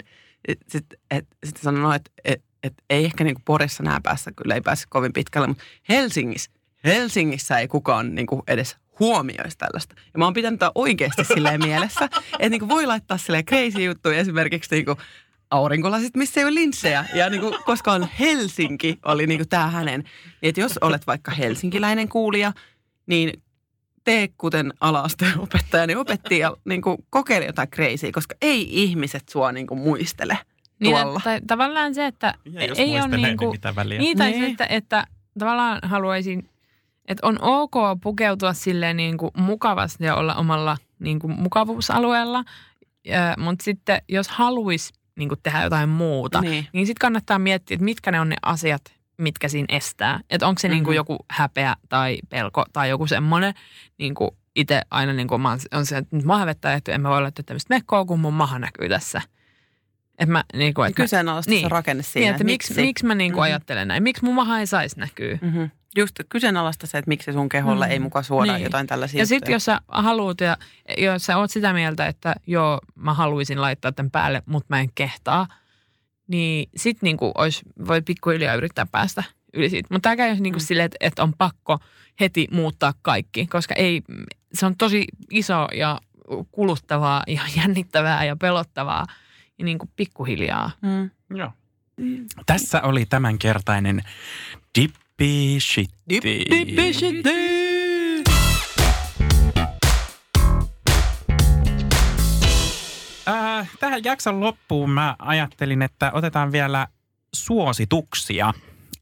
Sitten 0.67 0.99
sit 1.45 1.57
sanoin, 1.57 1.83
no, 1.83 1.93
että 1.93 2.11
et, 2.25 2.43
et, 2.63 2.73
ei 2.89 3.05
ehkä 3.05 3.23
niin 3.23 3.35
kuin 3.35 3.43
Porissa 3.45 3.83
nää 3.83 3.99
päässä, 4.03 4.31
kyllä 4.31 4.55
ei 4.55 4.61
pääse 4.61 4.85
kovin 4.89 5.13
pitkälle, 5.13 5.47
mutta 5.47 5.63
Helsingissä, 5.89 6.51
Helsingissä 6.83 7.59
ei 7.59 7.67
kukaan 7.67 8.15
niin 8.15 8.27
kuin 8.27 8.41
edes 8.47 8.77
huomioisi 8.99 9.57
tällaista. 9.57 9.95
Ja 10.13 10.19
mä 10.19 10.25
oon 10.25 10.33
pitänyt 10.33 10.59
tätä 10.59 10.71
oikeasti 10.75 11.23
silleen 11.23 11.61
mielessä, 11.63 12.05
että 12.05 12.49
niin 12.49 12.59
kuin 12.59 12.69
voi 12.69 12.85
laittaa 12.85 13.17
silleen 13.17 13.45
crazy 13.45 13.83
juttuja 13.83 14.17
esimerkiksi 14.19 14.75
niin 14.75 14.85
kuin 14.85 14.97
aurinkolasit, 15.51 16.15
missä 16.15 16.39
ei 16.41 16.45
ole 16.45 16.53
linssejä. 16.53 17.05
Ja 17.13 17.29
niin 17.29 17.41
kuin, 17.41 17.53
koska 17.65 17.91
on 17.91 18.07
Helsinki, 18.19 18.99
oli 19.05 19.27
niin 19.27 19.39
kuin 19.39 19.49
tämä 19.49 19.67
hänen. 19.67 20.03
Että 20.43 20.61
jos 20.61 20.77
olet 20.81 21.07
vaikka 21.07 21.31
helsinkiläinen 21.31 22.09
kuulija, 22.09 22.53
niin 23.07 23.41
tee 24.03 24.27
kuten 24.37 24.73
ala-asteen 24.79 25.39
opettaja, 25.39 25.87
niin 25.87 25.97
opetti 25.97 26.39
ja 26.39 26.57
niin 26.65 26.81
kuin 26.81 26.97
kokeile 27.09 27.45
jotain 27.45 27.69
crazy, 27.69 28.11
koska 28.11 28.35
ei 28.41 28.83
ihmiset 28.83 29.29
sua 29.29 29.51
niin 29.51 29.67
kuin 29.67 29.79
muistele 29.79 30.37
Niin, 30.79 30.95
tuolla. 30.95 31.19
että, 31.25 31.47
tavallaan 31.47 31.95
se, 31.95 32.05
että 32.07 32.33
Ja 32.45 32.61
ei 32.61 33.01
ole 33.01 33.17
niin 33.17 33.37
kuin. 33.37 33.59
Niin, 33.97 34.17
tai 34.17 34.31
Niin. 34.31 34.43
se, 34.45 34.49
että, 34.51 34.65
että 34.65 35.07
tavallaan 35.39 35.79
haluaisin, 35.83 36.49
että 37.07 37.27
on 37.27 37.37
ok 37.41 37.73
pukeutua 38.03 38.53
silleen 38.53 38.97
niin 38.97 39.17
kuin 39.17 39.31
mukavasti 39.37 40.03
ja 40.05 40.15
olla 40.15 40.35
omalla 40.35 40.77
niin 40.99 41.19
kuin 41.19 41.41
mukavuusalueella, 41.41 42.43
mutta 43.37 43.63
sitten 43.63 44.01
jos 44.09 44.27
haluaisi 44.27 44.93
niin 45.15 45.29
kuin 45.29 45.39
tehdä 45.43 45.63
jotain 45.63 45.89
muuta, 45.89 46.41
niin, 46.41 46.67
Niin. 46.73 46.85
sitten 46.85 47.01
kannattaa 47.01 47.39
miettiä, 47.39 47.75
että 47.75 47.85
mitkä 47.85 48.11
ne 48.11 48.19
on 48.19 48.29
ne 48.29 48.35
asiat, 48.41 48.81
mitkä 49.17 49.47
siinä 49.47 49.65
estää. 49.69 50.19
Että 50.29 50.47
onko 50.47 50.59
se 50.59 50.67
mm-hmm. 50.67 50.75
niin 50.75 50.83
kuin 50.83 50.93
Mhm. 50.93 50.95
joku 50.95 51.17
häpeä 51.31 51.75
tai 51.89 52.17
pelko 52.29 52.65
tai 52.73 52.89
joku 52.89 53.07
semmoinen, 53.07 53.53
niin 53.97 54.15
kuin 54.15 54.31
itse 54.55 54.81
aina 54.91 55.13
niin 55.13 55.27
kuin 55.27 55.41
mä 55.41 55.49
oon- 55.49 55.59
on 55.73 55.85
se, 55.85 55.97
että 55.97 56.15
nyt 56.15 56.25
mä 56.25 56.37
hävettää, 56.37 56.73
että 56.73 56.91
en 56.91 57.01
mä 57.01 57.09
voi 57.09 57.21
laittaa 57.21 57.43
tämmöistä 57.43 57.73
mekkoa, 57.75 58.05
kun 58.05 58.19
mun 58.19 58.33
maha 58.33 58.59
näkyy 58.59 58.89
tässä. 58.89 59.21
Että 60.19 60.31
mä, 60.31 60.43
niin 60.53 60.73
kuin, 60.73 60.87
että 60.89 61.01
Kyseenalaista 61.01 61.49
niin. 61.51 61.61
se 61.61 61.69
rakenne 61.69 62.03
siinä. 62.03 62.25
niin, 62.25 62.31
että 62.31 62.43
miksi, 62.43 62.81
miksi 62.81 63.05
mä 63.05 63.15
niin 63.15 63.31
kuin 63.31 63.39
Mhm. 63.41 63.43
ajattelen 63.43 63.87
näin, 63.87 64.03
miksi 64.03 64.25
mun 64.25 64.35
maha 64.35 64.59
ei 64.59 64.67
saisi 64.67 64.99
näkyä. 64.99 65.37
Mm-hmm. 65.41 65.69
Just 65.97 66.15
kyseenalaista 66.29 66.87
se, 66.87 66.97
että 66.97 67.09
miksi 67.09 67.33
sun 67.33 67.49
keholle 67.49 67.85
Mm. 67.85 67.91
ei 67.91 67.99
muka 67.99 68.23
suoda 68.23 68.53
Niin. 68.53 68.63
jotain 68.63 68.87
tällaisia 68.87 69.19
Ja 69.19 69.25
sitten 69.25 69.53
jos 69.53 69.65
sä 69.65 69.81
haluat 69.87 70.41
ja 70.41 70.57
jos 70.97 71.25
sä 71.25 71.37
oot 71.37 71.51
sitä 71.51 71.73
mieltä, 71.73 72.07
että 72.07 72.35
joo, 72.47 72.79
mä 72.95 73.13
haluaisin 73.13 73.61
laittaa 73.61 73.91
tämän 73.91 74.11
päälle, 74.11 74.43
mutta 74.45 74.67
mä 74.69 74.79
en 74.79 74.89
kehtaa, 74.95 75.47
niin 76.27 76.69
sit 76.75 77.01
niinku 77.01 77.31
ois, 77.35 77.61
voi 77.87 78.01
pikkuhiljaa 78.01 78.55
yrittää 78.55 78.85
päästä 78.91 79.23
yli 79.53 79.69
siitä. 79.69 79.87
Mutta 79.91 80.01
tämä 80.03 80.15
käy 80.15 80.35
niinku 80.39 80.59
Mm. 80.59 80.63
silleen, 80.63 80.85
että, 80.85 80.97
että 80.99 81.23
on 81.23 81.33
pakko 81.37 81.79
heti 82.19 82.47
muuttaa 82.51 82.93
kaikki, 83.01 83.47
koska 83.47 83.73
ei, 83.75 84.01
se 84.53 84.65
on 84.65 84.75
tosi 84.77 85.05
iso 85.31 85.67
ja 85.73 86.01
kuluttavaa 86.51 87.23
ja 87.27 87.41
jännittävää 87.57 88.25
ja 88.25 88.35
pelottavaa. 88.35 89.05
Ja 89.59 89.65
niinku 89.65 89.89
pikkuhiljaa. 89.95 90.71
Mm. 90.81 91.09
Joo. 91.37 91.51
Tässä 92.45 92.81
oli 92.81 93.05
tämänkertainen 93.05 94.03
Dippi 95.19 95.59
Shitti. 96.93 97.33
Äh, 103.27 103.69
tähän 103.79 104.03
jakson 104.03 104.39
loppuun 104.39 104.89
mä 104.89 105.15
ajattelin, 105.19 105.81
että 105.81 106.11
otetaan 106.13 106.51
vielä 106.51 106.87
suosituksia. 107.35 108.53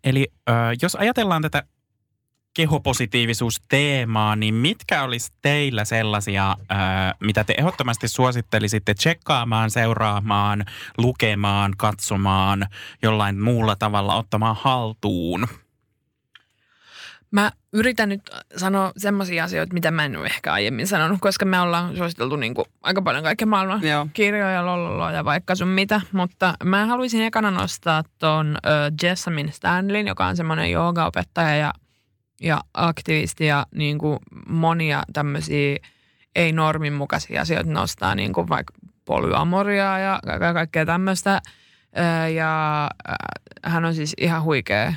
Eli 0.03 0.27
äh, 0.49 0.55
jos 0.81 0.95
ajatellaan 0.95 1.41
tätä 1.41 1.63
kehopositiivisuusteemaa, 2.53 4.35
niin 4.35 4.53
mitkä 4.53 5.03
olisi 5.03 5.33
teillä 5.41 5.85
sellaisia, 5.85 6.57
ää, 6.69 7.15
mitä 7.19 7.43
te 7.43 7.55
ehdottomasti 7.57 8.07
suosittelisitte 8.07 8.93
tsekkaamaan, 8.93 9.71
seuraamaan, 9.71 10.65
lukemaan, 10.97 11.73
katsomaan, 11.77 12.67
jollain 13.01 13.39
muulla 13.39 13.75
tavalla 13.75 14.15
ottamaan 14.15 14.55
haltuun? 14.59 15.47
Mä 17.31 17.51
yritän 17.73 18.09
nyt 18.09 18.21
sanoa 18.57 18.91
semmoisia 18.97 19.43
asioita, 19.43 19.73
mitä 19.73 19.91
mä 19.91 20.05
en 20.05 20.17
ole 20.17 20.25
ehkä 20.25 20.53
aiemmin 20.53 20.87
sanonut, 20.87 21.17
koska 21.21 21.45
me 21.45 21.59
ollaan 21.59 21.97
suositeltu 21.97 22.35
niin 22.35 22.53
kuin 22.53 22.65
aika 22.81 23.01
paljon 23.01 23.23
kaiken 23.23 23.47
maailman 23.49 23.83
Joo. 23.83 24.07
kirjoja, 24.13 24.65
lololoa 24.65 25.11
ja 25.11 25.25
vaikka 25.25 25.55
sun 25.55 25.67
mitä. 25.67 26.01
Mutta 26.11 26.53
mä 26.63 26.85
haluaisin 26.85 27.21
ekana 27.21 27.51
nostaa 27.51 28.03
ton 28.19 28.57
uh, 28.65 29.07
Jessamine 29.07 29.51
Stanlin, 29.51 30.07
joka 30.07 30.25
on 30.25 30.37
semmoinen 30.37 30.71
joogaopettaja 30.71 31.55
ja, 31.55 31.73
ja 32.41 32.61
aktivisti 32.73 33.45
ja 33.45 33.65
niin 33.75 33.97
kuin 33.97 34.19
monia 34.47 35.03
tämmöisiä 35.13 35.77
ei-normin 36.35 36.93
mukaisia 36.93 37.41
asioita 37.41 37.71
nostaa, 37.71 38.15
niin 38.15 38.33
kuin 38.33 38.49
vaikka 38.49 38.73
polyamoriaa 39.05 39.99
ja 39.99 40.19
ka- 40.39 40.53
kaikkea 40.53 40.85
tämmöistä. 40.85 41.41
Ö, 41.97 42.29
Ja 42.29 42.83
äh, 43.09 43.15
hän 43.63 43.85
on 43.85 43.95
siis 43.95 44.13
ihan 44.17 44.43
huikea, 44.43 44.93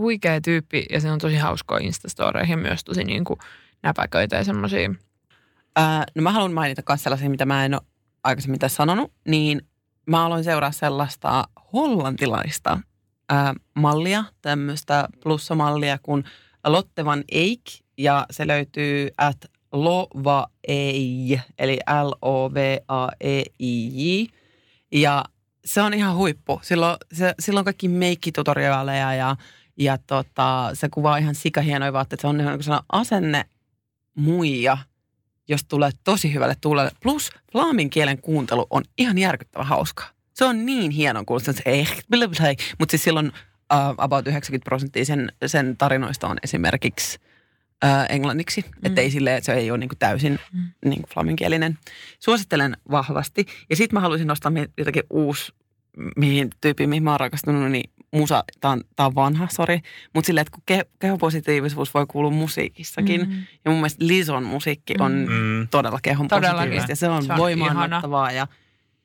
huikea 0.00 0.40
tyyppi 0.40 0.86
ja 0.90 1.00
se 1.00 1.10
on 1.10 1.18
tosi 1.18 1.36
hauskoja 1.36 1.86
Instastoreihin 1.86 2.58
myös 2.58 2.84
tosi 2.84 3.04
niin 3.04 3.24
kuin 3.24 3.38
näpäköitä 3.82 4.36
ja 4.36 4.44
semmoisia. 4.44 4.94
Ää, 5.76 6.04
no 6.14 6.22
mä 6.22 6.32
haluan 6.32 6.52
mainita 6.52 6.82
myös 6.88 7.02
sellaisia, 7.02 7.30
mitä 7.30 7.46
mä 7.46 7.64
en 7.64 7.74
ole 7.74 7.82
aikaisemmin 8.24 8.60
tässä 8.60 8.76
sanonut, 8.76 9.12
niin 9.28 9.62
mä 10.06 10.24
aloin 10.24 10.44
seuraa 10.44 10.72
sellaista 10.72 11.44
hollantilaista 11.72 12.80
ää, 13.28 13.54
mallia, 13.74 14.24
tämmöistä 14.42 15.08
plussamallia 15.22 15.98
kuin 16.02 16.24
Lotte 16.66 17.04
van 17.04 17.24
Eyck, 17.32 17.62
ja 17.98 18.26
se 18.30 18.46
löytyy 18.46 19.08
at 19.18 19.36
Lovaei, 19.72 21.40
eli 21.58 21.78
L-O-V-A-E-I-J. 22.02 24.26
Ja 24.92 25.24
se 25.64 25.82
on 25.82 25.94
ihan 25.94 26.16
huippu. 26.16 26.60
Silloin, 26.62 26.96
se, 27.12 27.34
silloin 27.38 27.64
kaikki 27.64 27.88
meikkitutoriaaleja 27.88 29.14
ja, 29.14 29.36
ja 29.80 29.98
tota, 29.98 30.70
se 30.72 30.88
kuvaa 30.88 31.16
ihan 31.16 31.34
sikahienoja 31.34 31.92
vaatteita. 31.92 32.20
Se 32.20 32.26
on 32.26 32.36
niin 32.36 32.48
kuin 32.48 32.78
asenne 32.92 33.44
muija, 34.14 34.78
jos 35.48 35.64
tulee 35.64 35.90
tosi 36.04 36.34
hyvälle 36.34 36.56
tuulelle. 36.60 36.90
Plus 37.02 37.30
flaamin 37.52 37.90
kielen 37.90 38.18
kuuntelu 38.18 38.66
on 38.70 38.82
ihan 38.98 39.18
järkyttävän 39.18 39.66
hauskaa. 39.66 40.08
Se 40.34 40.44
on 40.44 40.66
niin 40.66 40.90
hienon 40.90 41.26
kuulosta, 41.26 41.52
ei, 41.64 41.86
mutta 42.78 42.90
siis 42.90 43.04
silloin 43.04 43.26
uh, 43.26 43.94
about 43.96 44.26
90 44.26 44.64
prosenttia 44.64 45.04
sen, 45.04 45.32
sen 45.46 45.76
tarinoista 45.76 46.28
on 46.28 46.36
esimerkiksi 46.42 47.18
uh, 47.84 48.14
englanniksi. 48.14 48.60
Mm. 48.60 48.72
Että 48.82 49.00
ei 49.00 49.10
että 49.36 49.46
se 49.46 49.52
ei 49.52 49.70
ole 49.70 49.78
niinku 49.78 49.96
täysin 49.98 50.38
mm. 50.52 50.64
niinku 50.84 51.08
flaminkielinen. 51.14 51.78
Suosittelen 52.18 52.76
vahvasti. 52.90 53.46
Ja 53.70 53.76
sitten 53.76 53.96
mä 53.96 54.00
haluaisin 54.00 54.28
nostaa 54.28 54.52
jotakin 54.78 55.02
uusi, 55.10 55.52
mihin 56.16 56.50
tyyppiin, 56.60 56.88
mihin 56.88 57.02
mä 57.02 57.10
oon 57.10 57.20
rakastunut, 57.20 57.70
niin 57.70 57.90
musa, 58.12 58.44
tää 58.60 58.70
on, 58.70 58.80
tää 58.96 59.06
on 59.06 59.14
vanha, 59.14 59.48
sori. 59.50 59.80
Mutta 60.14 60.26
silleen, 60.26 60.42
että 60.42 60.52
kun 60.52 60.62
ke, 60.66 60.86
kehopositiivisuus 60.98 61.94
voi 61.94 62.06
kuulua 62.06 62.30
musiikissakin. 62.30 63.20
Mm. 63.28 63.32
Ja 63.64 63.70
mun 63.70 63.80
mielestä 63.80 64.06
Lison 64.06 64.44
musiikki 64.44 64.94
on 65.00 65.12
Mm. 65.12 65.68
todella 65.70 65.98
kehon 66.02 66.28
positiivista. 66.28 66.92
Ja 66.92 66.96
se 66.96 67.08
on, 67.08 67.24
Se 67.24 67.32
on 67.32 67.38
voimaannuttavaa 67.38 68.32
ja 68.32 68.46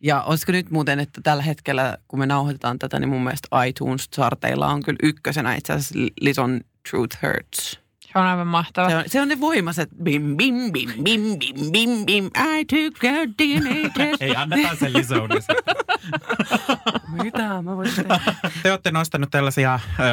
ja 0.03 0.21
olisiko 0.21 0.51
nyt 0.51 0.69
muuten, 0.71 0.99
että 0.99 1.21
tällä 1.23 1.43
hetkellä, 1.43 1.97
kun 2.07 2.19
me 2.19 2.25
nauhoitetaan 2.25 2.79
tätä, 2.79 2.99
niin 2.99 3.09
mun 3.09 3.23
mielestä 3.23 3.47
iTunes-charteilla 3.65 4.67
on 4.67 4.83
kyllä 4.83 4.97
ykkösenä 5.03 5.55
itse 5.55 5.73
asiassa 5.73 5.95
Lison 6.21 6.61
Truth 6.89 7.17
Hurts. 7.21 7.79
Se 8.15 8.19
on 8.19 8.25
aivan 8.25 8.47
mahtava. 8.47 8.89
Se 8.89 8.95
on, 8.95 9.03
se 9.07 9.21
on 9.21 9.27
ne 9.27 9.39
voimaset 9.39 9.89
bim, 10.03 10.37
bim, 10.37 10.71
bim, 10.71 10.89
bim, 11.03 11.21
bim, 11.39 11.71
bim, 11.71 12.05
bim, 12.05 12.25
I 12.25 12.65
took 12.65 13.03
a 13.03 13.27
DNA 13.37 13.89
test. 13.93 14.21
Ei, 14.21 14.35
annetaan 14.35 14.77
sen 14.77 14.93
lisoudessa. 14.93 15.53
Mitä 17.23 17.61
mä 17.61 17.75
voisin 17.77 17.95
tehdä? 17.95 18.19
Te 18.63 18.71
olette 18.71 18.91
nostanut 18.91 19.31
tällaisia 19.31 19.79
ö, 19.99 20.03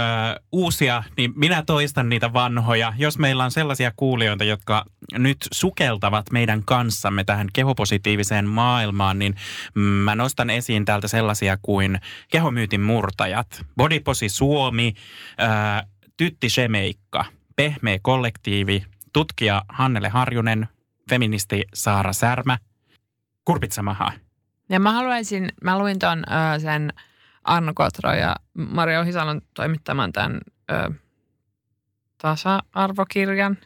uusia, 0.53 1.03
niin 1.17 1.33
minä 1.37 1.63
toistan 1.67 2.09
niitä 2.09 2.33
vanhoja. 2.33 2.93
Jos 2.99 3.19
meillä 3.19 3.45
on 3.45 3.51
sellaisia 3.51 3.93
kuulijoita, 3.97 4.45
jotka 4.45 4.85
nyt 5.13 5.39
sukeltavat 5.53 6.31
meidän 6.31 6.65
kanssamme 6.65 7.25
tähän 7.25 7.49
kehopositiiviseen 7.53 8.49
maailmaan, 8.49 9.19
niin 9.19 9.35
mä 9.75 10.15
nostan 10.15 10.51
esiin 10.51 10.85
täältä 10.85 11.09
sellaisia 11.09 11.59
kuin 11.63 12.01
kehomyytin 12.31 12.81
murtajat, 12.81 13.65
Bodyposi 13.77 14.29
Suomi, 14.29 14.95
ö, 15.41 15.87
Tytti 16.17 16.49
Shemeikka, 16.49 17.25
Pehmeä 17.57 17.99
kollektiivi, 18.03 18.85
tutkija 19.13 19.63
Hannele 19.69 20.09
Harjunen, 20.09 20.69
feministi 21.11 21.65
Saara 21.75 22.13
Särmä, 22.13 22.59
Kurpitsamaha. 23.45 24.13
Ja 24.69 24.81
mä 24.81 24.93
haluaisin, 24.93 25.49
mä 25.63 25.79
luin 25.79 25.99
ton 25.99 26.19
ö, 26.19 26.59
sen 26.61 26.93
Arno 27.45 27.73
Kotro 27.75 28.13
ja 28.13 28.37
Maria 28.55 29.01
Ohisalon 29.01 29.41
toimittaman 29.55 30.13
tämän 30.13 30.41
ö, 30.71 30.91
tasa-arvokirjan. 32.19 33.59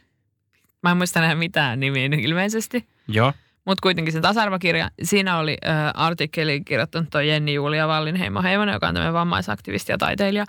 Mä 0.83 0.91
en 0.91 0.97
muista 0.97 1.19
enää 1.19 1.35
mitään 1.35 1.79
nimiä 1.79 2.09
ilmeisesti, 2.17 2.87
Joo. 3.07 3.33
mutta 3.65 3.81
kuitenkin 3.81 4.13
se 4.13 4.21
tasa-arvokirja. 4.21 4.89
Siinä 5.03 5.37
oli 5.37 5.57
ö, 5.65 5.67
artikkeli 5.93 6.61
kirjoittanut 6.61 7.09
toi 7.09 7.27
Jenni 7.27 7.53
Julia 7.53 7.87
Wallinheimo 7.87 8.41
Heimonen, 8.41 8.73
joka 8.73 8.87
on 8.87 8.93
tämmöinen 8.93 9.13
vammaisaktivisti 9.13 9.91
ja 9.91 9.97
taiteilija. 9.97 10.45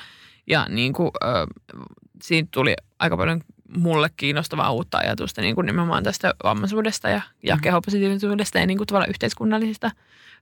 Ja 0.46 0.66
niin 0.68 0.92
kuin, 0.92 1.10
ö, 1.22 1.46
siitä 2.22 2.48
tuli 2.50 2.74
aika 2.98 3.16
paljon 3.16 3.40
mulle 3.76 4.10
kiinnostavaa 4.16 4.72
uutta 4.72 4.98
ajatusta 4.98 5.40
niin 5.40 5.54
kuin 5.54 5.66
nimenomaan 5.66 6.04
tästä 6.04 6.34
vammaisuudesta 6.44 7.08
ja, 7.08 7.20
ja 7.42 7.54
mm. 7.54 7.60
kehopositiivisuudesta 7.60 8.58
ja 8.58 8.66
niin 8.66 8.78
kuin 8.78 8.86
tavallaan 8.86 9.10
yhteiskunnallisista 9.10 9.90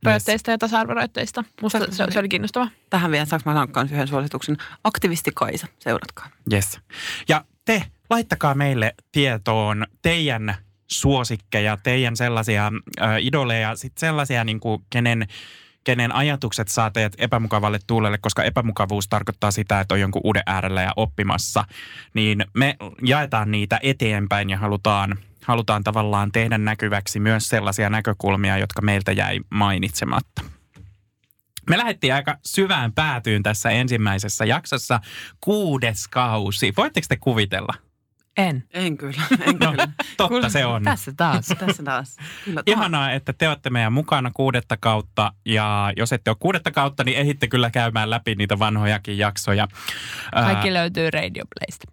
rajoitteista 0.03 0.51
ja 0.51 0.59
tasa-arvorajoitteista. 0.59 1.45
Musta 1.63 1.79
se, 1.79 2.05
se 2.11 2.19
oli 2.19 2.29
kiinnostavaa. 2.29 2.71
Tähän 2.91 3.11
vielä 3.11 3.25
saanko 3.25 3.51
mä 3.51 3.85
yhden 3.91 4.09
suosituksen? 4.09 4.57
Aktivisti 4.85 5.31
Kaisa, 5.35 5.67
seuratkaa. 5.79 6.29
Yes. 6.53 6.81
Ja 7.29 7.45
te, 7.65 7.83
laittakaa 8.11 8.55
meille 8.55 8.95
tietoon 9.13 9.87
teidän 10.03 10.57
suosikkeja, 10.87 11.79
teidän 11.83 12.17
sellaisia 12.17 12.73
äh, 13.01 13.17
idoleja, 13.21 13.77
sitten 13.77 14.01
sellaisia, 14.01 14.45
niin 14.45 14.61
kuin, 14.61 14.83
kenen, 14.91 15.27
kenen 15.87 16.13
ajatukset 16.13 16.69
saa 16.69 16.91
teidät 16.91 17.13
epämukavalle 17.19 17.79
tuulelle, 17.87 18.19
koska 18.19 18.43
epämukavuus 18.43 19.09
tarkoittaa 19.09 19.51
sitä, 19.51 19.81
että 19.81 19.95
on 19.95 20.01
jonkun 20.01 20.21
uuden 20.25 20.43
äärellä 20.47 20.83
ja 20.83 20.93
oppimassa. 20.97 21.65
Niin 22.15 22.45
me 22.55 22.77
jaetaan 23.03 23.51
niitä 23.51 23.81
eteenpäin 23.83 24.51
ja 24.51 24.59
halutaan, 24.59 25.19
halutaan 25.45 25.85
tavallaan 25.85 26.33
tehdä 26.33 26.59
näkyväksi 26.59 27.21
myös 27.21 27.49
sellaisia 27.49 27.91
näkökulmia, 27.91 28.59
jotka 28.59 28.83
meiltä 28.83 29.13
jäi 29.13 29.41
mainitsematta. 29.51 30.43
Me 31.71 31.79
lähdettiin 31.79 32.15
aika 32.15 32.39
syvään 32.45 32.93
päätyyn 32.93 33.43
tässä 33.43 33.71
ensimmäisessä 33.71 34.45
jaksossa. 34.45 35.01
Kuudes 35.41 36.09
kausi. 36.09 36.73
Voitteko 36.77 37.07
te 37.09 37.17
kuvitella? 37.17 37.86
En. 38.37 38.65
En 38.75 38.97
kyllä, 38.97 39.23
en 39.47 39.57
No, 39.61 39.71
kyllä. 39.71 39.89
totta 40.17 40.49
se 40.49 40.67
on. 40.67 40.83
Tässä 40.83 41.13
taas. 41.17 41.47
Tässä 41.59 41.83
taas. 41.83 42.17
Kyllä, 42.45 42.63
Ihanaa, 42.67 43.13
että 43.13 43.33
te 43.33 43.49
olette 43.49 43.71
meidän 43.71 43.93
mukana 43.93 44.31
kuudetta 44.35 44.77
kautta. 44.77 45.33
Ja 45.45 45.93
jos 45.97 46.13
ette 46.13 46.31
ole 46.31 46.37
kuudetta 46.41 46.71
kautta, 46.71 47.05
niin 47.05 47.19
ehitte 47.19 47.49
kyllä 47.49 47.71
käymään 47.71 48.11
läpi 48.11 48.35
niitä 48.35 48.59
vanhojakin 48.59 49.19
jaksoja. 49.19 49.69
Ää, 50.35 50.45
Kaikki 50.45 50.73
löytyy 50.75 51.11
Radio 51.11 51.45
Playsta. 51.59 51.93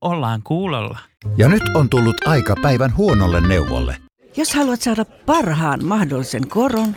ollaan 0.00 0.42
kuulolla. 0.42 0.98
Ja 1.36 1.48
nyt 1.48 1.62
on 1.74 1.88
tullut 1.90 2.28
aika 2.28 2.54
päivän 2.62 2.96
huonolle 2.96 3.40
neuvolle. 3.40 3.96
Jos 4.36 4.54
haluat 4.54 4.80
saada 4.80 5.04
parhaan 5.04 5.84
mahdollisen 5.84 6.48
koron, 6.48 6.96